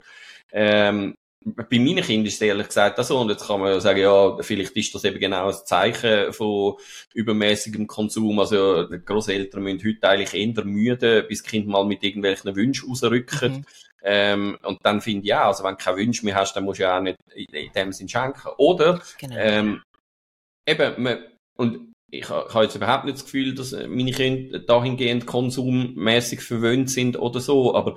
Ähm, 0.51 1.15
bei 1.45 1.77
meinen 1.77 2.03
Kindern 2.03 2.25
ist 2.25 2.35
es 2.35 2.41
ehrlich 2.41 2.67
gesagt 2.67 2.99
auch 2.99 3.03
so. 3.03 3.19
Und 3.19 3.29
jetzt 3.29 3.45
kann 3.45 3.59
man 3.59 3.71
ja 3.71 3.79
sagen, 3.79 3.99
ja, 3.99 4.35
vielleicht 4.41 4.75
ist 4.75 4.95
das 4.95 5.03
eben 5.03 5.19
genau 5.19 5.47
ein 5.47 5.55
Zeichen 5.65 6.33
von 6.33 6.75
übermäßigem 7.13 7.85
Konsum. 7.85 8.39
Also, 8.39 8.87
die 8.87 8.97
Grosseltern 8.97 9.61
müssen 9.61 9.87
heute 9.87 10.09
eigentlich 10.09 10.33
eher 10.33 10.65
müde, 10.65 11.23
bis 11.23 11.43
das 11.43 11.51
Kind 11.51 11.67
mal 11.67 11.85
mit 11.85 12.03
irgendwelchen 12.03 12.55
Wünschen 12.55 12.89
rausrücken. 12.89 13.57
Mhm. 13.57 13.65
Ähm, 14.07 14.57
und 14.63 14.79
dann 14.83 15.01
finde 15.01 15.25
ich 15.25 15.33
auch, 15.35 15.47
also 15.47 15.63
wenn 15.63 15.75
du 15.75 15.83
keine 15.83 15.97
Wünsche 15.97 16.25
mehr 16.25 16.35
hast, 16.35 16.55
dann 16.55 16.63
musst 16.63 16.79
du 16.79 16.83
ja 16.83 16.97
auch 16.97 17.01
nicht 17.01 17.17
in 17.35 17.71
dem 17.73 17.93
Sinn 17.93 18.09
schenken. 18.09 18.49
Oder, 18.57 19.01
genau. 19.19 19.35
ähm, 19.37 19.83
eben, 20.67 21.03
man, 21.03 21.23
und 21.57 21.94
ich, 22.11 22.29
habe 22.29 22.63
jetzt 22.63 22.75
überhaupt 22.75 23.05
nicht 23.05 23.17
das 23.17 23.25
Gefühl, 23.25 23.55
dass 23.55 23.71
meine 23.71 24.11
Kinder 24.11 24.59
dahingehend 24.59 25.25
konsummäßig 25.25 26.41
verwöhnt 26.41 26.89
sind 26.89 27.17
oder 27.17 27.39
so, 27.39 27.75
aber 27.75 27.95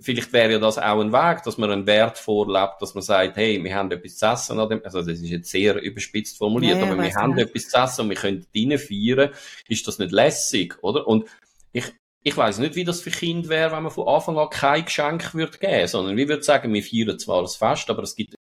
vielleicht 0.00 0.32
wäre 0.32 0.52
ja 0.52 0.58
das 0.58 0.78
auch 0.78 1.00
ein 1.00 1.12
Weg, 1.12 1.42
dass 1.42 1.58
man 1.58 1.70
einen 1.70 1.86
Wert 1.86 2.18
vorlebt, 2.18 2.80
dass 2.80 2.94
man 2.94 3.02
sagt, 3.02 3.36
hey, 3.36 3.62
wir 3.62 3.74
haben 3.74 3.90
etwas 3.90 4.16
zu 4.16 4.26
essen 4.26 4.60
an 4.60 4.68
dem, 4.68 4.80
also 4.84 5.00
das 5.00 5.20
ist 5.20 5.28
jetzt 5.28 5.50
sehr 5.50 5.80
überspitzt 5.80 6.38
formuliert, 6.38 6.78
ja, 6.78 6.84
aber 6.86 7.02
wir 7.02 7.14
haben 7.14 7.34
nicht. 7.34 7.48
etwas 7.48 7.68
zu 7.68 7.78
essen 7.78 8.02
und 8.02 8.10
wir 8.10 8.16
können 8.16 8.46
drinnen 8.52 8.78
feiern, 8.78 9.30
ist 9.68 9.86
das 9.86 9.98
nicht 9.98 10.12
lässig, 10.12 10.76
oder? 10.82 11.06
Und 11.06 11.26
ich, 11.72 11.84
ich 12.22 12.36
weiß 12.36 12.58
nicht, 12.58 12.76
wie 12.76 12.84
das 12.84 13.00
für 13.00 13.10
Kinder 13.10 13.48
wäre, 13.48 13.72
wenn 13.72 13.82
man 13.82 13.92
von 13.92 14.08
Anfang 14.08 14.38
an 14.38 14.50
kein 14.50 14.84
Geschenk 14.84 15.34
würde 15.34 15.58
geben, 15.58 15.88
sondern 15.88 16.16
wir 16.16 16.28
würden 16.28 16.42
sagen, 16.42 16.72
wir 16.72 16.82
feiern 16.82 17.18
zwar 17.18 17.42
das 17.42 17.56
Fest, 17.56 17.90
aber 17.90 18.02
es 18.02 18.14
gibt, 18.14 18.36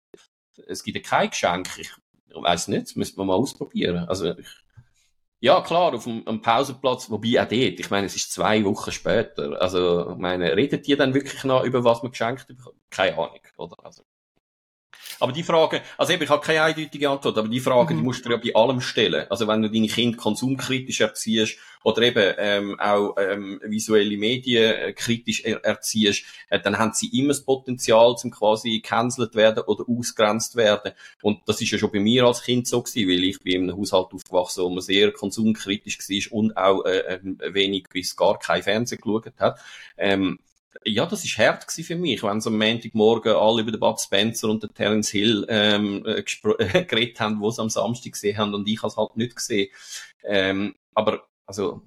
es 0.67 0.83
gibt 0.83 1.05
kein 1.07 1.31
Geschenk. 1.31 1.69
Ich 1.79 1.91
weiß 2.35 2.69
nicht, 2.69 2.83
das 2.83 2.97
müsste 2.97 3.17
man 3.17 3.29
mal 3.29 3.35
ausprobieren. 3.35 4.05
Also 4.09 4.37
ich, 4.37 4.47
ja, 5.41 5.61
klar, 5.61 5.95
auf 5.95 6.05
dem, 6.05 6.27
am 6.27 6.41
Pausenplatz, 6.41 7.11
wobei 7.11 7.41
auch 7.41 7.49
dort, 7.49 7.53
ich 7.81 7.91
meine, 7.91 8.07
es 8.07 8.17
ist 8.17 8.33
zwei 8.33 8.65
Wochen 8.65 8.93
später. 8.93 9.61
Also, 9.61 10.13
ich 10.13 10.17
meine, 10.19 10.57
redet 10.57 10.89
ihr 10.89 10.97
dann 10.97 11.15
wirklich 11.15 11.45
noch 11.45 11.65
über 11.65 11.85
was 11.85 12.03
man 12.03 12.13
geschenkt 12.13 12.47
bekommt? 12.47 12.77
Keine 12.91 13.17
Ahnung, 13.19 13.41
oder? 13.59 13.77
Also, 13.85 14.03
aber 15.21 15.33
die 15.33 15.43
Frage, 15.43 15.83
also 15.97 16.13
eben, 16.13 16.23
ich 16.23 16.31
habe 16.31 16.45
keine 16.45 16.63
eindeutige 16.63 17.09
Antwort, 17.09 17.39
aber 17.39 17.49
die 17.49 17.61
Frage, 17.61 17.95
mhm. 17.95 17.99
die 17.99 18.05
musst 18.05 18.25
du 18.25 18.31
ja 18.31 18.37
bei 18.37 18.55
allem 18.55 18.81
stellen. 18.81 19.27
Also 19.31 19.47
wenn 19.49 19.63
du 19.63 19.71
deine 19.71 19.89
Kinder 19.89 20.17
konsumkritisch 20.17 21.01
erziehst 21.01 21.59
oder 21.83 22.03
eben 22.03 22.35
ähm, 22.39 22.81
auch 22.81 23.17
ähm, 23.19 23.61
visuelle 23.65 24.17
Medien 24.17 24.73
äh, 24.75 24.93
kritisch 24.93 25.45
er 25.45 25.65
erziehst, 25.65 26.25
äh, 26.49 26.61
dann 26.61 26.79
haben 26.79 26.93
sie 26.93 27.09
immer 27.19 27.29
das 27.29 27.45
Potenzial, 27.45 28.17
zum 28.17 28.31
quasi 28.31 28.81
cancelled 28.81 29.35
werden 29.35 29.65
oder 29.67 29.85
ausgrenzt 29.89 30.57
werden. 30.57 30.93
Und 31.23 31.41
das 31.47 31.61
ist 31.61 31.71
ja 31.71 31.79
schon 31.79 31.93
bei 31.93 32.01
mir 32.01 32.25
als 32.25 32.43
Kind 32.43 32.67
so 32.67 32.83
gewesen, 32.83 33.09
weil 33.09 33.25
ich 33.25 33.41
bin 33.41 33.55
in 33.55 33.71
einem 33.71 33.79
Haushalt 33.79 34.13
aufgewachsen, 34.13 34.65
wo 34.65 34.71
man 34.71 34.81
sehr 34.81 35.13
konsumkritisch 35.13 35.99
war 35.99 36.39
und 36.39 36.57
auch 36.57 36.85
äh, 36.85 37.21
wenig 37.51 37.89
bis 37.91 38.17
gar 38.17 38.39
kein 38.39 38.63
Fernsehen 38.63 39.01
geschaut 39.01 39.33
hat. 39.39 39.59
Ähm, 39.97 40.39
ja, 40.85 41.07
das 41.07 41.25
ist 41.25 41.39
hart 41.39 41.71
für 41.71 41.97
mich, 41.97 42.23
wenn 42.23 42.41
sie 42.41 42.49
am 42.49 42.59
Montagmorgen 42.59 43.35
alle 43.35 43.63
über 43.63 43.71
den 43.71 43.81
Bud 43.81 44.01
Spencer 44.01 44.49
und 44.49 44.63
den 44.63 44.75
Terence 44.75 45.11
Hill 45.11 45.47
ähm, 45.49 46.05
äh, 46.07 46.23
geredet 46.85 47.21
haben, 47.21 47.41
wo 47.41 47.51
sie 47.51 47.63
am 47.63 47.71
Samstag 47.71 48.13
gesehen 48.13 48.37
haben 48.37 48.55
und 48.55 48.69
ich 48.69 48.79
habe 48.79 48.89
es 48.89 48.97
halt 48.97 49.17
nicht 49.17 49.37
gesehen. 49.37 49.71
Ähm, 50.25 50.75
aber 50.95 51.27
also 51.47 51.83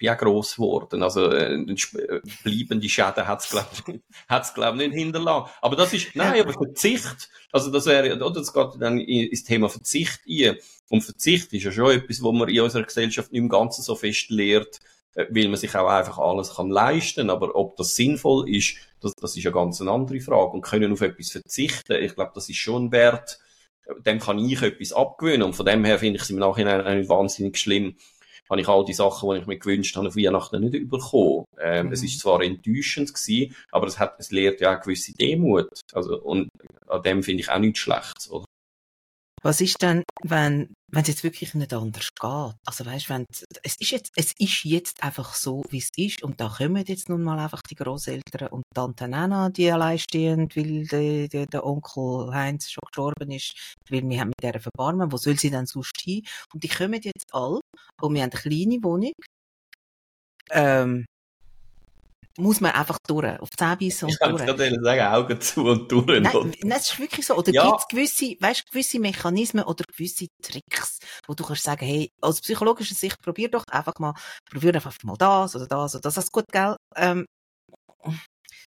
bin 0.00 0.08
auch 0.08 0.18
gross 0.18 0.56
geworden. 0.56 1.02
Also 1.02 1.30
äh, 1.30 1.54
äh 1.54 2.20
bleibende 2.42 2.88
Schäden 2.88 3.28
hat 3.28 3.44
es 3.44 3.50
glaube 3.50 3.68
ich, 3.72 3.84
glaub, 4.54 4.74
nicht 4.74 4.94
hinterlassen. 4.94 5.50
Aber 5.60 5.76
das 5.76 5.92
ist, 5.92 6.16
nein, 6.16 6.40
aber 6.40 6.52
Verzicht, 6.52 7.28
also 7.52 7.70
das 7.70 7.86
wäre, 7.86 8.16
oder 8.16 8.30
das 8.30 8.52
geht 8.52 8.68
dann 8.80 8.98
ins 8.98 9.44
Thema 9.44 9.68
Verzicht 9.68 10.20
ein. 10.28 10.56
Und 10.88 11.02
Verzicht 11.02 11.52
ist 11.52 11.64
ja 11.64 11.70
schon 11.70 11.90
etwas, 11.90 12.22
wo 12.22 12.32
man 12.32 12.48
in 12.48 12.60
unserer 12.62 12.82
Gesellschaft 12.82 13.30
nicht 13.30 13.40
im 13.40 13.48
Ganzen 13.48 13.82
so 13.82 13.94
fest 13.94 14.30
lehrt, 14.30 14.80
weil 15.14 15.48
man 15.48 15.56
sich 15.56 15.74
auch 15.74 15.88
einfach 15.88 16.18
alles 16.18 16.56
kann 16.56 16.70
leisten. 16.70 17.30
Aber 17.30 17.54
ob 17.54 17.76
das 17.76 17.94
sinnvoll 17.96 18.48
ist, 18.48 18.76
das, 19.00 19.12
das 19.14 19.36
ist 19.36 19.46
eine 19.46 19.54
ganz 19.54 19.80
andere 19.80 20.20
Frage. 20.20 20.52
Und 20.52 20.62
können 20.62 20.92
auf 20.92 21.00
etwas 21.00 21.32
verzichten, 21.32 22.02
ich 22.02 22.14
glaube, 22.14 22.32
das 22.34 22.48
ist 22.48 22.56
schon 22.56 22.92
Wert, 22.92 23.38
dem 24.06 24.20
kann 24.20 24.38
ich 24.38 24.62
etwas 24.62 24.92
abgewöhnen. 24.92 25.42
Und 25.42 25.54
von 25.54 25.66
dem 25.66 25.84
her 25.84 25.98
finde 25.98 26.16
ich 26.16 26.22
es 26.22 26.30
im 26.30 26.38
Nachhinein 26.38 26.98
nicht 26.98 27.08
wahnsinnig 27.08 27.58
schlimm, 27.58 27.96
habe 28.48 28.60
ich 28.60 28.68
all 28.68 28.84
die 28.84 28.92
Sachen, 28.92 29.30
die 29.30 29.38
ich 29.38 29.46
mir 29.46 29.58
gewünscht 29.58 29.96
habe, 29.96 30.08
auf 30.08 30.16
Weihnachten 30.16 30.60
nicht 30.60 30.90
bekommen. 30.90 31.44
Ähm, 31.60 31.86
mhm. 31.86 31.92
Es 31.92 32.02
ist 32.02 32.18
zwar 32.18 32.42
enttäuschend 32.42 33.14
gewesen, 33.14 33.54
aber 33.70 33.86
es 33.86 33.98
hat, 33.98 34.16
es 34.18 34.32
lehrt 34.32 34.60
ja 34.60 34.76
auch 34.76 34.82
gewisse 34.82 35.14
Demut. 35.14 35.68
Also, 35.92 36.20
und 36.20 36.48
an 36.88 37.02
dem 37.02 37.22
finde 37.22 37.42
ich 37.42 37.50
auch 37.50 37.58
nichts 37.58 37.78
Schlechtes, 37.78 38.30
oder? 38.30 38.44
Was 39.42 39.62
ist 39.62 39.80
denn, 39.80 40.02
wenn, 40.22 40.74
wenn 40.88 41.02
es 41.02 41.08
jetzt 41.08 41.24
wirklich 41.24 41.54
nicht 41.54 41.72
anders 41.72 42.08
geht? 42.20 42.54
Also 42.66 42.84
weißt, 42.84 43.08
wenn 43.08 43.24
es 43.62 43.76
ist 43.76 43.90
jetzt, 43.90 44.12
es 44.14 44.32
ist 44.38 44.64
jetzt 44.64 45.02
einfach 45.02 45.32
so, 45.34 45.62
wie 45.70 45.78
es 45.78 45.88
ist, 45.96 46.22
und 46.22 46.38
da 46.40 46.48
kommen 46.48 46.84
jetzt 46.86 47.08
nun 47.08 47.22
mal 47.22 47.38
einfach 47.38 47.62
die 47.62 47.74
Großeltern 47.74 48.48
und 48.48 48.64
Tante 48.74 49.08
Nana, 49.08 49.48
die 49.48 49.70
alleinstehend, 49.70 50.54
weil 50.56 50.86
der, 50.86 51.28
der, 51.28 51.46
der 51.46 51.64
Onkel 51.64 52.34
Heinz 52.34 52.70
schon 52.70 52.82
gestorben 52.86 53.30
ist, 53.30 53.76
weil 53.88 54.06
wir 54.06 54.20
haben 54.20 54.28
mit 54.28 54.42
der 54.42 54.60
verbarmen, 54.60 55.10
wo 55.10 55.16
soll 55.16 55.38
sie 55.38 55.50
denn 55.50 55.66
sonst 55.66 55.98
hin? 56.02 56.22
Und 56.52 56.62
die 56.62 56.68
kommen 56.68 57.00
jetzt 57.02 57.32
all, 57.32 57.60
und 58.02 58.14
wir 58.14 58.22
haben 58.22 58.30
eine 58.30 58.40
kleine 58.40 58.82
Wohnung, 58.82 59.12
ähm, 60.50 61.06
muss 62.40 62.60
man 62.60 62.72
einfach 62.72 62.98
durch, 63.06 63.38
auf 63.40 63.50
10 63.50 63.78
Bissen 63.78 64.04
und 64.06 64.12
ich 64.12 64.18
durch. 64.18 64.40
Ich 64.40 64.46
kann 64.46 64.56
gerade 64.56 64.82
sagen, 64.82 65.00
Augen 65.14 65.40
zu 65.40 65.64
und 65.64 65.90
durch. 65.90 66.20
Nein, 66.20 66.54
das 66.62 66.90
ist 66.90 66.98
wirklich 66.98 67.26
so. 67.26 67.36
Oder 67.36 67.52
ja. 67.52 67.66
gibt 67.66 67.80
es 67.80 67.88
gewisse, 67.88 68.36
weißt, 68.40 68.70
gewisse 68.70 68.98
Mechanismen 68.98 69.64
oder 69.64 69.84
gewisse 69.84 70.26
Tricks, 70.42 70.98
wo 71.26 71.34
du 71.34 71.44
kannst 71.44 71.64
sagen, 71.64 71.84
hey, 71.84 72.10
aus 72.20 72.40
psychologischer 72.40 72.94
Sicht, 72.94 73.20
probier 73.22 73.50
doch 73.50 73.64
einfach 73.70 73.94
mal, 73.98 74.14
probier 74.50 74.74
einfach 74.74 74.94
mal 75.04 75.16
das 75.16 75.56
oder 75.56 75.66
das 75.66 75.94
oder 75.94 76.02
das. 76.02 76.14
Das 76.14 76.24
ist 76.24 76.32
gut, 76.32 76.46
gell? 76.50 76.76
Ähm, 76.96 77.26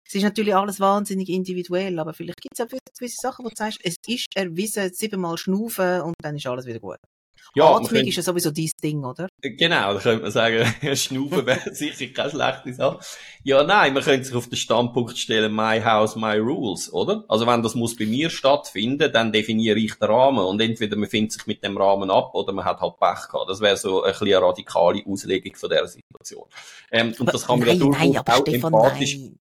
es 0.07 0.15
ist 0.15 0.23
natürlich 0.23 0.55
alles 0.55 0.81
wahnsinnig 0.81 1.29
individuell, 1.29 1.99
aber 1.99 2.13
vielleicht 2.13 2.41
gibt 2.41 2.59
es 2.59 2.61
auch 2.61 2.69
gewisse 2.99 3.17
Sachen, 3.21 3.45
wo 3.45 3.49
du 3.49 3.55
sagst, 3.57 3.81
es 3.83 3.97
ist 4.07 4.27
erwiesen, 4.35 4.93
siebenmal 4.93 5.39
schnaufen 5.39 6.03
und 6.03 6.15
dann 6.23 6.37
ist 6.37 6.47
alles 6.47 6.67
wieder 6.67 6.81
gut. 6.81 6.99
Ja, 7.55 7.77
Atmung 7.77 8.07
ist 8.07 8.17
ja 8.17 8.23
sowieso 8.23 8.51
dein 8.51 8.71
Ding, 8.83 9.05
oder? 9.05 9.29
Genau, 9.43 9.95
da 9.95 10.01
könnte 10.01 10.23
man 10.23 10.31
sagen, 10.31 10.65
Schnaufen 10.97 11.45
wäre 11.45 11.61
sicher 11.75 12.07
keine 12.07 12.31
schlechte 12.31 12.73
Sache. 12.73 13.01
Ja, 13.45 13.63
nein, 13.63 13.93
man 13.93 14.03
könnte 14.03 14.25
sich 14.25 14.35
auf 14.35 14.49
den 14.49 14.57
Standpunkt 14.57 15.19
stellen, 15.19 15.55
my 15.55 15.81
house, 15.83 16.17
my 16.17 16.39
rules, 16.39 16.91
oder? 16.93 17.25
Also 17.29 17.47
wenn 17.47 17.63
das 17.63 17.75
muss 17.75 17.97
bei 17.97 18.07
mir 18.07 18.31
stattfinden, 18.31 19.13
dann 19.13 19.33
definiere 19.33 19.79
ich 19.79 19.95
den 19.95 20.09
Rahmen 20.09 20.45
und 20.45 20.63
entweder 20.63 20.97
man 20.97 21.11
findet 21.11 21.33
sich 21.33 21.47
mit 21.47 21.63
dem 21.63 21.77
Rahmen 21.77 22.11
ab 22.11 22.35
oder 22.35 22.53
man 22.55 22.65
hat 22.65 22.81
halt 22.81 22.99
Pech 22.99 23.29
gehabt. 23.31 23.51
Das 23.51 23.61
wäre 23.61 23.77
so 23.77 24.03
ein 24.03 24.15
eine 24.23 24.41
radikale 24.41 25.03
Auslegung 25.07 25.55
von 25.57 25.69
dieser 25.69 25.89
Situation. 25.89 26.47
Ähm, 26.91 27.15
und 27.19 27.35
das 27.35 27.47
kann 27.47 27.59
man 27.59 27.69
nein, 27.69 27.79
ja 27.79 27.85
durchaus 27.85 28.03
nein, 28.03 28.17
aber 28.17 28.35
auch 28.35 28.41
Stefan, 28.41 28.73
empathisch... 28.73 29.19
Nein. 29.19 29.39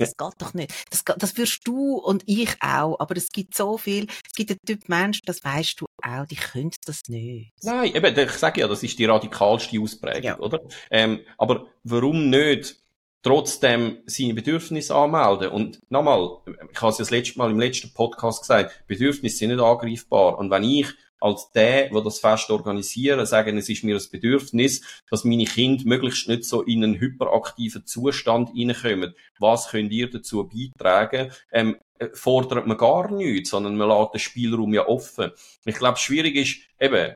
Das 0.00 0.16
geht 0.16 0.34
doch 0.38 0.54
nicht. 0.54 0.72
Das, 0.90 1.04
das 1.04 1.36
wirst 1.36 1.66
du 1.66 1.96
und 1.96 2.22
ich 2.26 2.56
auch, 2.60 2.98
aber 2.98 3.16
es 3.16 3.28
gibt 3.30 3.54
so 3.54 3.78
viel, 3.78 4.06
es 4.26 4.32
gibt 4.34 4.50
einen 4.50 4.58
Typ 4.66 4.88
Mensch, 4.88 5.20
das 5.24 5.44
weißt 5.44 5.80
du 5.80 5.86
auch, 6.02 6.26
die 6.26 6.36
können 6.36 6.70
das 6.86 7.02
nicht. 7.08 7.52
Nein, 7.62 7.94
eben, 7.94 8.18
ich 8.18 8.30
sage 8.32 8.60
ja, 8.60 8.68
das 8.68 8.82
ist 8.82 8.98
die 8.98 9.04
radikalste 9.04 9.80
Ausprägung, 9.80 10.22
ja. 10.22 10.38
oder? 10.38 10.60
Ähm, 10.90 11.20
aber 11.38 11.66
warum 11.84 12.30
nicht 12.30 12.76
trotzdem 13.22 13.98
seine 14.06 14.34
Bedürfnisse 14.34 14.94
anmelden? 14.94 15.50
Und 15.50 15.80
nochmal, 15.90 16.38
ich 16.46 16.80
habe 16.80 16.90
es 16.90 16.98
ja 16.98 17.02
das 17.02 17.10
letzte 17.10 17.38
Mal 17.38 17.50
im 17.50 17.60
letzten 17.60 17.92
Podcast 17.92 18.42
gesagt, 18.42 18.84
Bedürfnisse 18.86 19.36
sind 19.36 19.50
nicht 19.50 19.60
angreifbar. 19.60 20.38
Und 20.38 20.50
wenn 20.50 20.64
ich 20.64 20.88
als 21.20 21.52
der, 21.52 21.90
der 21.90 22.00
das 22.02 22.18
Fest 22.18 22.50
organisieren, 22.50 23.24
sagen, 23.26 23.58
es 23.58 23.68
ist 23.68 23.84
mir 23.84 23.96
ein 23.96 24.10
Bedürfnis, 24.10 24.82
dass 25.08 25.24
meine 25.24 25.44
Kinder 25.44 25.84
möglichst 25.86 26.28
nicht 26.28 26.44
so 26.44 26.62
in 26.62 26.82
einen 26.82 27.00
hyperaktiven 27.00 27.86
Zustand 27.86 28.50
reinkommen. 28.56 29.14
Was 29.38 29.68
könnt 29.68 29.92
ihr 29.92 30.10
dazu 30.10 30.48
beitragen? 30.48 31.30
Ähm, 31.52 31.76
äh, 31.98 32.08
fordert 32.14 32.66
man 32.66 32.78
gar 32.78 33.10
nichts, 33.10 33.50
sondern 33.50 33.76
man 33.76 33.88
lässt 33.88 34.14
den 34.14 34.20
Spielraum 34.20 34.72
ja 34.72 34.86
offen. 34.88 35.30
Ich 35.64 35.76
glaube, 35.76 35.98
schwierig 35.98 36.36
ist, 36.36 36.56
eben, 36.80 37.14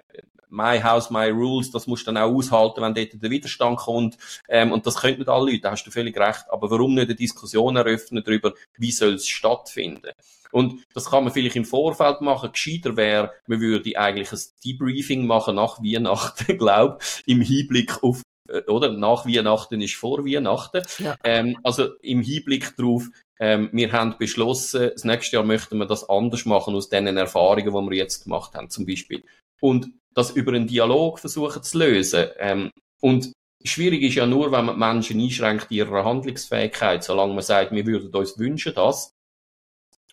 My 0.54 0.80
House, 0.80 1.10
My 1.10 1.30
Rules, 1.30 1.72
das 1.72 1.86
musst 1.88 2.06
du 2.06 2.12
dann 2.12 2.22
auch 2.22 2.32
aushalten, 2.32 2.80
wenn 2.80 2.94
dort 2.94 3.20
der 3.20 3.30
Widerstand 3.30 3.78
kommt. 3.78 4.16
Ähm, 4.48 4.70
und 4.70 4.86
das 4.86 4.96
können 4.96 5.18
nicht 5.18 5.28
alle 5.28 5.50
Leute, 5.50 5.62
da 5.62 5.72
hast 5.72 5.84
du 5.84 5.90
völlig 5.90 6.16
recht. 6.16 6.44
Aber 6.48 6.70
warum 6.70 6.94
nicht 6.94 7.04
eine 7.04 7.16
Diskussion 7.16 7.76
eröffnen 7.76 8.22
darüber, 8.24 8.52
wie 8.78 8.92
soll 8.92 9.14
es 9.14 9.26
stattfinden? 9.26 10.12
Und 10.54 10.84
das 10.94 11.10
kann 11.10 11.24
man 11.24 11.32
vielleicht 11.32 11.56
im 11.56 11.64
Vorfeld 11.64 12.20
machen. 12.20 12.52
Gescheiter 12.52 12.96
wäre, 12.96 13.32
man 13.48 13.60
würde 13.60 13.98
eigentlich 13.98 14.30
ein 14.30 14.38
Debriefing 14.64 15.26
machen 15.26 15.56
nach 15.56 15.80
Weihnachten, 15.80 16.56
glaub, 16.58 17.02
im 17.26 17.40
Hinblick 17.40 18.04
auf 18.04 18.22
äh, 18.48 18.62
oder 18.70 18.92
nach 18.92 19.26
Weihnachten 19.26 19.80
ist 19.80 19.96
vor 19.96 20.24
Weihnachten. 20.24 20.82
Ja. 21.00 21.16
Ähm, 21.24 21.58
also 21.64 21.94
im 22.02 22.22
Hinblick 22.22 22.76
darauf, 22.76 23.08
ähm, 23.40 23.68
wir 23.72 23.90
haben 23.90 24.14
beschlossen, 24.16 24.90
das 24.92 25.02
nächste 25.02 25.36
Jahr 25.36 25.44
möchten 25.44 25.76
wir 25.76 25.86
das 25.86 26.08
anders 26.08 26.44
machen 26.44 26.76
aus 26.76 26.88
den 26.88 27.08
Erfahrungen, 27.08 27.66
die 27.66 27.90
wir 27.90 27.96
jetzt 27.96 28.22
gemacht 28.22 28.54
haben, 28.54 28.70
zum 28.70 28.86
Beispiel. 28.86 29.24
Und 29.60 29.90
das 30.14 30.30
über 30.30 30.52
einen 30.52 30.68
Dialog 30.68 31.18
versuchen 31.18 31.64
zu 31.64 31.78
lösen. 31.78 32.26
Ähm, 32.38 32.70
und 33.00 33.32
schwierig 33.64 34.02
ist 34.02 34.14
ja 34.14 34.26
nur, 34.26 34.52
wenn 34.52 34.66
man 34.66 34.78
Menschen 34.78 35.20
einschränkt 35.20 35.66
in 35.70 35.78
ihrer 35.78 36.04
Handlungsfähigkeit, 36.04 37.02
solange 37.02 37.34
man 37.34 37.42
sagt, 37.42 37.72
wir 37.72 37.86
würden 37.86 38.14
uns 38.14 38.38
wünschen, 38.38 38.72
dass 38.76 39.13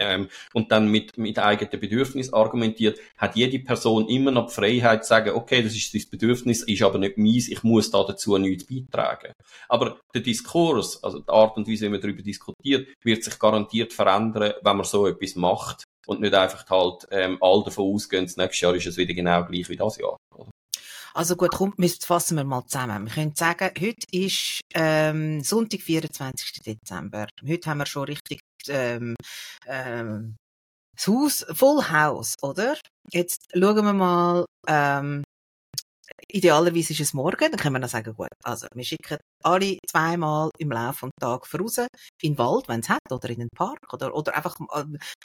ähm, 0.01 0.29
und 0.53 0.71
dann 0.71 0.89
mit, 0.89 1.17
mit 1.17 1.39
eigenen 1.39 1.79
Bedürfnis 1.79 2.33
argumentiert, 2.33 2.99
hat 3.17 3.35
jede 3.35 3.59
Person 3.59 4.09
immer 4.09 4.31
noch 4.31 4.47
die 4.47 4.53
Freiheit 4.53 5.05
zu 5.05 5.09
sagen, 5.09 5.31
okay, 5.35 5.61
das 5.61 5.75
ist 5.75 5.93
das 5.93 6.05
Bedürfnis, 6.05 6.63
ist 6.63 6.81
aber 6.81 6.97
nicht 6.97 7.17
meins, 7.17 7.47
ich 7.47 7.63
muss 7.63 7.91
da 7.91 8.03
dazu 8.03 8.37
nichts 8.37 8.65
beitragen. 8.65 9.33
Aber 9.69 9.99
der 10.13 10.21
Diskurs, 10.21 11.01
also 11.03 11.19
die 11.19 11.29
Art 11.29 11.55
und 11.57 11.67
Weise, 11.67 11.85
wie 11.85 11.89
man 11.89 12.01
darüber 12.01 12.23
diskutiert, 12.23 12.87
wird 13.03 13.23
sich 13.23 13.37
garantiert 13.37 13.93
verändern, 13.93 14.53
wenn 14.61 14.77
man 14.77 14.85
so 14.85 15.07
etwas 15.07 15.35
macht 15.35 15.83
und 16.07 16.21
nicht 16.21 16.33
einfach 16.33 16.67
halt 16.69 17.07
ähm, 17.11 17.37
all 17.41 17.63
davon 17.63 17.93
ausgehen, 17.93 18.25
das 18.25 18.37
nächste 18.37 18.65
Jahr 18.65 18.75
ist 18.75 18.87
es 18.87 18.97
wieder 18.97 19.13
genau 19.13 19.45
gleich 19.45 19.69
wie 19.69 19.77
das 19.77 19.97
Jahr. 19.97 20.17
Oder? 20.35 20.49
Also 21.13 21.35
gut, 21.35 21.51
komm, 21.51 21.73
fassen 21.99 22.37
wir 22.37 22.45
mal 22.45 22.65
zusammen. 22.65 23.05
Wir 23.05 23.13
können 23.13 23.35
sagen, 23.35 23.69
heute 23.79 24.05
ist 24.11 24.61
ähm, 24.73 25.41
Sonntag, 25.41 25.81
24. 25.81 26.61
Dezember. 26.65 27.27
Heute 27.45 27.69
haben 27.69 27.79
wir 27.79 27.85
schon 27.85 28.05
richtig 28.05 28.39
ähm, 28.69 29.15
ähm, 29.67 30.37
das 30.95 31.07
Haus, 31.07 31.45
Full 31.53 31.89
House, 31.89 32.35
oder? 32.41 32.77
Jetzt 33.11 33.47
schauen 33.53 33.85
wir 33.85 33.93
mal, 33.93 34.45
ähm, 34.67 35.23
idealerweise 36.27 36.93
ist 36.93 36.99
es 36.99 37.13
morgen, 37.13 37.51
dann 37.51 37.57
können 37.57 37.75
wir 37.75 37.79
dann 37.79 37.89
sagen, 37.89 38.13
gut, 38.13 38.27
also 38.43 38.67
wir 38.73 38.83
schicken 38.83 39.17
alle 39.43 39.77
zweimal 39.89 40.49
im 40.57 40.71
Laufe 40.71 41.07
des 41.07 41.13
Tages 41.19 41.59
raus, 41.59 41.77
in 42.21 42.33
den 42.33 42.37
Wald, 42.37 42.67
wenn 42.67 42.81
es 42.81 42.89
hat, 42.89 42.99
oder 43.09 43.29
in 43.29 43.39
den 43.39 43.49
Park, 43.55 43.93
oder, 43.93 44.13
oder 44.13 44.35
einfach 44.35 44.55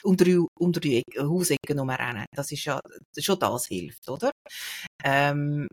unter 0.03 0.25
die, 0.25 0.41
unter 0.59 0.79
die 0.79 1.03
Hausecken 1.17 1.79
rumrennen. 1.79 2.25
Das 2.35 2.51
ist 2.51 2.65
ja, 2.65 2.79
schon 3.17 3.39
das 3.39 3.67
hilft, 3.67 4.09
oder? 4.09 4.31
Ähm, 5.03 5.67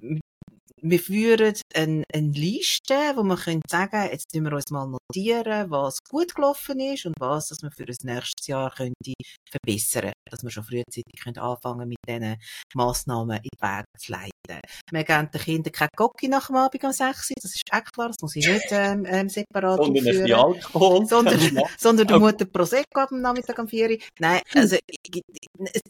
wir 0.87 1.01
führen 1.01 1.55
eine, 1.75 2.05
eine 2.13 2.31
Liste, 2.33 2.95
wo 3.17 3.23
wir 3.23 3.37
können 3.37 3.63
sagen, 3.67 4.09
jetzt 4.13 4.35
müssen 4.35 4.45
wir 4.45 4.53
uns 4.53 4.71
mal 4.71 4.87
notieren, 4.87 5.71
was 5.71 5.99
gut 6.11 6.35
gelaufen 6.35 6.79
ist 6.79 7.07
und 7.07 7.15
was, 7.19 7.49
dass 7.49 7.63
wir 7.63 7.71
für 7.71 7.87
das 7.87 8.05
nächste 8.05 8.51
Jahr 8.51 8.71
könnte 8.71 9.15
verbessern, 9.51 10.13
dass 10.31 10.43
wir 10.43 10.51
schon 10.51 10.65
frühzeitig 10.65 11.21
können 11.23 11.39
anfangen 11.39 11.89
mit 11.89 11.99
diesen 12.07 12.37
Massnahmen 12.75 13.39
in 13.39 13.43
die 13.45 13.63
Wege 13.63 13.85
zu 13.99 14.13
leiten. 14.13 14.34
Wir 14.91 15.05
geben 15.05 15.31
den 15.33 15.41
Kindern 15.41 15.73
keine 15.73 15.91
Gocki 15.97 16.29
nach 16.29 16.47
dem 16.47 16.57
Abend 16.57 16.85
um 16.85 16.93
6 16.93 17.31
Uhr, 17.31 17.37
das 17.43 17.55
ist 17.55 17.63
echt 17.71 17.93
klar, 17.93 18.09
das 18.09 18.17
muss 18.21 18.37
ich 18.37 18.47
nicht 18.47 18.67
ähm, 18.71 19.05
ähm, 19.07 19.29
separat 19.29 19.79
sondern 19.79 20.09
aufführen. 20.09 20.33
Alkohol. 20.33 21.07
Sondern, 21.15 21.39
sondern 21.79 22.07
du 22.07 22.19
musst 22.19 22.53
Prosecco 22.53 23.01
am 23.01 23.21
Nachmittag 23.21 23.59
um 23.59 23.69
4 23.69 23.91
Uhr. 23.91 23.99
Nein, 24.19 24.41
also 24.55 24.77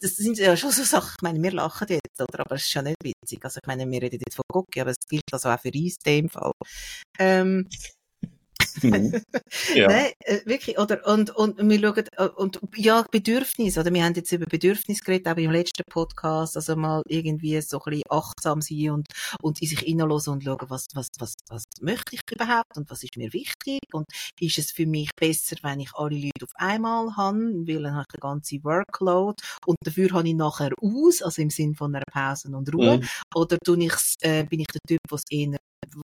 das 0.01 0.15
sind 0.15 0.37
ja 0.37 0.55
schon 0.55 0.71
so 0.71 0.83
Sachen, 0.83 1.15
ich 1.17 1.23
meine, 1.23 1.41
wir 1.41 1.51
lachen 1.51 1.87
jetzt, 1.89 2.21
oder? 2.21 2.41
aber 2.41 2.55
es 2.55 2.63
ist 2.63 2.73
ja 2.73 2.81
nicht 2.81 2.97
witzig. 3.03 3.43
Also 3.43 3.59
ich 3.61 3.67
meine, 3.67 3.89
wir 3.89 4.01
reden 4.01 4.21
jetzt 4.25 4.35
von 4.35 4.45
Gocki, 4.51 4.81
aber 4.81 4.91
es 4.91 5.07
gilt 5.07 5.23
also 5.31 5.49
auch 5.49 5.59
für 5.59 5.71
uns 5.73 5.95
in 6.03 6.21
dem 6.21 6.29
Fall. 6.29 6.51
Ähm, 7.19 7.67
Mhm. 8.81 9.21
ja. 9.75 9.87
Nein, 9.87 10.11
äh, 10.19 10.39
wirklich, 10.45 10.77
oder, 10.77 11.05
und, 11.07 11.29
und 11.35 11.57
wir 11.57 11.79
schauen, 11.79 12.05
äh, 12.17 12.27
und, 12.27 12.59
ja, 12.75 13.05
Bedürfnis, 13.11 13.77
oder 13.77 13.93
wir 13.93 14.03
haben 14.03 14.13
jetzt 14.13 14.31
über 14.31 14.45
Bedürfnis 14.45 15.03
geredet, 15.03 15.27
auch 15.27 15.37
im 15.37 15.51
letzten 15.51 15.83
Podcast, 15.89 16.55
also 16.55 16.75
mal 16.75 17.01
irgendwie 17.07 17.59
so 17.61 17.81
ein 17.85 17.91
bisschen 17.91 18.03
achtsam 18.09 18.61
sein 18.61 18.91
und, 18.91 19.07
und 19.41 19.61
in 19.61 19.67
sich 19.67 19.79
hineinlassen 19.79 20.33
und 20.33 20.43
schauen, 20.43 20.65
was, 20.67 20.87
was, 20.93 21.07
was, 21.19 21.35
was 21.49 21.63
möchte 21.81 22.15
ich 22.15 22.21
überhaupt 22.31 22.77
und 22.77 22.89
was 22.89 23.03
ist 23.03 23.17
mir 23.17 23.31
wichtig 23.33 23.79
und 23.93 24.05
ist 24.39 24.57
es 24.57 24.71
für 24.71 24.85
mich 24.85 25.09
besser, 25.15 25.55
wenn 25.61 25.79
ich 25.79 25.93
alle 25.95 26.15
Leute 26.15 26.43
auf 26.43 26.51
einmal 26.55 27.15
habe, 27.15 27.39
weil 27.39 27.83
dann 27.83 27.93
habe 27.93 28.05
ich 28.07 28.13
den 28.13 28.21
ganzen 28.21 28.63
Workload 28.63 29.41
und 29.65 29.77
dafür 29.83 30.11
habe 30.11 30.27
ich 30.27 30.35
nachher 30.35 30.71
aus, 30.81 31.21
also 31.21 31.41
im 31.41 31.49
Sinn 31.49 31.75
von 31.75 31.95
einer 31.95 32.05
Pause 32.11 32.49
und 32.55 32.73
Ruhe, 32.73 32.97
mhm. 32.97 33.07
oder 33.33 33.57
tue 33.63 33.83
ich, 33.83 33.93
äh, 34.21 34.43
bin 34.43 34.61
ich 34.61 34.67
der 34.67 34.81
Typ, 34.87 34.99
was 35.09 35.23
eher 35.29 35.57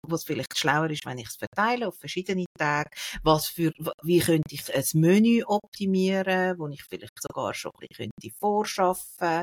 was 0.07 0.23
vielleicht 0.23 0.57
schlauer 0.57 0.89
ist, 0.89 1.05
wenn 1.05 1.17
ich 1.17 1.27
es 1.27 1.35
verteile 1.35 1.87
auf 1.87 1.97
verschiedene 1.97 2.45
Tage, 2.57 2.89
was 3.23 3.47
für, 3.47 3.71
wie 4.03 4.19
könnte 4.19 4.53
ich 4.53 4.73
ein 4.73 4.83
Menü 4.93 5.43
optimieren, 5.45 6.57
wo 6.57 6.67
ich 6.67 6.83
vielleicht 6.83 7.21
sogar 7.21 7.53
schon 7.53 7.71
ein 7.75 7.87
bisschen 7.87 8.11
könnte 8.11 8.35
vorschaffen, 8.39 9.41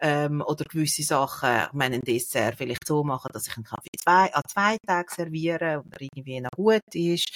ähm, 0.00 0.42
oder 0.46 0.64
gewisse 0.64 1.02
Sachen, 1.02 1.66
ich 1.66 1.72
meine, 1.72 1.96
ein 1.96 2.02
Dessert 2.02 2.56
vielleicht 2.56 2.86
so 2.86 3.04
machen, 3.04 3.30
dass 3.32 3.46
ich 3.46 3.56
einen 3.56 3.64
Kaffee 3.64 3.90
zwei, 3.98 4.32
an 4.34 4.42
zwei 4.48 4.76
Tagen 4.86 5.08
serviere 5.14 5.80
und 5.80 5.92
er 5.92 6.00
irgendwie 6.00 6.40
noch 6.40 6.50
gut 6.56 6.94
ist, 6.94 7.30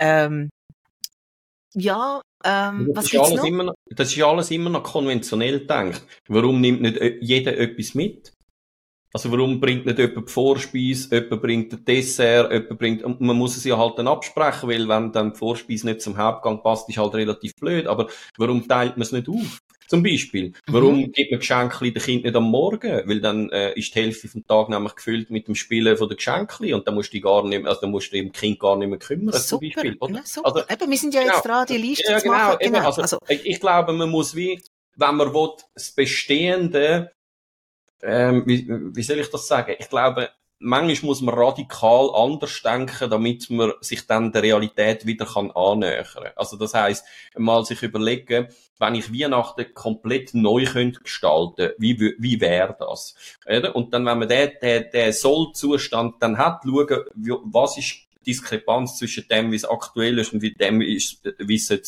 ähm, 0.00 0.50
ja, 1.74 2.20
ähm, 2.44 2.90
was 2.94 3.12
ist 3.12 3.18
alles 3.18 3.34
noch? 3.34 3.44
Immer 3.44 3.64
noch? 3.64 3.74
Das 3.90 4.14
ist 4.14 4.22
alles 4.22 4.50
immer 4.50 4.70
noch 4.70 4.82
konventionell 4.82 5.60
gedacht. 5.60 6.02
Warum 6.28 6.60
nimmt 6.60 6.82
nicht 6.82 6.98
jeder 7.20 7.56
etwas 7.58 7.94
mit? 7.94 8.32
Also 9.12 9.32
warum 9.32 9.58
bringt 9.58 9.86
nicht 9.86 9.98
jemand 9.98 10.28
die 10.28 10.32
Vorspeise, 10.32 11.14
jemand 11.14 11.42
bringt 11.42 11.72
ein 11.72 11.84
Dessert, 11.84 12.52
jemand 12.52 12.78
bringt, 12.78 13.02
und 13.02 13.20
man 13.20 13.36
muss 13.36 13.56
es 13.56 13.64
ja 13.64 13.78
halt 13.78 13.98
dann 13.98 14.08
absprechen, 14.08 14.68
weil 14.68 14.88
wenn 14.88 15.12
dann 15.12 15.32
die 15.32 15.38
Vorspeise 15.38 15.86
nicht 15.86 16.02
zum 16.02 16.18
Hauptgang 16.18 16.62
passt, 16.62 16.88
ist 16.88 16.98
halt 16.98 17.14
relativ 17.14 17.54
blöd, 17.56 17.86
aber 17.86 18.08
warum 18.36 18.68
teilt 18.68 18.96
man 18.96 19.02
es 19.02 19.12
nicht 19.12 19.28
auf? 19.28 19.60
Zum 19.88 20.02
Beispiel, 20.02 20.52
warum 20.66 20.98
mhm. 20.98 21.12
gibt 21.12 21.30
man 21.30 21.40
Geschenke 21.40 21.90
den 21.90 22.02
Kind 22.02 22.24
nicht 22.24 22.36
am 22.36 22.44
Morgen? 22.44 23.08
Weil 23.08 23.22
dann 23.22 23.48
äh, 23.50 23.72
ist 23.72 23.94
die 23.94 24.00
Hälfte 24.00 24.28
vom 24.28 24.46
Tag 24.46 24.68
nämlich 24.68 24.94
gefüllt 24.94 25.30
mit 25.30 25.48
dem 25.48 25.54
Spielen 25.54 25.96
von 25.96 26.10
den 26.10 26.18
Geschenken 26.18 26.74
und 26.74 26.86
dann 26.86 26.94
musst 26.94 27.14
du 27.14 27.20
gar 27.20 27.42
nicht 27.42 27.62
mehr, 27.62 27.70
also 27.70 27.80
dann 27.80 27.90
musst 27.90 28.12
du 28.12 28.16
dem 28.16 28.30
Kind 28.30 28.60
gar 28.60 28.76
nicht 28.76 28.88
mehr 28.88 28.98
kümmern, 28.98 29.32
super. 29.32 29.44
zum 29.46 29.60
Beispiel. 29.60 29.96
Oder? 29.98 30.14
Ja, 30.16 30.20
super. 30.24 30.54
Also, 30.54 30.68
eben, 30.68 30.90
wir 30.90 30.98
sind 30.98 31.14
ja 31.14 31.22
jetzt 31.22 31.42
genau. 31.42 31.54
dran, 31.54 31.66
die 31.70 31.78
Liste 31.78 32.12
ja, 32.12 32.18
genau, 32.18 32.22
zu 32.22 32.28
machen. 32.28 32.58
Genau. 32.60 32.84
Also, 32.84 33.00
also, 33.00 33.18
ich, 33.28 33.46
ich 33.46 33.60
glaube, 33.60 33.94
man 33.94 34.10
muss 34.10 34.36
wie, 34.36 34.60
wenn 34.96 35.14
man 35.14 35.32
will, 35.32 35.52
das 35.72 35.90
Bestehende 35.92 37.10
ähm, 38.02 38.44
wie, 38.46 38.66
wie 38.68 39.02
soll 39.02 39.18
ich 39.18 39.30
das 39.30 39.46
sagen? 39.46 39.74
Ich 39.78 39.88
glaube, 39.88 40.30
manchmal 40.58 41.08
muss 41.08 41.20
man 41.20 41.34
radikal 41.34 42.10
anders 42.14 42.62
denken, 42.62 43.10
damit 43.10 43.48
man 43.50 43.72
sich 43.80 44.06
dann 44.06 44.32
der 44.32 44.42
Realität 44.42 45.06
wieder 45.06 45.26
kann 45.26 45.50
annähern. 45.52 46.32
Also 46.36 46.56
das 46.56 46.74
heißt, 46.74 47.04
mal 47.36 47.64
sich 47.64 47.82
überlegen, 47.82 48.48
wenn 48.78 48.94
ich 48.94 49.12
Weihnachten 49.12 49.74
komplett 49.74 50.34
neu 50.34 50.64
könnte 50.64 51.00
gestalten, 51.00 51.72
wie 51.78 51.98
wie 52.18 52.40
wäre 52.40 52.76
das? 52.78 53.14
Und 53.74 53.92
dann, 53.92 54.06
wenn 54.06 54.18
man 54.18 54.28
den 54.28 54.52
den, 54.62 54.90
den 54.92 55.12
Sollzustand 55.12 56.16
dann 56.20 56.38
hat, 56.38 56.62
schauen, 56.64 57.04
was 57.44 57.78
ist 57.78 58.08
Diskrepanz 58.26 58.98
zwischen 58.98 59.26
dem, 59.28 59.52
wie 59.52 59.56
es 59.56 59.64
aktuell 59.64 60.18
ist 60.18 60.32
und 60.32 60.42
wie 60.42 60.52
dem 60.52 60.80
wie 60.80 60.96
es 61.54 61.66
sein 61.66 61.82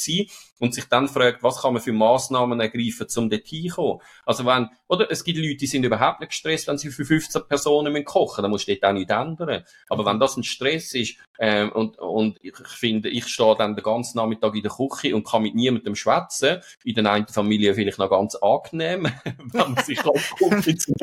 und 0.60 0.74
sich 0.74 0.84
dann 0.84 1.08
fragt, 1.08 1.42
was 1.42 1.62
kann 1.62 1.72
man 1.72 1.82
für 1.82 1.92
Massnahmen 1.92 2.60
ergreifen, 2.60 3.06
um 3.16 3.28
dort 3.28 3.46
hinzukommen. 3.46 4.00
Also 4.24 4.46
wenn, 4.46 4.68
oder 4.86 5.10
es 5.10 5.24
gibt 5.24 5.38
Leute, 5.38 5.56
die 5.56 5.66
sind 5.66 5.84
überhaupt 5.84 6.20
nicht 6.20 6.30
gestresst, 6.30 6.68
wenn 6.68 6.78
sie 6.78 6.90
für 6.90 7.04
15 7.04 7.42
Personen 7.48 7.92
müssen 7.92 8.04
kochen, 8.04 8.42
dann 8.42 8.50
muss 8.50 8.66
du 8.66 8.74
dort 8.74 8.84
auch 8.84 8.92
nicht 8.92 9.10
ändern. 9.10 9.64
Aber 9.88 10.06
wenn 10.06 10.20
das 10.20 10.36
ein 10.36 10.44
Stress 10.44 10.94
ist, 10.94 11.16
ähm, 11.42 11.72
und, 11.72 11.98
und 11.98 12.38
ich 12.42 12.54
finde, 12.66 13.08
ich 13.08 13.26
stehe 13.26 13.56
dann 13.56 13.74
den 13.74 13.82
ganzen 13.82 14.18
Nachmittag 14.18 14.54
in 14.54 14.62
der 14.62 14.70
Küche 14.70 15.16
und 15.16 15.26
kann 15.26 15.42
mit 15.42 15.54
niemandem 15.54 15.94
schwätzen, 15.94 16.60
in 16.84 16.94
der 16.94 17.10
einen 17.10 17.28
Familie 17.28 17.74
vielleicht 17.74 17.98
noch 17.98 18.10
ganz 18.10 18.34
angenehm, 18.34 19.08
wenn 19.24 19.72
man 19.72 19.82
sich 19.82 19.98
zum 20.02 20.94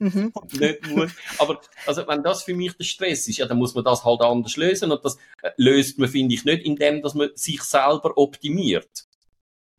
mhm. 0.00 0.32
und 0.34 0.60
nicht 0.60 0.86
muss. 0.88 1.12
Aber, 1.38 1.60
also, 1.86 2.06
wenn 2.08 2.24
das 2.24 2.42
für 2.42 2.54
mich 2.54 2.76
der 2.76 2.82
Stress 2.84 3.28
ist, 3.28 3.38
ja, 3.38 3.46
dann 3.46 3.58
muss 3.58 3.74
man 3.74 3.84
das 3.84 4.04
halt 4.04 4.20
anders 4.22 4.56
lösen 4.56 4.90
und 4.90 5.04
das 5.04 5.16
äh, 5.42 5.50
löst 5.56 5.96
man, 5.96 6.08
finde 6.08 6.34
ich, 6.34 6.44
nicht 6.44 6.64
indem, 6.64 7.00
dass 7.00 7.14
man 7.14 7.30
sich 7.34 7.62
selber 7.62 8.16
optimiert. 8.16 8.71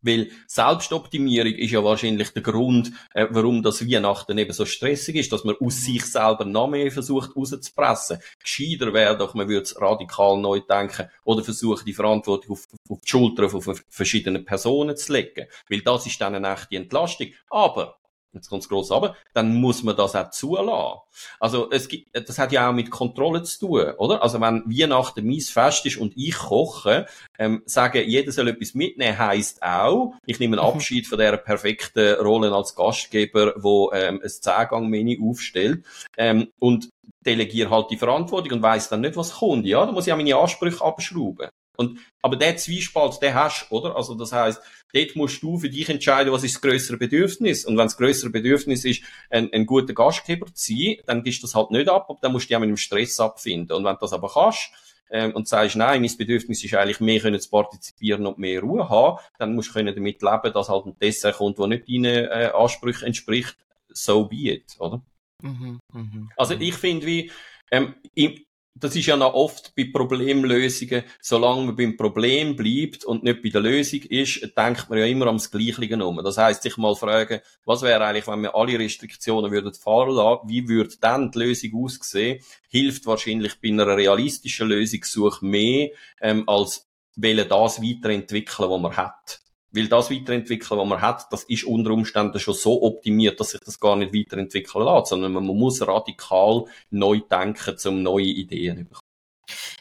Weil 0.03 0.29
Selbstoptimierung 0.47 1.53
ist 1.53 1.71
ja 1.71 1.83
wahrscheinlich 1.83 2.29
der 2.31 2.43
Grund, 2.43 2.91
äh, 3.13 3.25
warum 3.29 3.63
das 3.63 3.87
Weihnachten 3.87 4.37
eben 4.37 4.51
so 4.51 4.65
stressig 4.65 5.15
ist, 5.15 5.31
dass 5.31 5.45
man 5.45 5.55
aus 5.55 5.75
mhm. 5.75 5.81
sich 5.81 6.05
selber 6.05 6.43
noch 6.43 6.67
mehr 6.67 6.91
versucht 6.91 7.35
rauszupressen. 7.35 8.19
Gescheiter 8.39 8.93
wäre 8.93 9.17
doch, 9.17 9.33
man 9.33 9.47
würde 9.47 9.63
es 9.63 9.79
radikal 9.79 10.37
neu 10.37 10.59
denken 10.59 11.09
oder 11.23 11.41
versuchen, 11.41 11.85
die 11.85 11.93
Verantwortung 11.93 12.51
auf, 12.51 12.67
auf 12.89 12.99
die 12.99 13.09
Schultern 13.09 13.49
von 13.49 13.79
verschiedenen 13.87 14.43
Personen 14.43 14.97
zu 14.97 15.13
legen. 15.13 15.47
Weil 15.69 15.81
das 15.81 16.05
ist 16.05 16.19
dann 16.19 16.35
eine 16.35 16.53
echte 16.53 16.75
Entlastung. 16.75 17.27
Aber 17.49 17.97
jetzt 18.33 18.49
kommt's 18.49 18.69
gross 18.69 18.91
aber, 18.91 19.15
dann 19.33 19.55
muss 19.55 19.83
man 19.83 19.95
das 19.95 20.15
auch 20.15 20.29
zulassen. 20.31 21.01
Also 21.39 21.69
es 21.71 21.87
gibt, 21.87 22.09
das 22.13 22.39
hat 22.39 22.51
ja 22.51 22.69
auch 22.69 22.73
mit 22.73 22.89
Kontrolle 22.89 23.43
zu 23.43 23.59
tun, 23.59 23.91
oder? 23.97 24.23
Also 24.23 24.41
wenn 24.41 24.63
Weihnachten 24.65 25.25
mein 25.25 25.39
Fest 25.39 25.85
ist 25.85 25.97
und 25.97 26.13
ich 26.15 26.35
koche, 26.35 27.05
ähm, 27.37 27.63
sagen, 27.65 28.03
jeder 28.07 28.31
soll 28.31 28.49
etwas 28.49 28.73
mitnehmen, 28.73 29.17
heisst 29.17 29.61
auch, 29.61 30.13
ich 30.25 30.39
nehme 30.39 30.57
einen 30.57 30.67
mhm. 30.67 30.75
Abschied 30.75 31.07
von 31.07 31.17
der 31.17 31.37
perfekten 31.37 32.15
Rolle 32.15 32.53
als 32.53 32.75
Gastgeber, 32.75 33.53
wo 33.57 33.91
ähm, 33.93 34.21
ein 34.23 34.29
Zehngang-Menü 34.29 35.19
aufstellt 35.29 35.85
ähm, 36.17 36.49
und 36.59 36.89
delegiere 37.25 37.69
halt 37.69 37.89
die 37.89 37.97
Verantwortung 37.97 38.53
und 38.53 38.61
weiss 38.61 38.89
dann 38.89 39.01
nicht, 39.01 39.15
was 39.15 39.35
kommt. 39.35 39.65
Ja, 39.65 39.85
da 39.85 39.91
muss 39.91 40.07
ich 40.07 40.13
auch 40.13 40.17
meine 40.17 40.35
Ansprüche 40.35 40.83
abschrauben. 40.83 41.49
Und, 41.75 41.99
aber 42.21 42.35
der 42.35 42.57
Zwiespalt, 42.57 43.21
der 43.21 43.33
hast, 43.33 43.71
oder? 43.71 43.95
Also, 43.95 44.13
das 44.15 44.31
heißt, 44.31 44.61
dort 44.93 45.15
musst 45.15 45.41
du 45.41 45.57
für 45.57 45.69
dich 45.69 45.89
entscheiden, 45.89 46.31
was 46.31 46.43
ist 46.43 46.55
das 46.55 46.61
größere 46.61 46.97
Bedürfnis. 46.97 47.65
Und 47.65 47.77
wenn 47.77 47.85
das 47.85 47.97
größere 47.97 48.29
Bedürfnis 48.29 48.85
ist, 48.85 49.01
ein, 49.29 49.51
ein 49.51 49.65
guter 49.65 49.93
Gastgeber 49.93 50.45
zu 50.53 50.73
sein, 50.73 50.97
dann 51.05 51.23
gibst 51.23 51.41
du 51.41 51.47
das 51.47 51.55
halt 51.55 51.71
nicht 51.71 51.89
ab, 51.89 52.05
aber 52.09 52.19
dann 52.21 52.31
musst 52.31 52.45
du 52.45 52.47
dich 52.49 52.55
auch 52.55 52.61
mit 52.61 52.69
dem 52.69 52.77
Stress 52.77 53.19
abfinden. 53.19 53.75
Und 53.75 53.85
wenn 53.85 53.95
du 53.95 53.99
das 54.01 54.13
aber 54.13 54.29
kannst, 54.29 54.69
ähm, 55.13 55.31
und 55.35 55.47
sagst, 55.47 55.75
nein, 55.75 56.01
mein 56.01 56.17
Bedürfnis 56.17 56.63
ist 56.63 56.73
eigentlich 56.73 56.99
mehr 56.99 57.19
können 57.19 57.39
zu 57.39 57.49
partizipieren 57.49 58.25
und 58.25 58.39
mehr 58.39 58.61
Ruhe 58.61 58.89
haben, 58.89 59.19
dann 59.37 59.53
musst 59.53 59.69
du 59.69 59.73
können 59.73 59.93
damit 59.93 60.21
leben, 60.21 60.53
dass 60.53 60.69
halt 60.69 60.85
ein 60.85 60.97
Dessert 60.97 61.37
kommt, 61.37 61.59
der 61.59 61.67
nicht 61.67 61.87
deinen 61.87 62.25
äh, 62.25 62.51
Ansprüchen 62.53 63.05
entspricht, 63.05 63.55
so 63.89 64.25
be 64.25 64.53
it, 64.53 64.75
oder? 64.79 65.03
Mhm, 65.41 65.79
mh, 65.91 66.29
also 66.35 66.55
ich 66.55 66.73
finde 66.73 67.05
wie, 67.05 67.31
ähm, 67.69 67.93
im, 68.15 68.43
das 68.75 68.95
ist 68.95 69.05
ja 69.05 69.15
noch 69.15 69.33
oft 69.33 69.75
bei 69.75 69.89
Problemlösungen, 69.91 71.03
solange 71.21 71.67
man 71.67 71.75
beim 71.75 71.95
Problem 71.95 72.55
bleibt 72.55 73.05
und 73.05 73.23
nicht 73.23 73.43
bei 73.43 73.49
der 73.49 73.61
Lösung 73.61 74.01
ist, 74.01 74.41
denkt 74.57 74.89
man 74.89 74.97
ja 74.97 75.05
immer 75.05 75.27
am 75.27 75.37
Gleichen 75.37 76.01
um. 76.01 76.23
Das 76.23 76.37
heißt, 76.37 76.63
sich 76.63 76.77
mal 76.77 76.95
fragen, 76.95 77.41
was 77.65 77.83
wäre 77.83 78.03
eigentlich, 78.03 78.27
wenn 78.27 78.41
wir 78.41 78.55
alle 78.55 78.79
Restriktionen 78.79 79.51
würden 79.51 79.73
fahren 79.73 80.15
lassen, 80.15 80.49
wie 80.49 80.67
würde 80.67 80.95
dann 80.99 81.31
die 81.31 81.39
Lösung 81.39 81.83
aussehen? 81.83 82.43
Hilft 82.69 83.05
wahrscheinlich 83.05 83.61
bei 83.61 83.69
einer 83.69 83.85
realistischen 83.85 84.67
Lösungssuche 84.67 85.45
mehr, 85.45 85.89
ähm, 86.19 86.43
als 86.49 86.87
wollen 87.15 87.47
das 87.47 87.81
weiterentwickeln, 87.81 88.69
was 88.69 88.81
man 88.81 88.97
hat. 88.97 89.42
Weil 89.73 89.87
das 89.87 90.11
weiterentwickeln, 90.11 90.79
was 90.79 90.87
man 90.87 91.01
hat, 91.01 91.27
das 91.31 91.43
ist 91.45 91.63
unter 91.63 91.91
Umständen 91.91 92.39
schon 92.39 92.53
so 92.53 92.83
optimiert, 92.83 93.39
dass 93.39 93.51
sich 93.51 93.61
das 93.61 93.79
gar 93.79 93.95
nicht 93.95 94.13
weiterentwickeln 94.13 94.85
lässt, 94.85 95.07
sondern 95.07 95.33
man 95.33 95.45
muss 95.45 95.85
radikal 95.85 96.65
neu 96.91 97.19
denken, 97.19 97.75
um 97.87 98.03
neue 98.03 98.25
Ideen 98.25 98.77
zu 98.77 98.83
bekommen. 98.83 99.02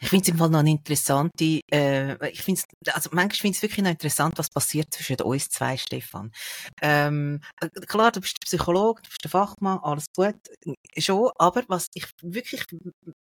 Ich 0.01 0.09
finde 0.09 0.23
es 0.23 0.29
im 0.29 0.39
Fall 0.39 0.51
noch 0.51 0.61
eine 0.61 0.71
interessante, 0.71 1.61
äh, 1.71 2.31
ich 2.31 2.43
finde 2.43 2.63
also 2.93 3.11
manchmal 3.13 3.37
finde 3.37 3.53
ich 3.53 3.57
es 3.59 3.63
wirklich 3.63 3.85
noch 3.85 3.91
interessant, 3.91 4.35
was 4.37 4.51
passiert 4.51 4.93
zwischen 4.93 5.21
uns 5.21 5.49
zwei, 5.49 5.77
Stefan. 5.77 6.31
Ähm, 6.81 7.41
äh, 7.61 7.69
klar, 7.87 8.13
du 8.13 8.21
bist 8.21 8.37
der 8.37 8.47
Psychologe, 8.47 9.03
du 9.03 9.09
bist 9.09 9.25
der 9.25 9.31
Fachmann, 9.31 9.79
alles 9.83 10.07
gut, 10.15 10.37
schon, 10.99 11.31
aber 11.37 11.63
was 11.69 11.87
ich 11.95 12.07
wirklich, 12.23 12.65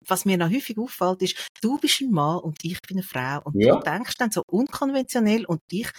was 0.08 0.26
mir 0.26 0.38
noch 0.38 0.50
häufig 0.50 0.78
auffällt, 0.78 1.22
ist, 1.22 1.50
du 1.62 1.78
bist 1.78 2.02
ein 2.02 2.12
Mann 2.12 2.39
und 2.39 2.64
ich 2.64 2.82
bin 2.82 2.98
eine 2.98 3.04
Frau 3.04 3.41
und 3.43 3.60
ja. 3.60 3.76
du 3.76 3.82
denkst 3.82 4.16
dann 4.18 4.32
so 4.32 4.43
unkonventionell 4.48 5.46
und 5.46 5.62
ich 5.72 5.89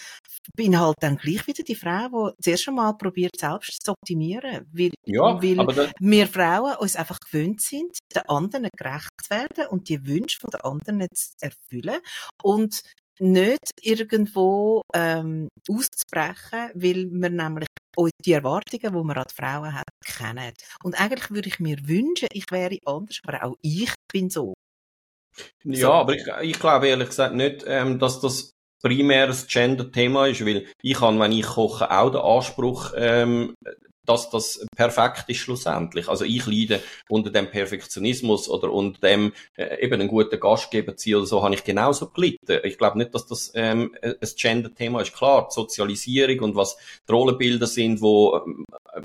bin 0.55 0.79
halt 0.79 0.97
dann 1.01 1.17
gleich 1.17 1.47
wieder 1.47 1.63
die 1.63 1.75
Frau, 1.75 2.31
die 2.31 2.43
zuerst 2.43 2.69
einmal 2.69 2.97
probiert, 2.97 3.37
selbst 3.39 3.85
zu 3.85 3.93
optimieren, 3.93 4.67
weil, 4.73 4.91
ja, 5.05 5.23
weil 5.43 5.93
wir 5.99 6.27
Frauen 6.27 6.77
uns 6.77 6.97
einfach 6.97 7.19
gewöhnt 7.21 7.61
sind, 7.61 7.99
den 8.15 8.23
anderen 8.29 8.69
gerecht 8.77 9.09
zu 9.23 9.31
werden 9.31 9.67
und 9.69 9.89
die 9.89 10.07
Wünsche 10.07 10.36
von 10.37 10.51
den 10.51 10.61
anderen 10.61 11.09
zu 11.15 11.33
erfüllen 11.41 12.01
und 12.43 12.83
nicht 13.19 13.71
irgendwo 13.81 14.83
ähm, 14.95 15.49
auszubrechen, 15.69 16.71
weil 16.75 17.09
wir 17.11 17.31
nämlich 17.31 17.69
die 18.25 18.33
Erwartungen, 18.33 18.93
die 18.93 19.05
man 19.05 19.17
an 19.17 19.25
die 19.29 19.35
Frauen 19.35 19.75
hat, 19.75 19.89
kennen. 20.05 20.53
Und 20.83 21.01
eigentlich 21.01 21.31
würde 21.31 21.49
ich 21.49 21.59
mir 21.61 21.79
wünschen, 21.89 22.29
ich 22.33 22.45
wäre 22.51 22.77
anders, 22.85 23.21
aber 23.25 23.43
auch 23.43 23.57
ich 23.63 23.93
bin 24.13 24.29
so. 24.29 24.55
Ja, 25.65 25.89
so. 25.89 25.93
aber 25.93 26.15
ich, 26.15 26.27
ich 26.43 26.59
glaube 26.59 26.89
ehrlich 26.89 27.09
gesagt 27.09 27.35
nicht, 27.35 27.65
ähm, 27.67 27.99
dass 27.99 28.21
das 28.21 28.53
primäres 28.83 29.47
Gender-Thema 29.47 30.27
ist, 30.27 30.45
weil 30.45 30.67
ich 30.83 31.01
habe, 31.01 31.19
wenn 31.19 31.33
ich 31.33 31.47
koche, 31.47 31.91
auch 31.91 32.11
den 32.11 32.21
Anspruch, 32.21 32.93
ähm, 32.97 33.55
dass 34.07 34.31
das 34.31 34.67
perfekt 34.75 35.25
ist 35.29 35.39
schlussendlich. 35.39 36.09
Also 36.09 36.25
ich 36.25 36.47
leide 36.47 36.83
unter 37.09 37.31
dem 37.31 37.51
Perfektionismus 37.51 38.49
oder 38.49 38.73
unter 38.73 39.01
dem 39.01 39.33
äh, 39.57 39.85
eben 39.85 39.95
einen 39.95 40.09
guten 40.09 40.39
Gastgeber 40.39 40.97
ziehen 40.97 41.17
oder 41.17 41.27
so, 41.27 41.43
habe 41.43 41.55
ich 41.55 41.65
genauso 41.65 42.09
gelitten. 42.09 42.61
Ich 42.65 42.79
glaube 42.79 42.99
nicht, 42.99 43.15
dass 43.15 43.27
das 43.27 43.53
ähm, 43.55 43.95
ein 44.03 44.17
Gender-Thema 44.37 45.03
ist. 45.03 45.15
Klar, 45.15 45.49
die 45.51 45.55
Sozialisierung 45.55 46.41
und 46.41 46.57
was 46.57 46.77
die 47.09 47.13
Rollenbilder 47.13 47.67
sind, 47.67 48.01
wo, 48.01 48.41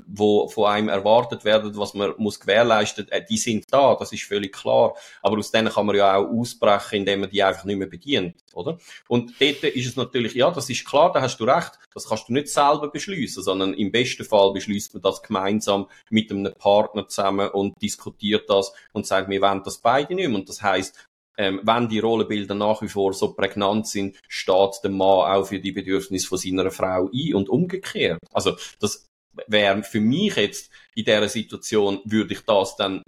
wo 0.06 0.48
von 0.48 0.66
einem 0.66 0.88
erwartet 0.88 1.44
werden, 1.44 1.76
was 1.76 1.94
man 1.94 2.14
muss 2.18 2.40
gewährleisten, 2.40 3.08
äh, 3.10 3.24
die 3.24 3.38
sind 3.38 3.66
da, 3.70 3.94
das 3.94 4.12
ist 4.12 4.24
völlig 4.24 4.52
klar. 4.52 4.94
Aber 5.22 5.38
aus 5.38 5.50
denen 5.50 5.72
kann 5.72 5.86
man 5.86 5.96
ja 5.96 6.16
auch 6.16 6.28
ausbrechen, 6.28 6.98
indem 6.98 7.20
man 7.20 7.30
die 7.30 7.42
einfach 7.42 7.64
nicht 7.64 7.78
mehr 7.78 7.88
bedient, 7.88 8.36
oder? 8.52 8.78
Und 9.08 9.34
dort 9.40 9.64
ist 9.64 9.88
es 9.88 9.96
natürlich, 9.96 10.34
ja, 10.34 10.50
das 10.50 10.70
ist 10.70 10.84
klar, 10.84 11.12
da 11.12 11.20
hast 11.20 11.38
du 11.38 11.44
recht, 11.44 11.72
das 11.94 12.08
kannst 12.08 12.28
du 12.28 12.32
nicht 12.32 12.48
selber 12.48 12.90
beschließen, 12.90 13.42
sondern 13.42 13.74
im 13.74 13.90
besten 13.90 14.24
Fall 14.24 14.52
beschließt 14.52 14.91
man 14.94 15.02
das 15.02 15.22
gemeinsam 15.22 15.88
mit 16.10 16.30
einem 16.30 16.52
Partner 16.54 17.08
zusammen 17.08 17.48
und 17.50 17.80
diskutiert 17.80 18.48
das 18.48 18.72
und 18.92 19.06
sagt, 19.06 19.28
wir 19.28 19.40
wollen 19.40 19.62
das 19.64 19.78
beide 19.78 20.14
nicht 20.14 20.28
mehr. 20.28 20.38
Und 20.38 20.48
das 20.48 20.62
heißt, 20.62 21.08
ähm, 21.38 21.60
wenn 21.62 21.88
die 21.88 21.98
Rollenbilder 21.98 22.54
nach 22.54 22.82
wie 22.82 22.88
vor 22.88 23.14
so 23.14 23.32
prägnant 23.32 23.88
sind, 23.88 24.16
steht 24.28 24.80
der 24.82 24.90
Mann 24.90 25.32
auch 25.32 25.44
für 25.46 25.60
die 25.60 25.72
Bedürfnisse 25.72 26.28
von 26.28 26.38
seiner 26.38 26.70
Frau 26.70 27.08
ein 27.12 27.34
und 27.34 27.48
umgekehrt. 27.48 28.18
Also 28.32 28.56
das 28.80 29.06
wäre 29.46 29.82
für 29.82 30.00
mich 30.00 30.36
jetzt 30.36 30.70
in 30.94 31.04
dieser 31.04 31.28
Situation, 31.28 32.00
würde 32.04 32.34
ich 32.34 32.40
das 32.42 32.76
dann 32.76 33.02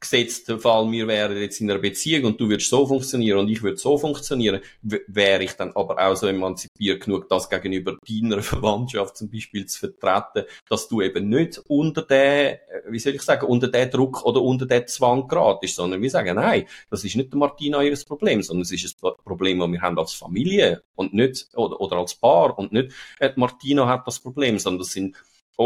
gesetzten 0.00 0.58
Fall, 0.58 0.90
wir 0.90 1.06
wären 1.06 1.36
jetzt 1.36 1.60
in 1.60 1.70
einer 1.70 1.78
Beziehung 1.78 2.24
und 2.24 2.40
du 2.40 2.48
würdest 2.48 2.70
so 2.70 2.86
funktionieren 2.86 3.38
und 3.38 3.48
ich 3.48 3.62
würde 3.62 3.76
so 3.76 3.98
funktionieren, 3.98 4.60
wäre 4.82 5.44
ich 5.44 5.52
dann 5.52 5.72
aber 5.72 5.98
auch 5.98 6.16
so 6.16 6.26
emanzipiert 6.26 7.04
genug, 7.04 7.28
das 7.28 7.50
gegenüber 7.50 7.98
deiner 8.08 8.42
Verwandtschaft 8.42 9.16
zum 9.16 9.30
Beispiel 9.30 9.66
zu 9.66 9.80
vertreten, 9.80 10.48
dass 10.68 10.88
du 10.88 11.02
eben 11.02 11.28
nicht 11.28 11.60
unter 11.68 12.02
der, 12.02 12.60
wie 12.88 12.98
soll 12.98 13.14
ich 13.14 13.22
sagen, 13.22 13.46
unter 13.46 13.68
der 13.68 13.86
Druck 13.86 14.24
oder 14.24 14.40
unter 14.40 14.66
der 14.66 14.86
Zwang 14.86 15.28
geratest, 15.28 15.76
sondern 15.76 16.00
wir 16.00 16.10
sagen, 16.10 16.36
nein, 16.36 16.66
das 16.90 17.04
ist 17.04 17.16
nicht 17.16 17.32
der 17.32 17.38
Martina 17.38 17.82
ihr 17.82 17.96
Problem, 18.06 18.42
sondern 18.42 18.62
es 18.62 18.72
ist 18.72 19.04
ein 19.04 19.12
Problem, 19.24 19.58
das 19.58 19.70
wir 19.70 19.82
haben 19.82 19.98
als 19.98 20.14
Familie 20.14 20.82
und 20.94 21.12
nicht, 21.12 21.48
oder, 21.54 21.80
oder 21.80 21.96
als 21.96 22.14
Paar 22.14 22.58
und 22.58 22.72
nicht, 22.72 22.92
äh, 23.18 23.30
Martina 23.36 23.86
hat 23.86 24.06
das 24.06 24.18
Problem, 24.18 24.58
sondern 24.58 24.80
das 24.80 24.92
sind 24.92 25.16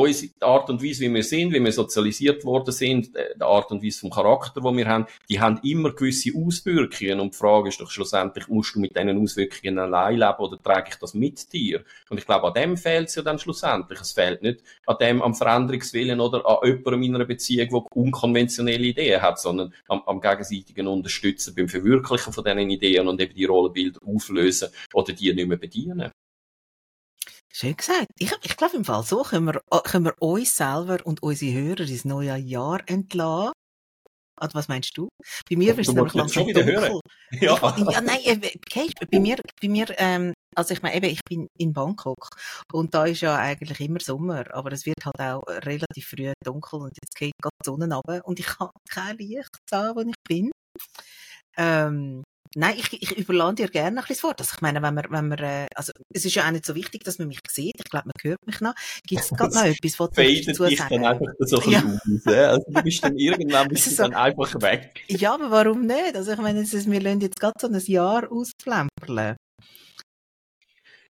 uns, 0.01 0.23
die 0.23 0.33
Art 0.41 0.69
und 0.71 0.83
Weise, 0.83 1.03
wie 1.03 1.15
wir 1.15 1.23
sind, 1.23 1.53
wie 1.53 1.63
wir 1.63 1.73
sozialisiert 1.73 2.45
worden 2.45 2.73
sind, 2.73 3.15
äh, 3.15 3.35
die 3.37 3.43
Art 3.43 3.71
und 3.71 3.83
Weise 3.83 4.01
vom 4.01 4.11
Charakter, 4.11 4.63
wo 4.63 4.77
wir 4.77 4.87
haben, 4.87 5.07
die 5.29 5.41
haben 5.41 5.61
immer 5.63 5.93
gewisse 5.93 6.33
Auswirkungen. 6.37 7.21
Und 7.21 7.35
die 7.35 7.39
Frage 7.39 7.69
ist 7.69 7.81
doch 7.81 7.91
schlussendlich, 7.91 8.49
musst 8.49 8.75
du 8.75 8.81
mit 8.81 8.97
diesen 8.97 9.23
Auswirkungen 9.23 9.79
allein 9.79 10.19
leben 10.19 10.39
oder 10.39 10.61
trage 10.61 10.91
ich 10.91 10.97
das 10.97 11.15
mit 11.15 11.53
dir? 11.53 11.85
Und 12.11 12.19
ich 12.19 12.27
glaube, 12.27 12.49
an 12.49 12.55
dem 12.55 12.77
fehlt 12.77 13.09
es 13.09 13.15
ja 13.15 13.23
dann 13.23 13.39
schlussendlich. 13.39 14.01
Es 14.01 14.13
fehlt 14.13 14.43
nicht 14.43 14.63
an 14.87 14.97
dem, 15.01 15.23
am 15.23 15.35
Veränderungswillen 15.35 16.21
oder 16.21 16.45
an 16.45 16.67
jemandem 16.67 17.03
in 17.03 17.15
einer 17.15 17.25
Beziehung, 17.25 17.69
der 17.69 17.97
unkonventionelle 17.97 18.87
Ideen 18.87 19.23
hat, 19.23 19.39
sondern 19.39 19.73
am, 19.89 20.03
am 20.07 20.21
gegenseitigen 20.21 20.89
Unterstützen 20.89 21.55
beim 21.55 21.69
Verwirklichen 21.69 22.33
von 22.33 22.43
diesen 22.43 22.71
Ideen 22.71 23.07
und 23.07 23.21
eben 23.21 23.35
die 23.35 23.45
Rollenbilder 23.45 24.01
auflösen 24.05 24.69
oder 24.93 25.13
die 25.13 25.33
nicht 25.33 25.49
mehr 25.49 25.57
bedienen. 25.57 26.11
Schön 27.55 27.77
gesagt. 27.77 28.07
Ich, 28.19 28.33
ich 28.43 28.57
glaube, 28.57 28.77
im 28.77 28.85
Fall 28.85 29.05
so 29.05 29.23
können 29.23 29.47
wir, 29.47 29.63
äh, 29.71 29.81
können 29.85 30.07
wir 30.07 30.21
uns 30.21 30.57
selber 30.57 30.99
und 31.05 31.23
unsere 31.23 31.53
Hörer 31.53 31.81
ins 31.81 32.05
neue 32.05 32.37
Jahr 32.37 32.81
entlassen. 32.87 33.53
Also, 34.37 34.55
was 34.55 34.67
meinst 34.67 34.99
du? 34.99 35.09
Bei 35.49 35.57
mir 35.57 35.79
ist 35.79 35.89
es 35.89 35.95
nämlich 35.95 36.15
langsam 36.15 36.47
dunkel. 36.53 37.01
Ja. 37.31 37.77
ja, 37.77 38.01
nein, 38.01 38.19
okay, 38.27 38.91
äh, 39.01 39.07
bei 39.07 39.21
mir, 39.21 39.37
bei 39.61 39.69
mir 39.69 39.87
ähm, 39.99 40.35
also 40.57 40.75
ich 40.75 40.83
meine, 40.83 40.97
eben, 40.97 41.07
ich 41.07 41.21
bin 41.29 41.49
in 41.59 41.73
Bangkok 41.73 42.31
und 42.73 42.95
da 42.95 43.07
ist 43.07 43.21
ja 43.21 43.37
eigentlich 43.37 43.81
immer 43.81 44.01
Sommer, 44.01 44.53
aber 44.53 44.73
es 44.73 44.87
wird 44.87 45.05
halt 45.05 45.21
auch 45.21 45.43
relativ 45.47 46.07
früh 46.09 46.33
dunkel 46.45 46.81
und 46.81 46.97
jetzt 47.03 47.17
geht 47.17 47.33
gerade 47.41 47.55
die 47.63 47.67
Sonne 47.67 47.93
runter 47.93 48.27
und 48.27 48.39
ich 48.41 48.59
habe 48.59 48.73
kein 48.89 49.17
Licht 49.19 49.57
da, 49.71 49.95
wo 49.95 50.01
ich 50.01 50.15
bin. 50.29 50.51
Ähm, 51.57 52.25
Nein, 52.57 52.75
ich, 52.79 53.03
ich 53.03 53.19
überlade 53.19 53.57
dir 53.57 53.69
gerne 53.69 53.89
ein 53.89 53.95
bisschen 53.97 54.15
das 54.17 54.23
Wort. 54.25 54.41
Also 54.41 54.53
ich 54.55 54.61
meine, 54.61 54.81
wenn 54.83 54.95
man, 54.95 55.05
wenn 55.11 55.29
man, 55.29 55.39
äh, 55.39 55.67
also 55.75 55.93
es 56.13 56.25
ist 56.25 56.35
ja 56.35 56.47
auch 56.47 56.51
nicht 56.51 56.65
so 56.65 56.75
wichtig, 56.75 57.03
dass 57.05 57.19
man 57.19 57.29
mich 57.29 57.41
sieht. 57.49 57.75
Ich 57.77 57.91
glaube, 57.91 58.07
man 58.07 58.31
hört 58.31 58.47
mich 58.47 58.61
noch. 58.61 58.75
Gibt 59.07 59.23
es 59.23 59.29
gerade 59.37 59.55
noch 59.55 59.65
etwas, 59.65 59.99
was 59.99 60.11
du 60.11 60.45
dazu 60.47 60.77
sagen? 60.77 61.03
dann 61.03 61.05
einfach 61.05 61.27
so 61.41 61.61
ein 61.61 61.71
ja. 61.71 61.81
aus. 61.81 62.27
Also 62.27 62.65
du 62.69 62.83
bist 62.83 63.05
dann 63.05 63.17
irgendwann 63.17 63.69
bist 63.69 63.87
du 63.87 63.91
so, 63.91 64.03
dann 64.05 64.15
einfach 64.15 64.55
weg. 64.61 65.03
Ja, 65.09 65.35
aber 65.35 65.51
warum 65.51 65.87
nicht? 65.87 66.15
Also 66.15 66.33
ich 66.33 66.39
meine, 66.39 66.61
ist, 66.61 66.91
wir 66.91 67.01
lassen 67.01 67.21
jetzt 67.21 67.41
gerade 67.41 67.55
so 67.61 67.67
ein 67.67 67.81
Jahr 67.87 68.31
ausplempern. 68.31 69.37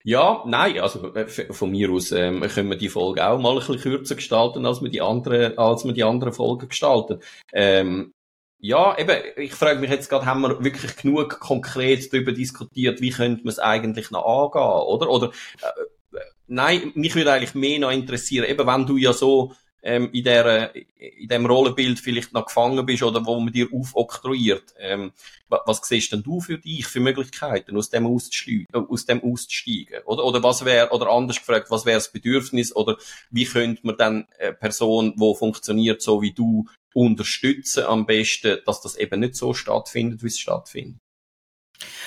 Ja, 0.04 0.42
nein, 0.46 0.78
also 0.80 1.14
äh, 1.14 1.26
von 1.28 1.70
mir 1.70 1.90
aus 1.90 2.12
ähm, 2.12 2.40
können 2.40 2.70
wir 2.70 2.78
die 2.78 2.88
Folge 2.88 3.26
auch 3.26 3.38
mal 3.38 3.52
ein 3.52 3.58
bisschen 3.58 3.78
kürzer 3.78 4.14
gestalten, 4.14 4.64
als 4.64 4.80
wir 4.80 4.90
die 4.90 5.02
anderen, 5.02 5.58
als 5.58 5.84
wir 5.84 5.92
die 5.92 6.04
anderen 6.04 6.32
Folgen 6.32 6.68
gestalten. 6.68 7.20
Ähm, 7.52 8.12
ja, 8.60 8.98
eben, 8.98 9.16
ich 9.36 9.54
frage 9.54 9.78
mich 9.78 9.90
jetzt 9.90 10.08
gerade, 10.08 10.26
haben 10.26 10.40
wir 10.40 10.62
wirklich 10.62 10.96
genug 10.96 11.38
konkret 11.38 12.12
darüber 12.12 12.32
diskutiert, 12.32 13.00
wie 13.00 13.10
könnte 13.10 13.44
man 13.44 13.52
es 13.52 13.58
eigentlich 13.58 14.10
noch 14.10 14.24
angehen, 14.24 14.62
oder? 14.62 15.10
Oder, 15.10 15.32
äh, 15.62 16.16
äh, 16.16 16.20
nein, 16.48 16.92
mich 16.94 17.14
würde 17.14 17.32
eigentlich 17.32 17.54
mehr 17.54 17.78
noch 17.78 17.92
interessieren, 17.92 18.48
eben 18.48 18.66
wenn 18.66 18.86
du 18.86 18.96
ja 18.96 19.12
so 19.12 19.52
ähm, 19.82 20.10
in, 20.12 20.24
der, 20.24 20.74
in 20.96 21.28
dem 21.28 21.46
Rollenbild 21.46 21.98
vielleicht 22.00 22.32
noch 22.32 22.46
gefangen 22.46 22.84
bist 22.84 23.02
oder 23.02 23.24
wo 23.24 23.38
man 23.38 23.52
dir 23.52 23.68
aufoktroyiert, 23.72 24.74
ähm, 24.78 25.12
was 25.48 25.80
siehst 25.82 26.12
denn 26.12 26.22
du 26.22 26.40
für 26.40 26.58
dich 26.58 26.86
für 26.86 27.00
Möglichkeiten, 27.00 27.76
aus 27.76 27.90
dem 27.90 28.06
äh, 28.06 28.64
aus 28.72 29.06
dem 29.06 29.22
auszusteigen? 29.22 30.02
Oder, 30.04 30.24
oder 30.24 30.42
was 30.42 30.64
wäre, 30.64 30.90
oder 30.90 31.08
anders 31.08 31.38
gefragt, 31.38 31.70
was 31.70 31.86
wäre 31.86 31.96
das 31.96 32.12
Bedürfnis 32.12 32.74
oder 32.74 32.96
wie 33.30 33.44
könnte 33.44 33.86
man 33.86 33.96
dann 33.96 34.26
eine 34.38 34.52
Person, 34.52 35.14
die 35.16 35.34
funktioniert 35.34 36.02
so 36.02 36.20
wie 36.22 36.32
du, 36.32 36.66
unterstützen 36.94 37.84
am 37.84 38.06
besten, 38.06 38.58
dass 38.66 38.80
das 38.80 38.96
eben 38.96 39.20
nicht 39.20 39.36
so 39.36 39.54
stattfindet, 39.54 40.22
wie 40.22 40.28
es 40.28 40.38
stattfindet? 40.38 40.98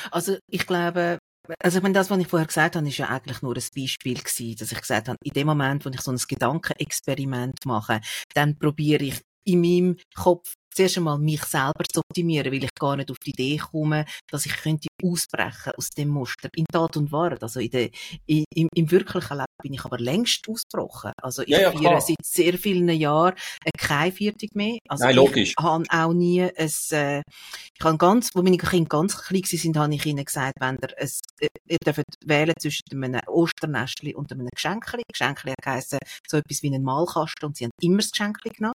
Also 0.09 0.38
ich 0.49 0.67
glaube, 0.67 1.19
also 1.60 1.78
ich 1.78 1.84
meine, 1.84 1.94
das, 1.94 2.10
was 2.10 2.20
ich 2.20 2.28
vorher 2.28 2.48
gesagt 2.48 2.76
habe, 2.76 2.88
ist 2.88 2.98
ja 2.98 3.10
eigentlich 3.10 3.42
nur 3.42 3.56
ein 3.56 3.64
Beispiel 3.76 4.16
gewesen, 4.16 4.56
dass 4.58 4.72
ich 4.72 4.80
gesagt 4.80 5.08
habe, 5.08 5.18
in 5.24 5.34
dem 5.34 5.48
Moment, 5.48 5.86
wo 5.86 5.89
ich 5.89 6.02
so 6.02 6.12
ein 6.12 6.18
Gedankenexperiment 6.18 7.66
mache, 7.66 8.02
dann 8.34 8.58
probiere 8.58 9.04
ich 9.06 9.22
in 9.44 9.62
meinem 9.62 9.98
Kopf 10.16 10.56
zuerst 10.74 10.97
einmal 10.97 11.17
mich 11.19 11.43
selber 11.43 11.84
zu 11.91 12.01
optimieren, 12.01 12.51
weil 12.51 12.63
ich 12.63 12.74
gar 12.80 12.95
nicht 12.95 13.11
auf 13.11 13.17
die 13.26 13.32
Idee 13.32 13.57
komme, 13.57 14.05
dass 14.30 14.45
ich 14.45 14.55
könnte 14.55 14.88
ausbrechen 15.03 15.74
aus 15.78 15.89
dem 15.89 16.09
Muster. 16.09 16.49
In 16.55 16.65
Tat 16.72 16.97
und 16.97 17.11
Wahrheit, 17.11 17.43
also 17.43 17.59
in 17.59 17.69
der, 17.69 17.89
in, 18.26 18.45
im, 18.53 18.67
im 18.74 18.91
wirklichen 18.91 19.38
Leben 19.38 19.45
bin 19.61 19.74
ich 19.74 19.86
aber 19.86 19.99
längst 19.99 20.47
ausgebrochen. 20.47 21.11
Also 21.22 21.43
ich 21.43 21.49
ja, 21.49 21.59
ja, 21.59 21.72
feiere 21.72 22.01
seit 22.01 22.17
sehr 22.24 22.57
vielen 22.57 22.89
Jahren 22.89 23.36
keine 23.78 24.11
Viertung 24.11 24.49
mehr. 24.53 24.78
Also 24.88 25.05
Nein, 25.05 25.15
logisch. 25.15 25.53
Ich 25.57 25.63
habe 25.63 25.84
auch 25.89 26.13
nie 26.13 26.41
ein, 26.41 26.72
äh, 26.91 27.19
ich 27.19 27.86
habe 27.86 27.97
ganz, 27.97 28.30
wo 28.34 28.41
meine 28.41 28.57
Kinder 28.57 28.89
ganz 28.89 29.17
klein 29.17 29.43
sind, 29.43 29.78
habe 29.78 29.93
ich 29.93 30.05
ihnen 30.05 30.26
gesagt, 30.26 30.55
wenn 30.59 30.78
ihr, 30.82 30.97
ein, 30.97 31.09
äh, 31.39 31.47
ihr 31.67 31.78
dürft 31.86 32.03
wählen 32.26 32.53
zwischen 32.59 32.82
einem 32.91 33.22
Osternestli 33.28 34.15
und 34.15 34.32
einem 34.32 34.47
Geschenkli. 34.53 35.03
Geschenkli 35.11 35.53
heisst 35.65 35.97
so 36.28 36.38
etwas 36.38 36.63
wie 36.63 36.74
ein 36.74 36.84
Malkasten 36.84 37.45
und 37.47 37.57
sie 37.57 37.65
haben 37.65 37.72
immer 37.82 37.97
das 37.97 38.11
Geschenkli 38.11 38.51
genommen. 38.51 38.74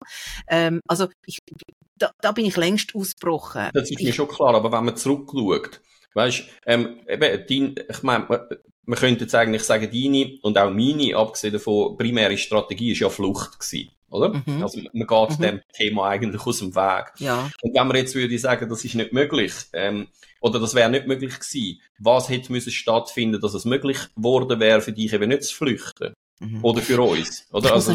Ähm, 0.49 0.80
also 0.88 1.09
ich, 1.26 1.38
da, 1.99 2.11
da 2.20 2.32
bin 2.32 2.44
ich 2.44 2.57
längst 2.57 2.94
ausgebrochen. 2.94 3.70
Das 3.72 3.90
ist 3.90 4.01
mir 4.01 4.12
schon 4.12 4.28
klar, 4.28 4.55
aber 4.55 4.70
wenn 4.72 4.84
man 4.84 4.97
zurückschaut, 4.97 5.80
weißt, 6.14 6.44
ähm, 6.66 7.01
eben, 7.09 7.44
dein, 7.49 7.86
ich 7.88 8.03
meine, 8.03 8.26
man 8.86 8.99
könnte 8.99 9.24
jetzt 9.24 9.34
eigentlich 9.34 9.62
sagen, 9.62 9.90
deine 9.92 10.38
und 10.42 10.59
auch 10.59 10.70
meine, 10.70 11.16
abgesehen 11.16 11.53
davon, 11.53 11.97
primäre 11.97 12.38
Strategie 12.38 12.92
ist 12.92 13.01
ja 13.01 13.09
Flucht 13.09 13.59
gewesen. 13.59 13.90
Oder? 14.09 14.42
Mhm. 14.47 14.62
Also, 14.62 14.80
man 14.92 15.07
geht 15.07 15.38
mhm. 15.38 15.42
dem 15.42 15.61
Thema 15.72 16.09
eigentlich 16.09 16.47
aus 16.47 16.61
dem 16.61 16.74
Weg. 16.74 17.12
Ja. 17.18 17.51
Und 17.61 17.74
wenn 17.74 17.86
man 17.86 17.97
jetzt 17.97 18.14
würde 18.14 18.38
sagen, 18.38 18.68
das 18.68 18.84
ist 18.84 18.94
nicht 18.94 19.12
möglich, 19.12 19.53
ähm, 19.72 20.07
oder 20.40 20.61
das 20.61 20.74
wäre 20.74 20.88
nicht 20.88 21.09
möglich 21.09 21.34
gewesen, 21.34 21.80
was 21.99 22.28
hätte 22.28 22.53
müssen 22.53 22.70
stattfinden, 22.70 23.40
dass 23.40 23.55
es 23.55 23.64
möglich 23.64 23.99
geworden 24.14 24.61
wäre, 24.61 24.80
für 24.80 24.92
dich 24.92 25.12
eben 25.12 25.28
nicht 25.28 25.42
zu 25.44 25.57
flüchten? 25.57 26.14
Mhm. 26.38 26.64
Oder 26.64 26.82
für 26.82 27.01
uns? 27.01 27.49
Oder? 27.53 27.72
Also, 27.72 27.94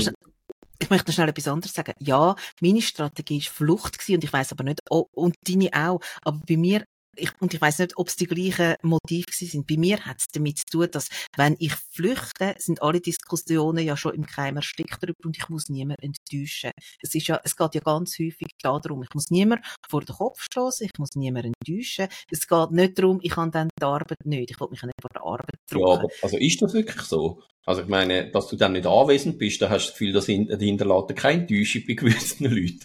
ich 0.81 0.89
möchte 0.89 1.09
noch 1.09 1.13
schnell 1.13 1.29
etwas 1.29 1.47
anderes 1.47 1.73
sagen. 1.73 1.93
Ja, 1.99 2.35
meine 2.59 2.81
Strategie 2.81 3.41
war 3.41 3.53
Flucht 3.53 3.97
und 4.09 4.23
ich 4.23 4.33
weiß 4.33 4.51
aber 4.51 4.63
nicht, 4.63 4.79
oh, 4.89 5.05
und 5.13 5.35
deine 5.47 5.69
auch. 5.73 6.01
Aber 6.23 6.39
bei 6.47 6.57
mir 6.57 6.85
ich, 7.15 7.31
und 7.39 7.53
ich 7.53 7.61
weiß 7.61 7.79
nicht, 7.79 7.97
ob 7.97 8.07
es 8.07 8.15
die 8.15 8.27
gleichen 8.27 8.75
Motive 8.83 9.31
sind. 9.31 9.67
Bei 9.67 9.77
mir 9.77 9.99
hat 10.05 10.19
es 10.19 10.27
damit 10.33 10.59
zu 10.59 10.65
tun, 10.65 10.87
dass, 10.91 11.09
wenn 11.35 11.55
ich 11.59 11.73
flüchte, 11.73 12.55
sind 12.57 12.81
alle 12.81 13.01
Diskussionen 13.01 13.85
ja 13.85 13.97
schon 13.97 14.13
im 14.13 14.25
Keim 14.25 14.55
erstickt 14.55 14.97
darüber 15.01 15.25
und 15.25 15.37
ich 15.37 15.49
muss 15.49 15.69
niemanden 15.69 16.03
enttäuschen. 16.03 16.71
Es 17.01 17.13
ist 17.15 17.27
ja, 17.27 17.39
es 17.43 17.55
geht 17.55 17.75
ja 17.75 17.81
ganz 17.81 18.17
häufig 18.19 18.47
darum, 18.61 19.03
ich 19.03 19.13
muss 19.13 19.29
niemanden 19.29 19.65
vor 19.87 20.01
den 20.01 20.15
Kopf 20.15 20.41
stoßen, 20.41 20.85
ich 20.85 20.97
muss 20.97 21.15
niemanden 21.15 21.53
enttäuschen. 21.59 22.07
Es 22.29 22.47
geht 22.47 22.71
nicht 22.71 22.97
darum, 22.97 23.19
ich 23.21 23.31
kann 23.31 23.51
dann 23.51 23.69
die 23.79 23.85
Arbeit 23.85 24.25
nicht, 24.25 24.51
ich 24.51 24.59
will 24.59 24.69
mich 24.69 24.81
nicht 24.83 25.01
vor 25.01 25.09
der 25.13 25.23
Arbeit 25.23 25.55
drücken. 25.69 25.87
Ja, 25.87 25.93
aber, 25.93 26.09
also 26.21 26.37
ist 26.37 26.61
das 26.61 26.73
wirklich 26.73 27.01
so? 27.01 27.41
Also 27.65 27.81
ich 27.83 27.87
meine, 27.87 28.31
dass 28.31 28.47
du 28.47 28.55
dann 28.55 28.73
nicht 28.73 28.87
anwesend 28.87 29.37
bist, 29.37 29.61
da 29.61 29.69
hast 29.69 29.85
du 29.85 29.89
das 29.89 29.93
Gefühl, 29.93 30.13
dass 30.13 30.25
hinterlassen 30.25 31.15
keine 31.15 31.41
Enttäuschung 31.41 31.83
bei 31.87 31.93
gewissen 31.93 32.45
Leuten. 32.45 32.79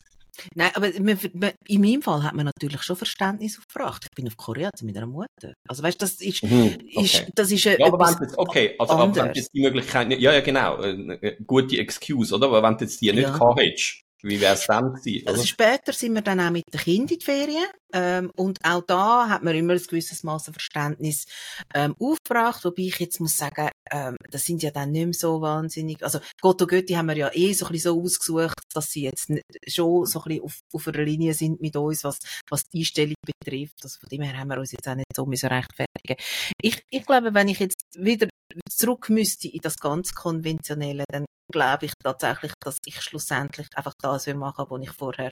Nein, 0.55 0.70
aber 0.74 0.93
in 0.95 1.80
meinem 1.80 2.03
Fall 2.03 2.22
hat 2.22 2.34
man 2.34 2.47
natürlich 2.47 2.82
schon 2.82 2.97
Verständnis 2.97 3.59
aufgebracht. 3.59 4.05
Ich 4.05 4.14
bin 4.14 4.26
auf 4.26 4.37
Korea 4.37 4.70
mit 4.82 4.97
einer 4.97 5.07
Mutter. 5.07 5.55
Also 5.68 5.82
weißt, 5.82 6.01
das 6.01 6.20
ist, 6.20 6.43
mhm, 6.43 6.76
okay. 6.95 7.05
ist 7.05 7.26
das 7.34 7.51
ist 7.51 7.64
ja, 7.64 7.74
aber 7.84 7.99
wenn 7.99 8.22
jetzt, 8.22 8.39
okay, 8.39 8.74
also 8.78 8.93
aber 8.95 9.14
wenn 9.14 9.34
jetzt 9.34 9.53
die 9.55 9.61
Möglichkeit 9.62 10.09
nicht, 10.09 10.20
ja, 10.20 10.32
ja, 10.32 10.41
genau, 10.41 10.76
eine 10.76 11.37
gute 11.47 11.78
Excuse, 11.78 12.34
oder? 12.34 12.47
Aber 12.47 12.62
wenn 12.62 12.76
du 12.76 12.84
jetzt 12.84 13.01
die 13.01 13.12
nicht 13.12 13.22
ja. 13.22 13.37
gehabt 13.37 13.61
hättest, 13.61 14.05
wie 14.22 14.40
wäre 14.40 14.54
es 14.54 14.66
dann 14.66 14.94
gewesen? 14.94 15.28
Also 15.28 15.44
später 15.44 15.92
sind 15.92 16.14
wir 16.14 16.22
dann 16.22 16.40
auch 16.40 16.50
mit 16.50 16.64
den 16.72 16.80
Kindern 16.80 17.08
in 17.12 17.18
die 17.18 17.24
Ferien. 17.24 17.66
Ähm, 17.92 18.30
und 18.34 18.58
auch 18.64 18.82
da 18.82 19.28
hat 19.28 19.42
man 19.42 19.54
immer 19.54 19.74
ein 19.74 19.82
gewisses 19.82 20.22
Maß 20.22 20.48
an 20.48 20.54
Verständnis 20.54 21.26
ähm, 21.74 21.94
aufgebracht. 21.98 22.64
Wobei 22.64 22.82
ich 22.82 22.98
jetzt 22.98 23.20
muss 23.20 23.36
sagen, 23.36 23.70
ähm, 23.90 24.16
das 24.30 24.44
sind 24.44 24.62
ja 24.62 24.70
dann 24.70 24.90
nicht 24.90 25.04
mehr 25.04 25.14
so 25.14 25.40
wahnsinnig. 25.40 26.02
Also 26.02 26.18
Gott 26.40 26.60
und 26.62 26.68
Götti 26.68 26.94
haben 26.94 27.06
wir 27.06 27.16
ja 27.16 27.30
eh 27.32 27.52
so 27.52 27.66
ein 27.66 27.72
bisschen 27.72 27.94
so 27.94 28.02
ausgesucht, 28.02 28.60
dass 28.74 28.90
sie 28.90 29.02
jetzt 29.02 29.30
schon 29.68 30.06
so 30.06 30.20
ein 30.20 30.24
bisschen 30.24 30.44
auf, 30.44 30.58
auf 30.72 30.88
einer 30.88 31.04
Linie 31.04 31.34
sind 31.34 31.60
mit 31.60 31.76
uns, 31.76 32.02
was, 32.02 32.18
was 32.50 32.64
die 32.72 32.80
Einstellung 32.80 33.14
betrifft. 33.24 33.78
Also 33.82 33.98
von 34.00 34.08
dem 34.10 34.22
her 34.22 34.36
haben 34.36 34.48
wir 34.48 34.58
uns 34.58 34.72
jetzt 34.72 34.88
auch 34.88 34.94
nicht 34.94 35.06
so 35.14 35.26
müssen 35.26 35.48
rechtfertigen. 35.48 36.16
Ich, 36.60 36.82
ich 36.90 37.06
glaube, 37.06 37.34
wenn 37.34 37.48
ich 37.48 37.60
jetzt 37.60 37.76
wieder 37.96 38.28
zurück 38.68 39.08
müsste 39.10 39.48
in 39.48 39.60
das 39.62 39.76
ganz 39.76 40.12
Konventionelle, 40.12 41.04
dann 41.08 41.26
glaube 41.53 41.86
ich 41.86 41.92
tatsächlich, 42.03 42.53
dass 42.61 42.78
ich 42.84 43.01
schlussendlich 43.01 43.68
einfach 43.74 43.94
das 44.01 44.26
machen 44.28 44.66
was 44.68 44.82
ich 44.82 44.92
vorher 44.92 45.30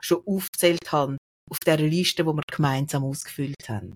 schon 0.00 0.22
aufgezählt 0.26 0.92
habe, 0.92 1.16
auf 1.50 1.58
der 1.66 1.76
Liste, 1.76 2.24
die 2.24 2.28
wir 2.28 2.42
gemeinsam 2.50 3.04
ausgefüllt 3.04 3.68
haben. 3.68 3.94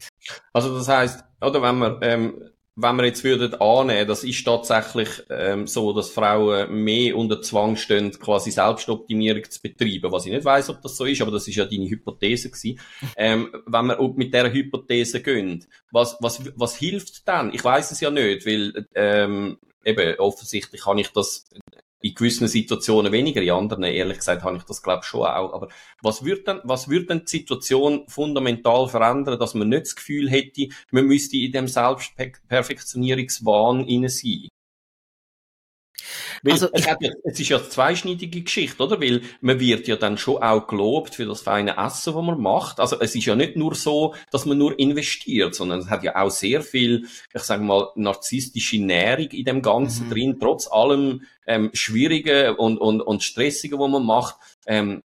Also 0.53 0.77
das 0.77 0.89
heißt, 0.89 1.25
oder 1.41 1.63
wenn 1.63 1.79
wir 1.79 1.99
ähm, 2.03 2.51
wenn 2.79 2.97
wir 2.97 3.07
jetzt 3.07 3.25
würden 3.25 3.55
annehmen, 3.55 4.07
das 4.07 4.23
ist 4.23 4.45
tatsächlich 4.45 5.09
ähm, 5.31 5.67
so, 5.67 5.95
dass 5.95 6.11
Frauen 6.11 6.85
mehr 6.85 7.17
unter 7.17 7.41
Zwang 7.41 7.77
stehen, 7.77 8.13
quasi 8.13 8.51
Selbstoptimierung 8.51 9.45
zu 9.49 9.63
betreiben. 9.63 10.13
Was 10.13 10.27
ich 10.27 10.33
nicht 10.33 10.45
weiß, 10.45 10.69
ob 10.69 10.83
das 10.83 10.95
so 10.95 11.07
ist, 11.07 11.23
aber 11.23 11.31
das 11.31 11.49
ist 11.49 11.57
ja 11.57 11.65
deine 11.65 11.89
Hypothese 11.89 12.51
gewesen. 12.51 12.79
Ähm, 13.17 13.49
wenn 13.67 13.87
wir 13.87 14.13
mit 14.15 14.35
dieser 14.35 14.53
Hypothese 14.53 15.23
gehen, 15.23 15.65
was, 15.91 16.17
was, 16.21 16.43
was 16.55 16.77
hilft 16.77 17.27
dann? 17.27 17.53
Ich 17.55 17.65
weiß 17.65 17.91
es 17.93 18.01
ja 18.01 18.11
nicht, 18.11 18.45
weil 18.45 18.87
ähm, 18.95 19.57
eben 19.87 20.19
offensichtlich 20.19 20.83
kann 20.83 20.99
ich 20.99 21.09
das 21.13 21.49
in 22.03 22.15
gewissen 22.15 22.49
Situationen 22.49 23.11
weniger, 23.13 23.41
in 23.41 23.49
anderen, 23.51 23.85
ehrlich 23.85 24.19
gesagt, 24.19 24.43
habe 24.43 24.59
ich 24.59 24.65
das 24.65 24.83
glaube 24.83 25.03
schon 25.03 25.23
auch. 25.23 25.55
Aber 25.55 25.69
was 26.03 26.23
würde 26.25 26.43
denn, 26.43 26.61
was 26.65 26.89
würde 26.89 27.07
denn 27.07 27.21
die 27.21 27.39
Situation 27.39 28.07
fundamental 28.09 28.87
verändern, 28.89 29.39
dass 29.39 29.55
man 29.55 29.71
nicht 29.71 29.87
das 29.87 29.97
Gefühl 29.97 30.31
hätte, 30.31 30.69
man 30.91 31.07
müsste 31.07 31.39
in 31.39 31.53
dem 31.53 31.69
Selbstperfektionierungswahn 31.69 33.87
innen 33.87 34.09
sein? 34.09 34.49
Weil 36.43 36.53
also, 36.53 36.69
es, 36.73 36.89
hat, 36.89 36.99
es 37.25 37.41
ist 37.41 37.49
ja 37.49 37.59
eine 37.59 37.69
zweischneidige 37.69 38.43
Geschichte, 38.43 38.83
oder? 38.83 39.01
Weil 39.01 39.23
man 39.41 39.61
wird 39.61 39.89
ja 39.89 39.97
dann 39.97 40.19
schon 40.19 40.43
auch 40.43 40.67
gelobt 40.67 41.15
für 41.15 41.27
das 41.27 41.41
feine 41.41 41.77
Essen, 41.77 42.15
was 42.15 42.25
man 42.25 42.41
macht. 42.41 42.81
Also 42.81 42.99
es 43.01 43.15
ist 43.15 43.25
ja 43.25 43.35
nicht 43.35 43.57
nur 43.57 43.75
so, 43.75 44.15
dass 44.31 44.47
man 44.47 44.59
nur 44.59 44.79
investiert, 44.79 45.55
sondern 45.55 45.81
es 45.81 45.91
hat 45.91 46.03
ja 46.03 46.17
auch 46.17 46.31
sehr 46.31 46.63
viel, 46.63 47.07
ich 47.35 47.43
sage 47.43 47.63
mal, 47.63 47.89
narzisstische 47.95 48.79
Nährung 48.79 49.29
in 49.31 49.45
dem 49.45 49.63
Ganzen 49.63 50.07
mhm. 50.07 50.11
drin, 50.11 50.37
trotz 50.41 50.71
allem 50.71 51.23
ähm, 51.47 51.71
Schwierigen 51.73 52.57
und, 52.57 52.79
und, 52.79 53.01
und 53.01 53.23
Stressigen, 53.23 53.79
was 53.79 53.91
man 53.91 54.05
macht. 54.05 54.37
Ähm, 54.67 55.03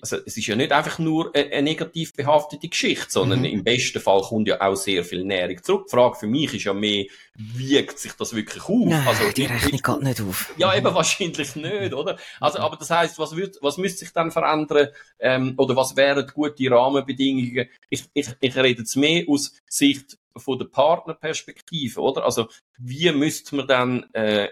also 0.00 0.16
es 0.26 0.36
ist 0.36 0.46
ja 0.46 0.56
nicht 0.56 0.72
einfach 0.72 0.98
nur 0.98 1.34
eine, 1.34 1.50
eine 1.52 1.62
negativ 1.62 2.14
behaftete 2.14 2.68
Geschichte, 2.68 3.06
sondern 3.08 3.40
mhm. 3.40 3.46
im 3.46 3.64
besten 3.64 4.00
Fall 4.00 4.20
kommt 4.22 4.48
ja 4.48 4.60
auch 4.60 4.74
sehr 4.74 5.04
viel 5.04 5.24
Nährung 5.24 5.62
zurück. 5.62 5.86
Die 5.86 5.90
Frage 5.90 6.16
für 6.16 6.26
mich 6.26 6.52
ist 6.52 6.64
ja 6.64 6.74
mehr, 6.74 7.06
wiegt 7.34 7.98
sich 7.98 8.12
das 8.12 8.34
wirklich 8.34 8.62
auf? 8.64 8.86
Nein, 8.86 9.06
also, 9.06 9.30
die 9.30 9.44
Rechnung 9.44 9.80
geht 9.82 10.02
nicht 10.02 10.20
auf. 10.20 10.54
Ja, 10.56 10.76
eben 10.76 10.94
wahrscheinlich 10.94 11.56
nicht, 11.56 11.94
oder? 11.94 12.18
Also, 12.40 12.58
aber 12.58 12.76
das 12.76 12.90
heißt, 12.90 13.18
was 13.18 13.34
was 13.60 13.78
müsste 13.78 14.00
sich 14.00 14.12
dann 14.12 14.30
verändern, 14.30 14.88
ähm, 15.18 15.54
oder 15.56 15.76
was 15.76 15.96
wären 15.96 16.26
gute 16.32 16.70
Rahmenbedingungen? 16.70 17.68
Ich, 17.88 18.04
ich, 18.12 18.28
ich 18.40 18.56
rede 18.56 18.80
jetzt 18.80 18.96
mehr 18.96 19.24
aus 19.28 19.52
Sicht 19.66 20.18
von 20.36 20.58
der 20.58 20.66
Partnerperspektive, 20.66 22.00
oder? 22.00 22.24
Also, 22.24 22.48
wie 22.78 23.10
müsste 23.12 23.56
man 23.56 23.66
dann 23.68 24.12
äh, 24.12 24.48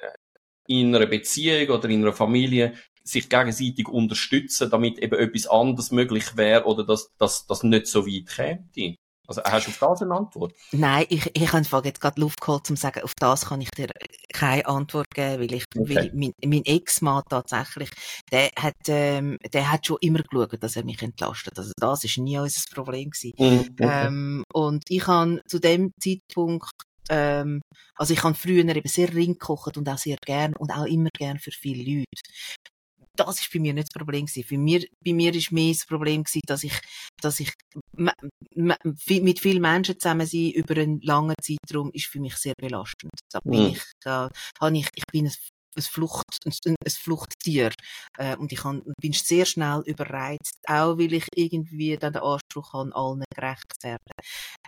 in 0.67 0.95
einer 0.95 1.07
Beziehung 1.07 1.77
oder 1.77 1.89
in 1.89 2.03
einer 2.03 2.13
Familie 2.13 2.75
sich 3.05 3.29
gegenseitig 3.29 3.89
unterstützen, 3.89 4.71
damit 4.71 4.99
eben 4.99 5.19
etwas 5.19 5.47
anderes 5.47 5.91
möglich 5.91 6.37
wäre 6.37 6.65
oder 6.65 6.85
dass 6.85 7.13
das 7.19 7.63
nicht 7.63 7.87
so 7.87 8.07
weit 8.07 8.27
käme? 8.27 8.97
Also 9.29 9.43
hast 9.45 9.67
du 9.67 9.71
auf 9.71 9.79
das 9.79 10.03
eine 10.03 10.15
Antwort? 10.15 10.53
Nein, 10.73 11.07
ich, 11.09 11.31
ich 11.35 11.53
habe 11.53 11.87
jetzt 11.87 12.01
gerade 12.01 12.21
Luft 12.21 12.41
geholt, 12.41 12.69
um 12.69 12.77
zu 12.77 12.83
sagen, 12.83 13.03
auf 13.03 13.15
das 13.19 13.47
kann 13.47 13.61
ich 13.61 13.71
dir 13.71 13.89
keine 14.33 14.67
Antwort 14.67 15.07
geben, 15.15 15.41
weil 15.41 15.55
ich, 15.55 15.65
okay. 15.77 15.95
weil 15.95 16.11
mein, 16.13 16.33
mein 16.45 16.65
Ex-Mann 16.65 17.23
tatsächlich, 17.31 17.91
der 18.31 18.51
hat, 18.59 18.75
ähm, 18.89 19.39
der 19.53 19.71
hat 19.71 19.87
schon 19.87 19.99
immer 20.01 20.23
geschaut, 20.23 20.63
dass 20.63 20.77
er 20.77 20.85
mich 20.85 21.01
entlastet. 21.03 21.57
Also 21.57 21.73
das 21.77 22.05
ist 22.05 22.19
nie 22.19 22.39
unser 22.39 22.63
Problem 22.75 23.11
gewesen. 23.11 23.33
Mhm. 23.39 23.61
Okay. 23.61 24.07
Ähm, 24.07 24.45
und 24.53 24.83
ich 24.89 25.07
habe 25.07 25.41
zu 25.47 25.61
dem 25.61 25.93
Zeitpunkt 26.01 26.71
ähm, 27.09 27.63
also 27.97 28.15
ich 28.15 28.23
habe 28.23 28.35
früher 28.35 28.65
eben 28.65 28.89
sehr 28.89 29.13
ring 29.13 29.33
gekocht 29.33 29.77
und 29.77 29.89
auch 29.89 29.99
sehr 29.99 30.17
gern 30.25 30.55
und 30.57 30.71
auch 30.71 30.87
immer 30.87 31.11
gern 31.17 31.39
für 31.39 31.51
viele 31.51 31.83
Leute 31.83 32.23
das 33.17 33.41
ist 33.41 33.53
bei 33.53 33.61
mir 33.61 33.75
nicht 33.75 33.89
das 33.89 33.99
Problem 33.99 34.27
gewesen. 34.27 34.45
Für 34.47 34.59
mir, 34.59 34.85
bei 35.05 35.13
mir 35.13 35.35
ist 35.35 35.53
mehr 35.53 35.73
das 35.73 35.87
Problem 35.87 36.25
gewesen, 36.25 36.43
dass 36.47 36.65
ich, 36.65 36.79
dass 37.21 37.41
ich 37.41 37.53
mit 38.55 39.41
vielen 39.41 39.63
Menschen 39.63 39.99
zusammen 39.99 40.27
sein 40.27 40.51
über 40.51 40.81
einen 40.81 41.01
langen 41.01 41.35
Zeitraum 41.41 41.91
ist 41.93 42.07
für 42.07 42.21
mich 42.21 42.37
sehr 42.37 42.55
belastend. 42.57 43.13
Da 43.31 43.41
bin 43.41 43.61
mhm. 43.61 43.67
ich, 43.69 43.83
da 44.03 44.31
habe 44.61 44.77
ich, 44.77 44.89
ich 44.95 45.05
bin 45.11 45.27
ein 45.27 45.33
ein, 45.75 45.83
Flucht, 45.83 46.27
ein, 46.45 46.53
ein 46.67 46.91
Fluchttier. 46.91 47.73
Äh, 48.19 48.37
und 48.37 48.53
ich 48.53 48.61
kann, 48.61 48.83
bin 49.01 49.13
sehr 49.13 49.47
schnell 49.47 49.83
überreizt, 49.87 50.59
auch 50.67 50.99
weil 50.99 51.13
ich 51.15 51.27
irgendwie 51.35 51.97
dann 51.97 52.13
den 52.13 52.23
Anspruch 52.23 52.75
habe, 52.75 52.95
allen 52.95 53.25
gerecht 53.35 53.65
zu 53.81 53.89
werden. 53.89 54.13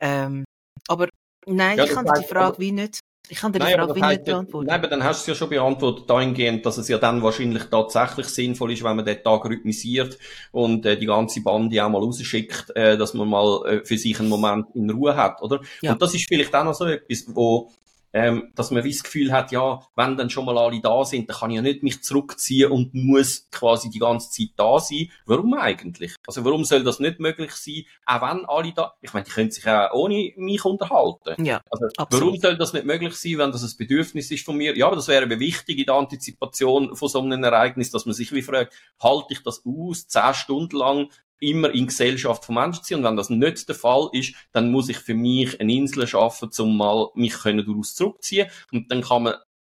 Ähm, 0.00 0.44
aber 0.88 1.08
nein, 1.46 1.78
ja, 1.78 1.84
ich 1.84 1.90
kann 1.90 2.06
die 2.06 2.26
Frage 2.26 2.58
wie 2.58 2.72
nicht 2.72 3.00
ich 3.28 3.38
kann 3.38 3.52
dir 3.52 3.58
die 3.58 3.72
Frage 3.72 3.92
nicht 3.94 4.24
beantworten. 4.24 4.66
Nein, 4.66 4.78
aber 4.78 4.88
dann 4.88 5.02
hast 5.02 5.26
du 5.26 5.32
es 5.32 5.38
ja 5.38 5.38
schon 5.38 5.48
beantwortet, 5.48 6.08
dahingehend, 6.08 6.66
dass 6.66 6.76
es 6.76 6.88
ja 6.88 6.98
dann 6.98 7.22
wahrscheinlich 7.22 7.64
tatsächlich 7.64 8.26
sinnvoll 8.26 8.72
ist, 8.72 8.84
wenn 8.84 8.96
man 8.96 9.04
den 9.04 9.22
Tag 9.22 9.46
rhythmisiert 9.46 10.18
und 10.52 10.84
äh, 10.84 10.98
die 10.98 11.06
ganze 11.06 11.40
Bande 11.42 11.82
auch 11.82 11.88
mal 11.88 12.02
rausschickt, 12.02 12.76
äh, 12.76 12.98
dass 12.98 13.14
man 13.14 13.28
mal 13.28 13.64
äh, 13.66 13.84
für 13.84 13.96
sich 13.96 14.20
einen 14.20 14.28
Moment 14.28 14.66
in 14.74 14.90
Ruhe 14.90 15.16
hat, 15.16 15.40
oder? 15.40 15.60
Ja. 15.80 15.92
Und 15.92 16.02
das 16.02 16.14
ist 16.14 16.28
vielleicht 16.28 16.54
auch 16.54 16.64
noch 16.64 16.74
so 16.74 16.84
etwas, 16.84 17.24
wo 17.28 17.70
ähm, 18.14 18.52
dass 18.54 18.70
man 18.70 18.84
wie 18.84 18.92
das 18.92 19.02
Gefühl 19.02 19.32
hat, 19.32 19.50
ja, 19.50 19.80
wenn 19.96 20.16
dann 20.16 20.30
schon 20.30 20.44
mal 20.44 20.56
alle 20.56 20.80
da 20.80 21.04
sind, 21.04 21.28
dann 21.28 21.36
kann 21.36 21.50
ich 21.50 21.56
ja 21.56 21.62
nicht 21.62 21.82
mich 21.82 22.02
zurückziehen 22.02 22.70
und 22.70 22.94
muss 22.94 23.48
quasi 23.50 23.90
die 23.90 23.98
ganze 23.98 24.30
Zeit 24.30 24.50
da 24.56 24.78
sein. 24.78 25.10
Warum 25.26 25.54
eigentlich? 25.54 26.14
Also 26.24 26.44
warum 26.44 26.64
soll 26.64 26.84
das 26.84 27.00
nicht 27.00 27.18
möglich 27.18 27.50
sein, 27.52 27.82
auch 28.06 28.22
wenn 28.22 28.44
alle 28.44 28.72
da, 28.72 28.94
ich 29.00 29.12
meine, 29.12 29.24
die 29.24 29.32
können 29.32 29.50
sich 29.50 29.66
auch 29.66 29.92
ohne 29.92 30.32
mich 30.36 30.64
unterhalten. 30.64 31.44
Ja, 31.44 31.60
also, 31.68 31.86
absolut. 31.96 32.26
Warum 32.26 32.40
soll 32.40 32.56
das 32.56 32.72
nicht 32.72 32.86
möglich 32.86 33.16
sein, 33.16 33.38
wenn 33.38 33.50
das 33.50 33.64
ein 33.64 33.76
Bedürfnis 33.76 34.30
ist 34.30 34.44
von 34.44 34.56
mir? 34.56 34.76
Ja, 34.76 34.86
aber 34.86 34.96
das 34.96 35.08
wäre 35.08 35.24
eben 35.24 35.40
wichtig 35.40 35.80
in 35.80 35.86
der 35.86 35.96
Antizipation 35.96 36.94
von 36.94 37.08
so 37.08 37.20
einem 37.20 37.42
Ereignis, 37.42 37.90
dass 37.90 38.06
man 38.06 38.14
sich 38.14 38.30
wie 38.32 38.42
fragt, 38.42 38.72
halte 39.02 39.32
ich 39.32 39.42
das 39.42 39.64
aus, 39.66 40.06
zehn 40.06 40.34
Stunden 40.34 40.76
lang 40.76 41.08
immer 41.44 41.70
in 41.70 41.86
Gesellschaft 41.86 42.44
von 42.44 42.56
Menschen 42.56 42.82
zu 42.82 42.94
sein. 42.94 42.98
Und 42.98 43.04
wenn 43.04 43.16
das 43.16 43.30
nicht 43.30 43.68
der 43.68 43.74
Fall 43.74 44.08
ist, 44.12 44.34
dann 44.52 44.70
muss 44.70 44.88
ich 44.88 44.98
für 44.98 45.14
mich 45.14 45.60
eine 45.60 45.72
Insel 45.72 46.06
schaffen, 46.06 46.50
um 46.58 46.76
mal 46.76 47.08
mich 47.14 47.34
können 47.34 47.64
daraus 47.66 47.94
zurückziehen. 47.94 48.48
Und 48.72 48.90
dann 48.90 49.02
kann 49.02 49.24
man 49.24 49.34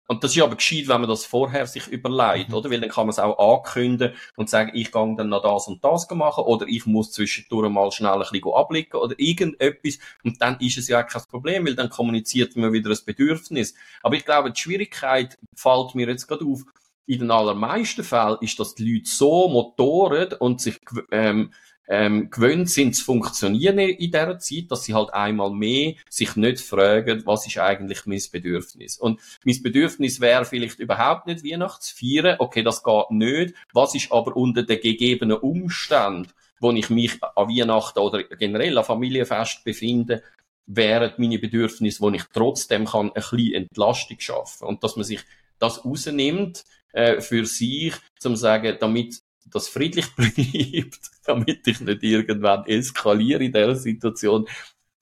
und 0.08 0.24
das 0.24 0.36
ist 0.36 0.42
aber 0.44 0.56
gescheit, 0.56 0.88
wenn 0.88 1.02
man 1.02 1.10
das 1.10 1.26
vorher 1.26 1.66
sich 1.66 1.88
überlegt, 1.88 2.50
mhm. 2.50 2.56
oder? 2.56 2.70
Weil 2.70 2.80
dann 2.80 2.90
kann 2.90 3.08
man 3.08 3.12
es 3.12 3.20
auch 3.20 3.58
ankündigen 3.58 4.16
und 4.36 4.50
sagen, 4.50 4.72
ich 4.74 4.92
gehe 4.92 5.16
dann 5.18 5.30
noch 5.30 5.42
das 5.42 5.68
und 5.68 5.84
das 5.84 6.08
machen, 6.12 6.44
oder 6.44 6.68
ich 6.68 6.86
muss 6.86 7.12
zwischendurch 7.12 7.70
mal 7.70 7.92
schnell 7.92 8.14
ein 8.14 8.20
bisschen 8.20 8.54
ablicken, 8.54 9.00
oder 9.00 9.16
irgendetwas. 9.18 9.98
Und 10.24 10.42
dann 10.42 10.60
ist 10.60 10.78
es 10.78 10.88
ja 10.88 11.02
kein 11.04 11.24
Problem, 11.24 11.66
weil 11.66 11.76
dann 11.76 11.90
kommuniziert 11.90 12.56
man 12.56 12.72
wieder 12.72 12.92
ein 12.92 13.00
Bedürfnis. 13.06 13.74
Aber 14.04 14.16
ich 14.16 14.26
glaube, 14.26 14.52
die 14.52 14.62
Schwierigkeit 14.62 15.40
fällt 15.56 15.96
mir 15.96 16.08
jetzt 16.08 16.28
gerade 16.28 16.46
auf, 16.46 16.62
in 17.08 17.20
den 17.20 17.32
allermeisten 17.32 18.04
Fällen 18.04 18.38
ist, 18.42 18.60
dass 18.60 18.76
die 18.76 18.94
Leute 18.94 19.10
so 19.10 19.48
motoren 19.48 20.34
und 20.40 20.62
sich 20.62 20.80
ähm, 21.12 21.52
ähm, 21.88 22.30
gewöhnt 22.30 22.70
sind 22.70 22.96
zu 22.96 23.04
funktionieren 23.04 23.78
in 23.78 24.12
dieser 24.12 24.40
Zeit, 24.40 24.66
dass 24.70 24.86
sie 24.86 24.94
halt 24.94 25.14
einmal 25.14 25.52
mehr 25.52 25.94
sich 26.10 26.36
nicht 26.36 26.60
fragen, 26.60 27.24
was 27.26 27.46
ist 27.46 27.60
eigentlich 27.60 28.06
mein 28.06 28.22
Bedürfnis. 28.32 28.98
Und 28.98 29.20
mein 29.44 29.62
Bedürfnis 29.62 30.20
wäre 30.20 30.46
vielleicht 30.46 30.80
überhaupt 30.80 31.28
nicht 31.28 31.44
Weihnachtsfeiern, 31.44 32.38
okay, 32.40 32.64
das 32.64 32.84
geht 32.84 33.12
nicht. 33.12 33.54
Was 33.74 33.94
ist 33.96 34.12
aber 34.12 34.36
unter 34.36 34.64
den 34.64 34.82
gegebenen 34.82 35.38
Umständen, 35.38 36.32
wo 36.60 36.72
ich 36.72 36.90
mich 36.90 37.22
an 37.22 37.50
Weihnachten 37.50 38.00
oder 38.00 38.24
generell 38.24 38.78
an 38.78 38.86
Familienfest 38.86 39.64
befinde, 39.64 40.24
wären 40.66 41.14
meine 41.18 41.38
Bedürfnisse, 41.38 42.02
wo 42.02 42.10
ich 42.10 42.24
trotzdem 42.34 42.86
kann, 42.86 43.08
ein 43.08 43.14
bisschen 43.14 43.54
Entlastung 43.54 44.20
schaffen. 44.20 44.68
Und 44.68 44.84
dass 44.84 44.96
man 44.96 45.06
sich 45.06 45.20
das 45.60 45.86
rausnimmt 45.86 46.64
äh, 46.96 47.22
für 47.22 47.46
sich, 47.46 47.94
zum 48.20 48.36
sagen, 48.36 48.78
damit 48.80 49.22
das 49.46 49.68
friedlich 49.68 50.08
bleibt, 50.16 51.00
damit 51.26 51.68
ich 51.68 51.82
nicht 51.82 52.04
irgendwann 52.04 52.66
eskaliere 52.66 53.44
in 53.44 53.52
dieser 53.52 53.76
Situation, 53.76 54.48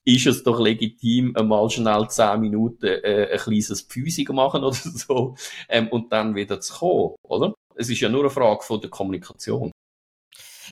ist 0.06 0.26
es 0.26 0.44
doch 0.44 0.60
legitim, 0.60 1.36
einmal 1.36 1.70
schnell 1.70 2.08
zehn 2.10 2.42
Minuten 2.42 2.88
äh, 2.88 3.30
ein 3.32 3.40
kleines 3.40 3.82
Pfüsig 3.82 4.30
machen 4.34 4.64
oder 4.64 4.76
so 4.76 5.36
ähm, 5.70 5.88
und 5.90 6.12
dann 6.12 6.36
wieder 6.36 6.60
zu 6.60 6.74
kommen, 6.74 7.16
oder? 7.24 7.54
Es 7.76 7.90
ist 7.90 8.02
ja 8.02 8.10
nur 8.10 8.22
eine 8.22 8.30
Frage 8.30 8.64
von 8.64 8.82
der 8.82 8.90
Kommunikation. 8.90 9.72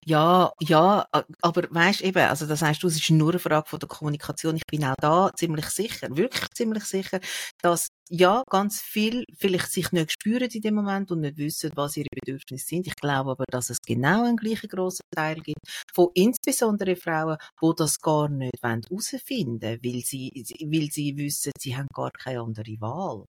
Ja, 0.06 0.52
ja, 0.60 1.06
aber 1.42 1.64
weißt 1.70 2.02
eben, 2.02 2.24
also 2.24 2.48
das 2.48 2.62
heißt, 2.64 2.82
du, 2.82 2.88
es 2.88 2.96
ist 2.96 3.10
nur 3.12 3.30
eine 3.30 3.40
Frage 3.40 3.70
von 3.70 3.80
der 3.80 3.88
Kommunikation. 3.88 4.56
Ich 4.56 4.66
bin 4.66 4.84
auch 4.84 4.96
da 5.00 5.32
ziemlich 5.36 5.68
sicher, 5.68 6.08
wirklich 6.16 6.50
ziemlich 6.56 6.86
sicher, 6.86 7.20
dass 7.62 7.90
ja, 8.12 8.43
ganz 8.49 8.82
viel 8.82 9.24
vielleicht 9.38 9.72
sich 9.72 9.91
nicht 9.93 10.12
spüren 10.12 10.49
in 10.51 10.62
dem 10.62 10.76
Moment 10.76 11.12
und 11.12 11.22
nicht 11.22 11.38
wissen, 11.38 11.72
was 11.76 11.95
ihre 11.95 12.09
Bedürfnisse 12.14 12.66
sind. 12.66 12.88
Ich 12.88 12.95
glaube 12.95 13.32
aber, 13.32 13.45
dass 13.49 13.70
es 13.70 13.78
genau 13.82 14.26
einen 14.26 14.36
gleichen 14.36 14.68
grossen 14.68 15.05
Teil 15.16 15.36
gibt 15.36 15.62
von 15.93 16.09
insbesondere 16.14 16.97
Frauen, 16.97 17.38
die 17.62 17.72
das 17.78 17.99
gar 17.99 18.28
nicht 18.28 18.62
herausfinden 18.62 19.62
wollen, 19.62 19.80
weil 19.84 20.01
sie, 20.01 20.30
weil 20.59 20.89
sie 20.91 21.16
wissen, 21.16 21.53
sie 21.57 21.76
haben 21.78 21.88
gar 21.93 22.12
keine 22.12 22.41
andere 22.41 22.76
Wahl. 22.82 23.26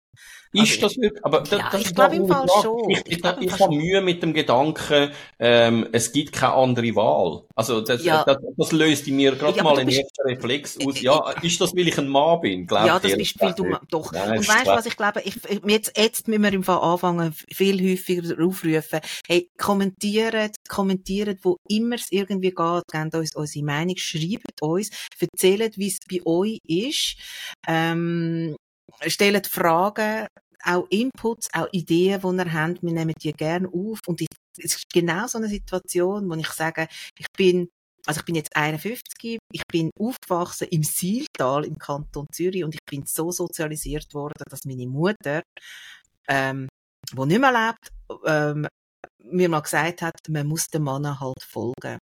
Ist 0.53 0.73
also, 0.73 0.81
das 0.83 0.97
wirklich? 0.99 1.25
Aber 1.25 1.43
ja, 1.45 1.71
das, 1.71 1.81
ich 1.81 1.95
glaube 1.95 2.17
im 2.17 2.29
Fall 2.29 2.47
schon. 2.61 2.91
Ich, 2.91 2.99
ich, 3.07 3.25
ich, 3.25 3.41
ich 3.41 3.61
habe 3.61 3.75
Mühe 3.75 4.03
mit 4.03 4.23
dem 4.23 4.35
Gedanken, 4.35 5.11
ähm, 5.39 5.89
es 5.93 6.13
gibt 6.13 6.33
keine 6.33 6.53
andere 6.53 6.95
Wahl. 6.95 7.45
Also 7.55 7.81
das, 7.81 8.05
ja. 8.05 8.23
das, 8.25 8.37
das 8.57 8.73
löst 8.73 9.09
in 9.09 9.17
mir 9.17 9.35
gerade 9.37 9.57
ja, 9.57 9.63
mal 9.63 9.79
einen 9.79 9.89
ersten 9.89 10.23
Reflex 10.27 10.79
aus. 10.85 11.01
Ja, 11.01 11.31
ist 11.41 11.59
das, 11.61 11.75
weil 11.75 11.89
ich 11.89 11.97
ein 11.97 12.09
Mann 12.09 12.41
bin? 12.43 12.67
Glaub 12.67 12.87
ja, 12.87 12.99
das 12.99 13.17
bist 13.17 13.41
weil 13.41 13.55
du 13.55 13.75
doch. 13.89 14.13
Nein, 14.13 14.39
und 14.39 14.49
weißt 14.49 14.67
was 14.77 14.87
ich 14.87 14.97
glaube? 14.97 15.23
Ich, 15.23 15.39
jetzt, 15.67 15.97
jetzt 15.97 16.29
müssen 16.29 16.43
wir 16.43 16.53
im 16.53 16.65
Fall 16.65 16.79
anfangen, 16.79 17.33
viel 17.33 17.81
häufiger 17.91 18.43
aufrufen. 18.45 19.01
Hey, 19.27 19.51
kommentiert, 19.59 20.57
kommentiert, 20.69 21.39
wo 21.43 21.57
immer 21.69 21.97
es 21.97 22.11
irgendwie 22.11 22.51
geht, 22.51 22.83
gebt 22.91 23.15
uns 23.15 23.35
unsere 23.35 23.65
Meinung, 23.65 23.97
schreibt 23.97 24.61
uns, 24.61 24.91
erzählt, 25.19 25.79
wie 25.79 25.89
es 25.89 25.99
bei 26.09 26.21
euch 26.25 26.59
ist. 26.67 27.17
Ähm, 27.67 28.57
stellt 29.07 29.47
Fragen, 29.47 30.27
auch 30.65 30.87
Inputs, 30.91 31.49
auch 31.53 31.69
Ideen, 31.73 32.21
die 32.21 32.37
ihr 32.37 32.53
habt, 32.53 32.83
wir 32.83 32.93
nehmen 32.93 33.15
die 33.21 33.33
gerne 33.33 33.69
auf. 33.69 33.99
Und 34.07 34.21
es 34.21 34.29
ist 34.65 34.91
genau 34.93 35.27
so 35.27 35.39
eine 35.39 35.49
Situation, 35.49 36.29
wo 36.29 36.35
ich 36.35 36.49
sage, 36.49 36.89
ich 37.19 37.27
bin, 37.37 37.69
also 38.07 38.21
ich 38.21 38.25
bin 38.25 38.35
jetzt 38.35 38.57
51, 38.57 39.39
ich 39.53 39.63
bin 39.71 39.91
aufgewachsen 39.99 40.69
im 40.71 40.83
Sieltal 40.83 41.65
im 41.65 41.79
Kanton 41.79 42.27
Zürich 42.33 42.65
und 42.65 42.75
ich 42.75 42.85
bin 42.89 43.05
so 43.07 43.31
sozialisiert 43.31 44.13
worden, 44.15 44.43
dass 44.49 44.65
meine 44.65 44.87
Mutter, 44.87 45.43
ähm, 46.29 46.69
wo 47.13 47.25
nicht 47.25 47.41
mehr 47.41 47.53
lebt, 47.53 47.93
ähm, 48.27 48.67
mir 49.25 49.49
mal 49.49 49.61
gesagt 49.61 50.03
hat, 50.03 50.17
man 50.29 50.47
muss 50.47 50.67
dem 50.67 50.83
Mann 50.83 51.21
halt 51.21 51.43
folgen. 51.43 51.99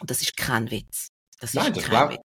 Und 0.00 0.10
das 0.10 0.22
ist 0.22 0.36
kein 0.36 0.70
Witz. 0.70 1.08
Das 1.42 1.54
Nein, 1.54 1.72
das 1.72 1.86
glaube 1.86 2.18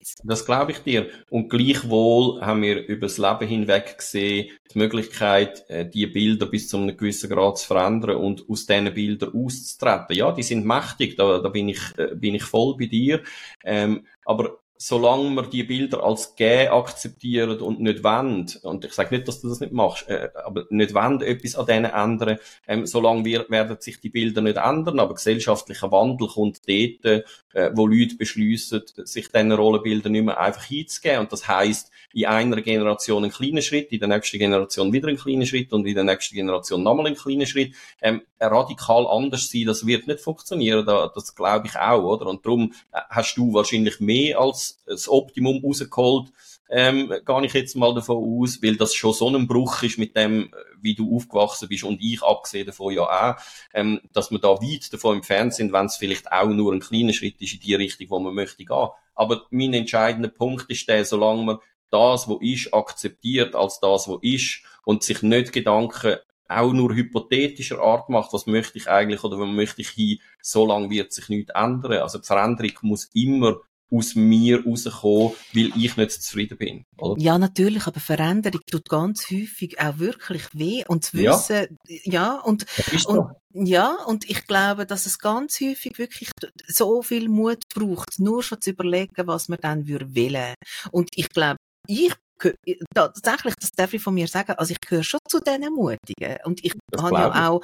glaub 0.44 0.68
ich 0.68 0.78
dir. 0.80 1.08
Und 1.30 1.48
gleichwohl 1.48 2.38
haben 2.42 2.60
wir 2.60 2.86
über 2.86 3.06
das 3.06 3.16
Leben 3.16 3.48
hinweg 3.48 3.96
gesehen, 3.96 4.50
die 4.74 4.78
Möglichkeit, 4.78 5.64
äh, 5.70 5.88
die 5.88 6.06
Bilder 6.06 6.44
bis 6.44 6.68
zu 6.68 6.76
einem 6.76 6.94
gewissen 6.94 7.30
Grad 7.30 7.56
zu 7.56 7.66
verändern 7.66 8.16
und 8.16 8.44
aus 8.46 8.66
diesen 8.66 8.92
Bildern 8.92 9.32
auszutreten. 9.34 10.16
Ja, 10.16 10.32
die 10.32 10.42
sind 10.42 10.66
mächtig, 10.66 11.16
da, 11.16 11.38
da 11.38 11.48
bin, 11.48 11.70
ich, 11.70 11.80
äh, 11.96 12.14
bin 12.14 12.34
ich 12.34 12.44
voll 12.44 12.76
bei 12.76 12.86
dir. 12.86 13.22
Ähm, 13.64 14.06
aber 14.26 14.58
solange 14.78 15.30
wir 15.34 15.42
die 15.42 15.64
Bilder 15.64 16.02
als 16.04 16.34
gay 16.36 16.68
akzeptieren 16.68 17.60
und 17.60 17.80
nicht 17.80 18.04
wollen, 18.04 18.46
und 18.62 18.84
ich 18.84 18.92
sage 18.92 19.14
nicht, 19.14 19.28
dass 19.28 19.40
du 19.40 19.48
das 19.48 19.60
nicht 19.60 19.72
machst, 19.72 20.08
äh, 20.08 20.28
aber 20.44 20.66
nicht 20.70 20.94
wollen, 20.94 21.20
etwas 21.22 21.56
an 21.56 21.66
denen 21.66 21.92
ändern, 21.92 22.38
ähm, 22.66 22.86
solange 22.86 23.24
wir, 23.24 23.46
werden 23.48 23.76
sich 23.80 24.00
die 24.00 24.10
Bilder 24.10 24.42
nicht 24.42 24.56
ändern, 24.56 25.00
aber 25.00 25.14
gesellschaftlicher 25.14 25.90
Wandel 25.90 26.28
kommt 26.28 26.60
dort, 26.68 27.24
äh, 27.54 27.70
wo 27.74 27.86
Leute 27.86 28.16
beschließen, 28.16 28.82
sich 29.04 29.28
diesen 29.28 29.52
Rollenbildern 29.52 30.12
nicht 30.12 30.24
mehr 30.24 30.40
einfach 30.40 30.64
hinzugeben. 30.64 31.20
Und 31.20 31.32
das 31.32 31.48
heißt 31.48 31.90
in 32.12 32.26
einer 32.26 32.60
Generation 32.62 33.24
einen 33.24 33.32
kleinen 33.32 33.62
Schritt, 33.62 33.92
in 33.92 33.98
der 33.98 34.08
nächsten 34.08 34.38
Generation 34.38 34.92
wieder 34.92 35.08
einen 35.08 35.18
kleinen 35.18 35.46
Schritt 35.46 35.72
und 35.72 35.86
in 35.86 35.94
der 35.94 36.04
nächsten 36.04 36.34
Generation 36.34 36.82
nochmal 36.82 37.06
einen 37.06 37.16
kleinen 37.16 37.46
Schritt. 37.46 37.74
Ähm, 38.00 38.22
radikal 38.40 39.06
anders 39.06 39.48
sein, 39.50 39.66
das 39.66 39.86
wird 39.86 40.06
nicht 40.06 40.20
funktionieren, 40.20 40.84
das 40.86 41.34
glaube 41.34 41.66
ich 41.66 41.76
auch, 41.76 42.02
oder? 42.02 42.26
Und 42.26 42.44
darum 42.44 42.72
äh, 42.92 43.00
hast 43.10 43.36
du 43.36 43.52
wahrscheinlich 43.52 44.00
mehr 44.00 44.40
als 44.40 44.82
das 44.86 45.08
Optimum 45.08 45.62
rausgeholt 45.64 46.32
ähm, 46.68 47.12
gehe 47.24 47.44
ich 47.44 47.52
jetzt 47.52 47.76
mal 47.76 47.94
davon 47.94 48.42
aus, 48.42 48.62
weil 48.62 48.76
das 48.76 48.94
schon 48.94 49.12
so 49.12 49.28
ein 49.28 49.46
Bruch 49.46 49.82
ist 49.82 49.98
mit 49.98 50.16
dem, 50.16 50.50
wie 50.80 50.94
du 50.94 51.14
aufgewachsen 51.14 51.68
bist 51.68 51.84
und 51.84 52.02
ich 52.02 52.22
abgesehen 52.22 52.66
davon 52.66 52.94
ja 52.94 53.02
auch, 53.02 53.36
ähm, 53.72 54.00
dass 54.12 54.30
wir 54.30 54.38
da 54.38 54.48
weit 54.48 54.92
davon 54.92 55.16
entfernt 55.16 55.54
sind, 55.54 55.72
wenn 55.72 55.86
es 55.86 55.96
vielleicht 55.96 56.30
auch 56.32 56.48
nur 56.48 56.72
ein 56.72 56.80
kleiner 56.80 57.12
Schritt 57.12 57.40
ist 57.40 57.54
in 57.54 57.60
die 57.60 57.74
Richtung, 57.74 58.10
wo 58.10 58.18
man 58.18 58.34
möchte 58.34 58.64
gehen. 58.64 58.88
Aber 59.14 59.46
mein 59.50 59.74
entscheidender 59.74 60.28
Punkt 60.28 60.68
ist 60.70 60.88
der, 60.88 61.04
solange 61.04 61.44
man 61.44 61.58
das, 61.90 62.28
was 62.28 62.38
ist, 62.40 62.74
akzeptiert 62.74 63.54
als 63.54 63.78
das, 63.80 64.08
was 64.08 64.18
ist 64.22 64.62
und 64.84 65.02
sich 65.02 65.22
nicht 65.22 65.52
Gedanken 65.52 66.16
auch 66.48 66.72
nur 66.72 66.94
hypothetischer 66.94 67.80
Art 67.80 68.08
macht, 68.08 68.32
was 68.32 68.46
möchte 68.46 68.78
ich 68.78 68.88
eigentlich 68.88 69.22
oder 69.24 69.38
wo 69.38 69.46
möchte 69.46 69.82
ich 69.82 69.90
hin, 69.90 70.18
so 70.40 70.66
lange 70.66 70.90
wird 70.90 71.12
sich 71.12 71.28
nichts 71.28 71.52
ändern. 71.54 71.92
Also 71.92 72.18
die 72.18 72.26
Veränderung 72.26 72.72
muss 72.82 73.10
immer 73.14 73.60
aus 73.90 74.14
mir 74.14 74.64
rauskommen, 74.64 75.32
weil 75.54 75.70
ich 75.76 75.96
nicht 75.96 76.10
zufrieden 76.10 76.58
bin. 76.58 76.84
Oder? 76.98 77.20
Ja, 77.22 77.38
natürlich, 77.38 77.86
aber 77.86 78.00
Veränderung 78.00 78.60
tut 78.68 78.88
ganz 78.88 79.30
häufig 79.30 79.78
auch 79.80 79.98
wirklich 79.98 80.42
weh 80.52 80.82
und 80.88 81.04
zu 81.04 81.18
wissen, 81.18 81.78
ja, 81.86 82.02
ja 82.04 82.40
und, 82.40 82.66
und 83.06 83.30
ja, 83.52 83.96
und 84.06 84.28
ich 84.28 84.46
glaube, 84.46 84.86
dass 84.86 85.06
es 85.06 85.18
ganz 85.18 85.60
häufig 85.60 85.98
wirklich 85.98 86.30
so 86.66 87.02
viel 87.02 87.28
Mut 87.28 87.62
braucht, 87.74 88.18
nur 88.18 88.42
schon 88.42 88.60
zu 88.60 88.70
überlegen, 88.70 89.26
was 89.26 89.48
man 89.48 89.58
dann 89.62 89.86
würde 89.86 90.14
wollen. 90.14 90.54
Und 90.90 91.10
ich 91.14 91.28
glaube, 91.30 91.56
ich 91.86 92.12
tatsächlich, 92.94 93.54
das 93.60 93.70
darf 93.72 93.92
ich 93.92 94.02
von 94.02 94.14
mir 94.14 94.26
sagen, 94.26 94.52
also 94.52 94.72
ich 94.72 94.80
gehöre 94.80 95.04
schon 95.04 95.20
zu 95.28 95.40
diesen 95.40 95.72
Mutigen. 95.72 96.36
Und 96.44 96.64
ich 96.64 96.74
habe 96.96 97.16
ja 97.16 97.48
auch, 97.48 97.62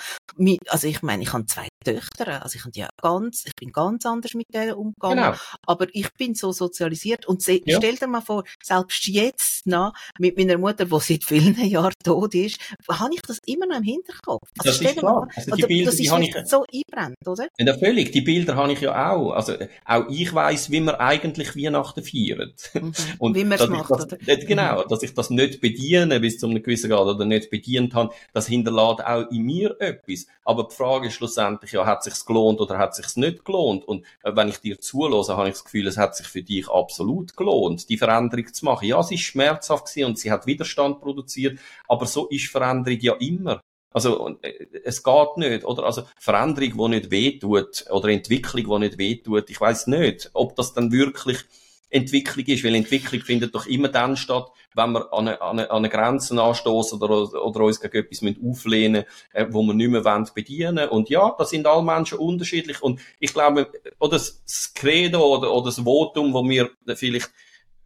also 0.68 0.86
ich 0.86 1.02
meine, 1.02 1.22
ich 1.22 1.32
habe 1.32 1.46
zwei 1.46 1.68
Töchter, 1.84 2.42
also 2.42 2.56
ich 2.56 2.64
habe 2.64 2.72
ja 2.74 2.88
ganz, 3.00 3.44
ich 3.46 3.54
bin 3.54 3.72
ganz 3.72 4.06
anders 4.06 4.34
mit 4.34 4.52
denen 4.54 4.74
umgegangen. 4.74 5.24
Genau. 5.24 5.36
Aber 5.66 5.86
ich 5.92 6.12
bin 6.14 6.34
so 6.34 6.52
sozialisiert 6.52 7.26
und 7.26 7.42
se, 7.42 7.60
ja. 7.64 7.78
stell 7.78 7.96
dir 7.96 8.06
mal 8.06 8.20
vor, 8.20 8.44
selbst 8.62 9.06
jetzt 9.06 9.66
noch 9.66 9.92
mit 10.18 10.36
meiner 10.36 10.58
Mutter, 10.58 10.84
die 10.84 11.00
seit 11.00 11.24
vielen 11.24 11.56
Jahren 11.68 11.92
tot 12.04 12.34
ist, 12.34 12.58
habe 12.88 13.14
ich 13.14 13.22
das 13.22 13.38
immer 13.46 13.66
noch 13.66 13.76
im 13.76 13.82
Hinterkopf. 13.82 14.48
Also 14.58 14.78
das 14.78 14.80
ist 14.80 14.98
klar. 14.98 15.28
Also 15.34 15.56
die 15.56 15.62
Bilder, 15.62 15.90
das 15.90 16.00
ist 16.00 16.12
die 16.12 16.24
ich, 16.24 16.48
so 16.48 16.64
einbrennt, 16.72 17.26
oder? 17.26 17.48
Ja, 17.58 17.78
völlig. 17.78 18.12
Die 18.12 18.20
Bilder 18.20 18.56
habe 18.56 18.72
ich 18.72 18.80
ja 18.80 19.12
auch. 19.12 19.32
Also 19.32 19.54
auch 19.84 20.08
ich 20.08 20.32
weiß, 20.32 20.70
wie 20.70 20.80
man 20.80 20.96
eigentlich 20.96 21.56
Weihnachten 21.56 22.02
feiert. 22.02 22.70
Mhm. 22.74 22.92
Und 23.18 23.34
wie 23.34 23.44
man 23.44 23.58
es 23.58 23.68
macht, 23.68 23.90
das, 23.90 24.04
oder? 24.04 24.16
Genau, 24.16 24.61
dass 24.88 25.02
ich 25.02 25.14
das 25.14 25.30
nicht 25.30 25.60
bediene 25.60 26.20
bis 26.20 26.38
zu 26.38 26.46
einem 26.46 26.62
gewissen 26.62 26.90
Grad 26.90 27.06
oder 27.06 27.24
nicht 27.24 27.50
bedient 27.50 27.94
habe, 27.94 28.12
das 28.32 28.46
hinterlässt 28.46 29.04
auch 29.04 29.30
in 29.30 29.42
mir 29.42 29.76
etwas. 29.80 30.26
Aber 30.44 30.64
die 30.64 30.74
Frage 30.74 31.08
ist 31.08 31.14
schlussendlich 31.14 31.72
ja, 31.72 31.86
hat 31.86 32.02
sich's 32.02 32.26
gelohnt 32.26 32.60
oder 32.60 32.78
hat 32.78 32.94
sich's 32.94 33.16
nicht 33.16 33.44
gelohnt? 33.44 33.86
Und 33.86 34.04
äh, 34.22 34.34
wenn 34.34 34.48
ich 34.48 34.58
dir 34.58 34.80
zulose, 34.80 35.36
habe 35.36 35.48
ich 35.48 35.54
das 35.54 35.64
Gefühl, 35.64 35.86
es 35.86 35.96
hat 35.96 36.16
sich 36.16 36.26
für 36.26 36.42
dich 36.42 36.68
absolut 36.68 37.36
gelohnt, 37.36 37.88
die 37.88 37.98
Veränderung 37.98 38.52
zu 38.52 38.64
machen. 38.64 38.88
Ja, 38.88 39.02
sie 39.02 39.14
ist 39.14 39.22
schmerzhaft 39.22 39.86
gewesen 39.86 40.06
und 40.06 40.18
sie 40.18 40.30
hat 40.30 40.46
Widerstand 40.46 41.00
produziert, 41.00 41.58
aber 41.88 42.06
so 42.06 42.28
ist 42.28 42.48
Veränderung 42.48 43.00
ja 43.00 43.14
immer. 43.14 43.60
Also, 43.92 44.38
äh, 44.42 44.66
es 44.84 45.02
geht 45.02 45.36
nicht, 45.36 45.64
oder? 45.64 45.84
Also, 45.84 46.04
Veränderung, 46.18 46.90
die 46.90 46.96
nicht 46.96 47.10
wehtut, 47.10 47.84
oder 47.90 48.08
Entwicklung, 48.08 48.64
die 48.64 48.88
nicht 48.88 48.98
wehtut, 48.98 49.50
ich 49.50 49.60
weiß 49.60 49.86
nicht, 49.88 50.30
ob 50.32 50.56
das 50.56 50.72
dann 50.72 50.92
wirklich 50.92 51.44
Entwicklung 51.92 52.46
ist, 52.46 52.64
weil 52.64 52.74
Entwicklung 52.74 53.20
findet 53.20 53.54
doch 53.54 53.66
immer 53.66 53.88
dann 53.88 54.16
statt, 54.16 54.50
wenn 54.74 54.92
wir 54.92 55.12
an 55.12 55.28
eine, 55.28 55.40
an 55.40 55.58
eine, 55.58 55.70
an 55.70 56.38
anstoßen 56.38 57.00
oder, 57.00 57.44
oder 57.44 57.60
uns 57.60 57.80
gegen 57.80 57.98
etwas 57.98 58.22
auflehnen 58.42 59.04
äh, 59.32 59.46
wo 59.50 59.62
wir 59.62 59.74
nicht 59.74 59.90
mehr 59.90 60.04
wollen, 60.04 60.26
bedienen 60.34 60.88
Und 60.88 61.10
ja, 61.10 61.34
da 61.36 61.44
sind 61.44 61.66
alle 61.66 61.82
Menschen 61.82 62.18
unterschiedlich. 62.18 62.82
Und 62.82 63.00
ich 63.20 63.32
glaube, 63.32 63.68
oder 63.98 64.12
das 64.12 64.72
Credo 64.74 65.36
oder, 65.36 65.52
oder 65.52 65.66
das 65.66 65.80
Votum, 65.80 66.32
wo 66.32 66.42
wir 66.48 66.70
vielleicht 66.94 67.30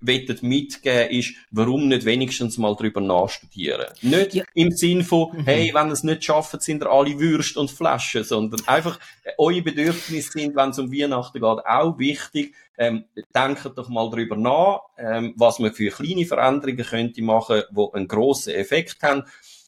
wettet 0.00 0.42
mitgeben, 0.42 1.10
ist, 1.10 1.34
warum 1.50 1.88
nicht 1.88 2.04
wenigstens 2.04 2.58
mal 2.58 2.74
drüber 2.74 3.00
nachstudieren. 3.00 3.86
Nicht 4.02 4.34
ja. 4.34 4.44
im 4.54 4.70
Sinn 4.70 5.02
von, 5.02 5.30
mhm. 5.32 5.44
hey, 5.44 5.70
wenn 5.72 5.88
ihr 5.88 5.92
es 5.92 6.02
nicht 6.02 6.24
schafft, 6.24 6.62
sind 6.62 6.82
ihr 6.82 6.90
alle 6.90 7.18
Würst 7.18 7.56
und 7.56 7.70
Flaschen, 7.70 8.24
sondern 8.24 8.60
einfach, 8.66 8.98
äh, 9.24 9.32
eure 9.38 9.62
Bedürfnisse 9.62 10.32
sind, 10.32 10.56
wenn 10.56 10.70
es 10.70 10.78
um 10.78 10.92
Weihnachten 10.92 11.40
geht, 11.40 11.66
auch 11.66 11.98
wichtig. 11.98 12.54
Ähm, 12.78 13.04
denkt 13.34 13.70
doch 13.74 13.88
mal 13.88 14.10
drüber 14.10 14.36
nach, 14.36 14.80
ähm, 14.98 15.32
was 15.36 15.58
man 15.58 15.72
für 15.72 15.90
kleine 15.90 16.26
Veränderungen 16.26 16.84
könnte 16.84 17.22
machen, 17.22 17.62
die 17.70 17.86
einen 17.94 18.06
grossen 18.06 18.52
Effekt 18.52 19.02
haben. 19.02 19.24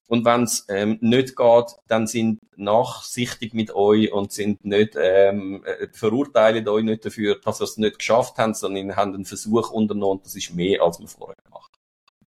Und 0.08 0.24
wenn 0.24 0.44
es 0.44 0.64
ähm, 0.68 0.98
nicht 1.00 1.36
geht, 1.36 1.66
dann 1.86 2.06
sind 2.06 2.40
nachsichtig 2.56 3.52
mit 3.52 3.74
euch 3.74 4.10
und 4.10 4.32
sind 4.32 4.64
nicht 4.64 4.96
ähm, 4.98 5.62
äh, 5.64 5.86
verurteilen 5.92 6.66
euch 6.66 6.82
nicht 6.82 7.04
dafür, 7.04 7.38
dass 7.44 7.60
ihr 7.60 7.64
es 7.64 7.76
nicht 7.76 7.98
geschafft 7.98 8.38
habt, 8.38 8.56
sondern 8.56 8.96
haben 8.96 9.14
einen 9.14 9.26
Versuch 9.26 9.70
unternommen. 9.70 10.20
Das 10.24 10.34
ist 10.34 10.54
mehr, 10.54 10.82
als 10.82 10.98
wir 10.98 11.08
vorher 11.08 11.36
gemacht 11.44 11.67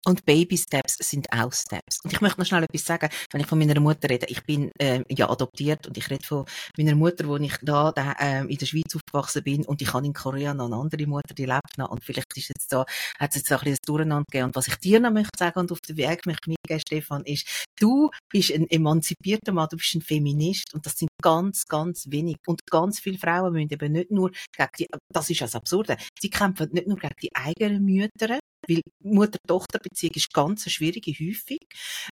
und 0.07 0.25
Baby-Steps 0.25 0.97
sind 0.99 1.27
auch 1.33 1.51
Steps. 1.51 1.99
Und 2.01 2.13
ich 2.13 2.21
möchte 2.21 2.39
noch 2.39 2.47
schnell 2.47 2.63
etwas 2.63 2.85
sagen, 2.85 3.09
wenn 3.31 3.41
ich 3.41 3.47
von 3.47 3.59
meiner 3.59 3.77
Mutter 3.81 4.09
rede. 4.09 4.25
Ich 4.29 4.41
bin 4.45 4.71
äh, 4.79 5.03
ja 5.09 5.29
adoptiert 5.29 5.85
und 5.85 5.97
ich 5.97 6.09
rede 6.09 6.25
von 6.25 6.45
meiner 6.77 6.95
Mutter, 6.95 7.27
wo 7.27 7.35
ich 7.35 7.57
da, 7.61 7.91
da 7.91 8.13
äh, 8.13 8.45
in 8.45 8.57
der 8.57 8.65
Schweiz 8.65 8.95
aufgewachsen 8.95 9.43
bin 9.43 9.65
und 9.65 9.81
ich 9.81 9.93
habe 9.93 10.05
in 10.05 10.13
Korea 10.13 10.53
noch 10.53 10.67
eine 10.67 10.77
andere 10.77 11.05
Mutter, 11.05 11.33
die 11.33 11.45
lebt 11.45 11.77
noch 11.77 11.89
und 11.89 12.05
vielleicht 12.05 12.37
ist 12.37 12.47
jetzt 12.47 12.71
da, 12.71 12.85
hat 13.19 13.31
es 13.31 13.35
jetzt 13.35 13.51
auch 13.51 13.61
ein 13.61 13.65
bisschen 13.65 13.79
Durcheinander 13.85 14.23
gegeben. 14.31 14.45
Und 14.45 14.55
was 14.55 14.67
ich 14.67 14.75
dir 14.77 15.01
noch 15.01 15.11
möchte 15.11 15.37
sagen 15.37 15.59
und 15.59 15.71
auf 15.73 15.81
den 15.81 15.97
Weg 15.97 16.25
möchte 16.25 16.49
mitgeben, 16.49 16.79
Stefan, 16.79 17.23
ist, 17.25 17.67
du 17.77 18.09
bist 18.31 18.53
ein 18.53 18.69
emanzipierter 18.69 19.51
Mann, 19.51 19.67
du 19.69 19.75
bist 19.75 19.93
ein 19.93 20.01
Feminist 20.01 20.73
und 20.73 20.85
das 20.85 20.97
sind 20.97 21.09
ganz, 21.21 21.65
ganz 21.65 22.05
wenig. 22.09 22.37
Und 22.47 22.65
ganz 22.71 23.01
viele 23.01 23.17
Frauen 23.17 23.51
müssen 23.51 23.73
eben 23.73 23.91
nicht 23.91 24.11
nur 24.11 24.31
gegen 24.55 24.69
die, 24.79 24.87
das 25.13 25.29
ist 25.29 25.41
das 25.41 25.55
Absurde, 25.55 25.97
sie 26.17 26.29
kämpfen 26.29 26.69
nicht 26.71 26.87
nur 26.87 26.97
gegen 26.97 27.15
die 27.21 27.35
eigenen 27.35 27.83
Mütter, 27.83 28.39
weil 28.67 28.81
Mutter-Tochter-Beziehung 29.03 30.13
ist 30.15 30.33
ganz 30.33 30.65
eine 30.65 30.71
schwierige 30.71 31.11
häufig. 31.11 31.59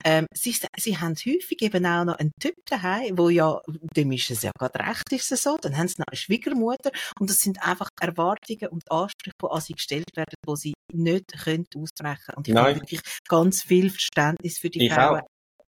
Ähm, 0.04 0.26
sie, 0.34 0.56
sie 0.78 0.98
haben 0.98 1.16
häufig 1.16 1.62
eben 1.62 1.86
auch 1.86 2.06
noch 2.06 2.18
einen 2.18 2.32
Typ 2.40 2.56
daheim, 2.66 3.18
wo 3.18 3.30
ja, 3.30 3.60
dem 3.96 4.12
ist 4.12 4.32
es 4.32 4.44
ja 4.44 4.52
gerade 4.58 4.80
recht, 4.80 5.12
ist 5.12 5.32
es 5.32 5.44
so, 5.44 5.58
dann 5.62 5.78
haben 5.78 5.88
sie 5.88 5.96
noch 6.00 6.08
eine 6.08 6.18
Schwiegermutter 6.18 6.92
und 7.20 7.30
das 7.30 7.40
sind 7.40 7.62
einfach 7.62 7.90
Erwartungen 8.00 8.70
und 8.70 8.90
Ansprüche, 8.92 9.36
die 9.42 9.48
an 9.48 9.62
sie 9.62 9.74
gestellt 9.74 10.10
werden, 10.16 10.36
die 10.48 10.56
sie 10.56 10.74
nicht 10.94 11.34
können 11.44 11.66
aussprechen. 11.76 12.36
Und 12.36 12.48
ich 12.48 12.56
habe 12.56 12.76
wirklich 12.76 13.02
ganz 13.28 13.64
viel 13.64 13.90
Verständnis 13.90 14.58
für 14.58 14.70
die 14.70 14.86
ich 14.86 14.94
Frauen. 14.94 15.22
Auch. 15.22 15.28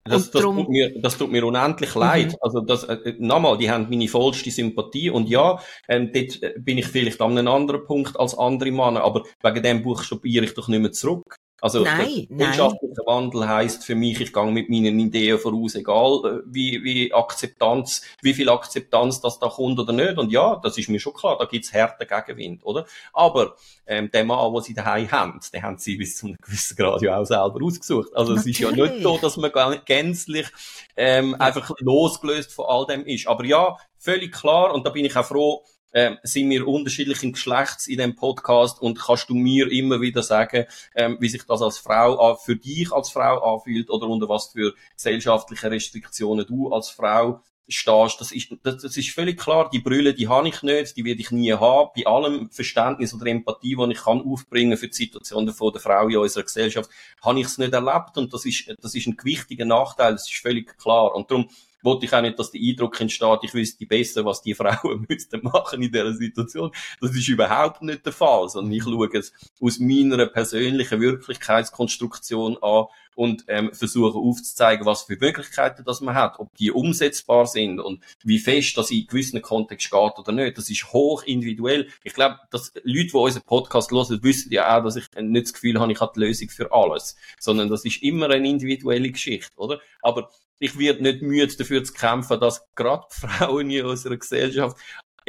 Das, 0.06 0.32
das, 0.32 0.42
tut 0.42 0.70
mir, 0.70 1.00
das 1.02 1.18
tut 1.18 1.32
mir 1.32 1.46
unendlich 1.46 1.94
leid. 1.94 2.32
Mhm. 2.32 2.38
Also 2.42 2.62
das, 2.62 2.84
äh, 2.86 3.16
nochmal, 3.20 3.58
die 3.58 3.70
haben 3.70 3.88
meine 3.90 4.08
vollste 4.08 4.50
Sympathie 4.50 5.10
und 5.10 5.30
ja, 5.30 5.60
ähm, 5.88 6.12
dort 6.14 6.42
äh, 6.42 6.54
bin 6.58 6.78
ich 6.78 6.88
vielleicht 6.88 7.22
an 7.22 7.38
einem 7.38 7.48
anderen 7.48 7.86
Punkt 7.86 8.20
als 8.20 8.38
andere 8.38 8.72
Männer, 8.72 9.04
aber 9.04 9.24
wegen 9.44 9.64
dem 9.64 9.84
buchstabiere 9.84 10.46
ich 10.46 10.54
doch 10.54 10.68
nicht 10.68 10.82
mehr 10.82 10.92
zurück. 10.92 11.36
Also 11.62 11.84
nein, 11.84 12.28
wirtschaftlicher 12.30 13.06
Wandel 13.06 13.48
heißt 13.48 13.84
für 13.84 13.96
mich, 13.96 14.20
ich 14.20 14.34
gehe 14.34 14.52
mit 14.52 14.70
meinen 14.70 15.00
Ideen 15.00 15.40
voraus, 15.40 15.76
egal 15.76 16.22
äh, 16.26 16.42
wie, 16.46 16.84
wie 16.84 17.14
Akzeptanz, 17.14 18.02
wie 18.22 18.34
viel 18.34 18.50
Akzeptanz 18.50 19.22
das 19.22 19.40
da 19.40 19.48
kommt 19.48 19.80
oder 19.80 19.94
nicht. 19.94 20.18
Und 20.18 20.32
ja, 20.32 20.60
das 20.64 20.78
ist 20.78 20.90
mir 20.90 21.00
schon 21.00 21.14
klar, 21.14 21.38
da 21.38 21.46
gibt's 21.46 21.74
harten 21.74 22.08
Gegenwind, 22.08 22.66
oder? 22.66 22.86
Aber 23.14 23.56
ähm, 23.88 24.10
der 24.12 24.24
Mann, 24.24 24.54
den 24.54 24.62
sie 24.62 24.74
daheim 24.74 25.12
haben, 25.12 25.40
den 25.54 25.64
haben 25.64 25.78
sie 25.78 25.98
bis 25.98 26.18
zu 26.18 26.28
einem 26.28 26.38
gewissen 26.42 26.76
Grad 26.76 27.02
ja 27.02 27.20
auch 27.20 27.26
selber 27.26 27.60
ausgesucht. 27.64 28.10
Also 28.16 28.34
Natürlich. 28.34 28.60
es 28.60 28.70
ist 28.70 28.78
ja 28.78 28.86
nicht 28.86 29.04
so, 29.04 29.18
dass 29.18 29.38
man 29.38 29.52
gänzlich 29.86 30.48
ähm, 30.96 31.36
einfach 31.40 31.72
losgelöst 31.80 32.54
von 32.54 32.66
all 32.68 32.86
dem 32.86 33.06
ist. 33.06 33.28
Aber 33.28 33.46
ja, 33.46 33.78
völlig 33.98 34.34
klar, 34.34 34.74
und 34.74 34.86
da 34.86 34.92
bin 34.92 35.06
ich 35.06 35.16
auch 35.16 35.26
froh, 35.26 35.64
ähm, 35.94 36.18
sind 36.24 36.50
wir 36.50 36.68
unterschiedlichen 36.68 37.34
Geschlechts 37.34 37.88
in 37.88 37.98
dem 37.98 38.16
Podcast 38.16 38.82
und 38.82 39.00
kannst 39.00 39.30
du 39.30 39.36
mir 39.36 39.72
immer 39.72 40.02
wieder 40.02 40.24
sagen, 40.24 40.66
ähm, 40.96 41.18
wie 41.20 41.30
sich 41.30 41.44
das 41.44 41.62
als 41.62 41.78
Frau 41.78 42.36
für 42.36 42.56
dich 42.56 42.92
als 42.92 43.10
Frau 43.10 43.56
anfühlt 43.56 43.90
oder 43.90 44.08
unter 44.08 44.30
was 44.30 44.48
für 44.48 44.74
gesellschaftliche 44.96 45.72
Restriktionen 45.72 46.46
du 46.46 46.72
als 46.72 46.90
Frau 46.90 47.42
stehst. 47.70 48.20
Das 48.20 48.32
ist, 48.32 48.56
das, 48.64 48.82
das 48.82 48.98
ist 48.98 49.12
völlig 49.12 49.40
klar. 49.40 49.70
Die 49.72 49.80
Brille, 49.80 50.14
die 50.14 50.28
habe 50.28 50.48
ich 50.48 50.62
nicht, 50.64 50.98
die 50.98 51.06
werde 51.06 51.22
ich 51.22 51.32
nie 51.32 51.54
haben. 51.54 51.90
Bei 51.96 52.06
allem 52.06 52.50
Verständnis 52.50 53.14
oder 53.14 53.28
Empathie, 53.28 53.76
die 53.76 53.92
ich 53.92 54.00
kann 54.00 54.22
aufbringen 54.22 54.78
für 54.78 54.88
die 54.88 54.96
Situation 54.96 55.52
von 55.54 55.72
der 55.72 55.82
Frau 55.82 56.08
in 56.08 56.18
unserer 56.18 56.44
Gesellschaft, 56.44 56.90
habe 57.22 57.40
ich 57.40 57.46
es 57.46 57.58
nicht 57.58 57.74
erlebt 57.74 58.18
und 58.18 58.34
das 58.34 58.46
ist, 58.46 58.74
das 58.82 58.96
ist 58.96 59.08
ein 59.08 59.18
gewichtiger 59.18 59.66
Nachteil. 59.66 60.14
Das 60.14 60.28
ist 60.28 60.42
völlig 60.42 60.78
klar. 60.78 61.16
Und 61.16 61.30
darum 61.30 61.50
wollte 61.82 62.06
ich 62.06 62.14
auch 62.14 62.22
nicht, 62.22 62.38
dass 62.40 62.52
der 62.52 62.62
Eindruck 62.62 63.00
entsteht, 63.00 63.40
ich 63.44 63.54
wüsste 63.54 63.86
besser, 63.86 64.26
was 64.26 64.42
die 64.42 64.54
Frauen 64.54 65.06
müssten 65.10 65.42
machen 65.44 65.82
in 65.82 65.92
dieser 65.92 66.14
Situation. 66.14 66.72
Das 67.02 67.16
ist 67.16 67.28
überhaupt 67.28 67.82
nicht 67.82 68.06
der 68.06 68.14
Fall, 68.14 68.50
sondern 68.50 68.74
ich 68.74 68.84
schaue 68.84 69.10
es 69.14 69.34
aus 69.62 69.80
meiner 69.80 70.26
persönlichen 70.28 71.02
Wirklichkeitskonstruktion 71.02 72.58
an 72.62 72.86
und 73.20 73.44
ähm, 73.50 73.74
versuche 73.74 74.18
aufzuzeigen, 74.18 74.86
was 74.86 75.04
für 75.04 75.18
Möglichkeiten 75.20 75.84
das 75.84 76.00
man 76.00 76.16
hat, 76.16 76.40
ob 76.40 76.56
die 76.56 76.72
umsetzbar 76.72 77.48
sind 77.48 77.82
und 77.82 78.02
wie 78.24 78.40
fest 78.40 78.78
das 78.78 78.92
in 78.92 79.08
gewissen 79.08 79.42
Kontext 79.42 79.92
geht 79.92 80.18
oder 80.18 80.32
nicht. 80.32 80.58
Das 80.58 80.70
ist 80.70 80.94
hoch 80.94 81.24
individuell. 81.24 81.90
Ich 82.06 82.14
glaube, 82.14 82.40
dass 82.50 82.72
Leute, 82.84 83.08
die 83.08 83.18
unseren 83.18 83.44
Podcast 83.44 83.92
hören, 83.92 84.24
wissen 84.24 84.54
ja 84.54 84.78
auch, 84.78 84.86
dass 84.86 84.96
ich 84.96 85.06
nicht 85.20 85.48
das 85.48 85.54
Gefühl 85.54 85.82
habe, 85.82 85.92
ich 85.92 86.00
habe 86.00 86.14
die 86.16 86.22
Lösung 86.22 86.48
für 86.48 86.72
alles, 86.72 87.18
sondern 87.40 87.68
das 87.68 87.84
ist 87.84 88.02
immer 88.02 88.30
eine 88.30 88.48
individuelle 88.48 89.12
Geschichte, 89.12 89.52
oder? 89.58 89.82
Aber 90.02 90.30
ich 90.60 90.78
werde 90.78 91.04
nicht 91.04 91.22
müde 91.22 91.56
dafür 91.56 91.84
zu 91.84 91.94
kämpfen, 91.94 92.40
dass 92.40 92.66
gerade 92.76 93.06
Frauen 93.10 93.70
in 93.70 93.86
unserer 93.86 94.18
Gesellschaft 94.18 94.78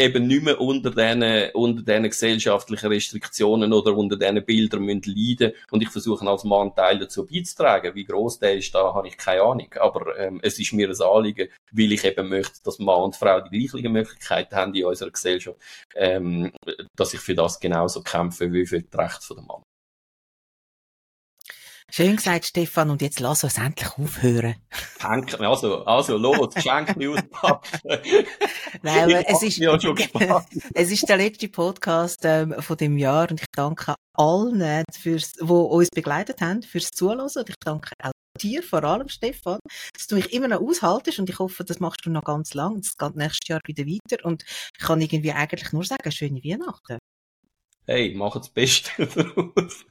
eben 0.01 0.27
nicht 0.27 0.43
mehr 0.43 0.61
unter 0.61 0.91
diesen, 0.91 1.51
unter 1.53 1.83
diesen 1.83 2.05
gesellschaftlichen 2.05 2.87
Restriktionen 2.87 3.73
oder 3.73 3.95
unter 3.97 4.17
diesen 4.17 4.45
Bildern 4.45 4.83
müssen 4.83 5.15
leiden 5.15 5.53
und 5.71 5.83
ich 5.83 5.91
versuche 5.91 6.27
als 6.27 6.45
Mann 6.45 6.75
Teil 6.75 6.99
dazu 6.99 7.27
beizutragen. 7.27 7.95
Wie 7.95 8.05
groß 8.05 8.39
der 8.39 8.57
ist, 8.57 8.75
da 8.75 8.95
habe 8.95 9.09
ich 9.09 9.17
keine 9.17 9.43
Ahnung. 9.43 9.69
Aber 9.79 10.19
ähm, 10.19 10.41
es 10.43 10.59
ist 10.59 10.73
mir 10.73 10.89
ein 10.89 11.01
Anliegen, 11.01 11.49
weil 11.73 11.93
ich 11.93 12.05
eben 12.05 12.29
möchte, 12.29 12.63
dass 12.65 12.79
Mann 12.79 13.03
und 13.03 13.17
Frau 13.17 13.41
die 13.41 13.67
gleichen 13.67 13.93
Möglichkeiten 13.93 14.57
haben 14.57 14.75
in 14.75 14.87
unserer 14.87 15.11
Gesellschaft, 15.11 15.59
ähm, 15.95 16.53
dass 16.97 17.15
ich 17.15 17.21
für 17.21 17.35
das 17.35 17.61
genauso 17.61 18.03
kämpfe 18.03 18.53
wie 18.53 18.67
für 18.67 18.81
das 18.81 18.99
Recht 18.99 19.31
der 19.31 19.43
Mann. 19.43 19.63
Schön 21.93 22.17
gesagt, 22.17 22.47
Stefan, 22.47 22.91
und 22.91 23.03
jetzt 23.03 23.19
lass 23.21 23.43
uns 23.43 23.59
endlich 23.59 23.89
aufhören. 23.99 24.55
Danke, 25.01 25.41
also, 25.41 25.85
also, 25.85 26.17
los, 26.17 26.55
schenk 26.59 26.97
mir 26.97 27.11
auspacken. 27.11 27.81
Nein, 28.83 29.05
aber 29.05 29.29
es 29.29 29.43
ist, 29.43 29.61
es 30.75 30.91
ist 30.91 31.09
der 31.09 31.17
letzte 31.17 31.49
Podcast 31.49 32.21
ähm, 32.23 32.55
von 32.61 32.77
dem 32.77 32.97
Jahr 32.97 33.31
und 33.31 33.41
ich 33.41 33.47
danke 33.53 33.95
allen, 34.15 34.85
fürs, 34.93 35.33
die 35.33 35.43
uns 35.43 35.89
begleitet 35.93 36.41
haben, 36.41 36.63
fürs 36.63 36.91
Zuhören 36.91 37.21
und 37.21 37.49
ich 37.49 37.57
danke 37.65 37.91
auch 38.03 38.13
dir, 38.41 38.63
vor 38.63 38.85
allem 38.85 39.09
Stefan, 39.09 39.59
dass 39.93 40.07
du 40.07 40.15
mich 40.15 40.33
immer 40.33 40.49
noch 40.49 40.61
aushaltest 40.61 41.19
und 41.19 41.29
ich 41.29 41.39
hoffe, 41.39 41.65
das 41.65 41.81
machst 41.81 42.05
du 42.05 42.11
noch 42.11 42.25
ganz 42.25 42.55
lang. 42.55 42.79
Es 42.79 42.97
geht 42.97 43.17
nächstes 43.17 43.49
Jahr 43.49 43.61
wieder 43.67 43.85
weiter 43.85 44.25
und 44.25 44.45
ich 44.45 44.85
kann 44.87 45.01
irgendwie 45.01 45.33
eigentlich 45.33 45.73
nur 45.73 45.85
sagen, 45.85 46.13
schöne 46.13 46.41
Weihnachten. 46.45 46.99
Hey, 47.87 48.15
mach 48.15 48.35
das 48.35 48.51
Beste 48.51 49.07
daraus. 49.15 49.85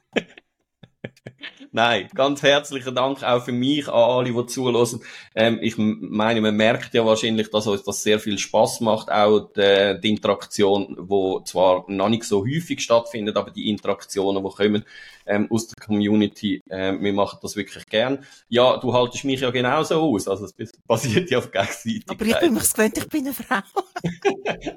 Nein, 1.72 2.08
ganz 2.14 2.42
herzlichen 2.42 2.94
Dank 2.94 3.22
auch 3.22 3.44
für 3.44 3.52
mich 3.52 3.86
an 3.88 3.94
alle, 3.94 4.32
die 4.32 4.46
zuhören. 4.46 5.00
Ähm, 5.34 5.58
ich 5.62 5.74
meine, 5.76 6.40
man 6.40 6.56
merkt 6.56 6.94
ja 6.94 7.06
wahrscheinlich, 7.06 7.50
dass 7.50 7.66
uns 7.66 7.84
das 7.84 8.02
sehr 8.02 8.18
viel 8.18 8.38
Spaß 8.38 8.80
macht, 8.80 9.10
auch 9.10 9.52
die, 9.56 9.98
die 10.02 10.10
Interaktion, 10.10 10.96
wo 10.98 11.40
zwar 11.40 11.84
noch 11.88 12.08
nicht 12.08 12.24
so 12.24 12.44
häufig 12.44 12.80
stattfindet, 12.80 13.36
aber 13.36 13.50
die 13.50 13.70
Interaktionen, 13.70 14.42
die 14.42 14.50
kommen 14.50 14.84
ähm, 15.26 15.48
aus 15.50 15.68
der 15.68 15.84
Community, 15.84 16.60
äh, 16.68 16.92
wir 16.98 17.12
machen 17.12 17.38
das 17.42 17.54
wirklich 17.54 17.86
gern. 17.86 18.24
Ja, 18.48 18.76
du 18.78 18.92
haltest 18.92 19.24
mich 19.24 19.40
ja 19.40 19.50
genauso 19.50 20.00
aus, 20.00 20.26
also 20.26 20.46
es 20.56 20.72
basiert 20.86 21.30
ja 21.30 21.38
auf 21.38 21.50
Gegenseitigkeit. 21.50 22.10
Aber 22.10 22.26
ich 22.26 22.40
bin 22.40 22.54
mir 22.54 22.60
gewöhnt, 22.60 22.98
ich 22.98 23.08
bin 23.08 23.26
eine 23.26 23.34
Frau. 23.34 23.60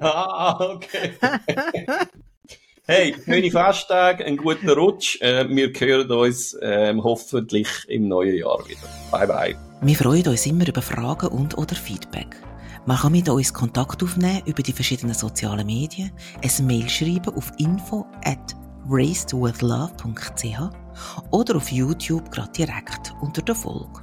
ah, 0.00 0.74
okay. 0.74 1.14
Hey, 2.86 3.14
schöne 3.24 3.50
Festtage, 3.50 4.26
einen 4.26 4.36
guten 4.36 4.68
Rutsch. 4.68 5.18
Äh, 5.22 5.48
wir 5.48 5.72
hören 5.72 6.10
uns 6.10 6.54
ähm, 6.60 7.02
hoffentlich 7.02 7.66
im 7.88 8.08
neuen 8.08 8.36
Jahr 8.36 8.58
wieder. 8.68 8.86
Bye 9.10 9.26
bye. 9.26 9.56
Wir 9.80 9.94
freuen 9.94 10.28
uns 10.28 10.44
immer 10.44 10.68
über 10.68 10.82
Fragen 10.82 11.28
und 11.28 11.56
oder 11.56 11.74
Feedback. 11.74 12.36
Man 12.84 12.98
kann 12.98 13.12
mit 13.12 13.26
uns 13.30 13.54
Kontakt 13.54 14.02
aufnehmen 14.02 14.42
über 14.44 14.62
die 14.62 14.74
verschiedenen 14.74 15.14
sozialen 15.14 15.64
Medien, 15.64 16.12
ein 16.42 16.66
Mail 16.66 16.86
schreiben 16.90 17.34
auf 17.34 17.50
info 17.56 18.04
at 18.22 18.54
racedwithlove.ch 18.86 20.70
oder 21.30 21.56
auf 21.56 21.72
YouTube 21.72 22.30
gerade 22.30 22.52
direkt 22.52 23.14
unter 23.22 23.40
der 23.40 23.54
Folge. 23.54 24.02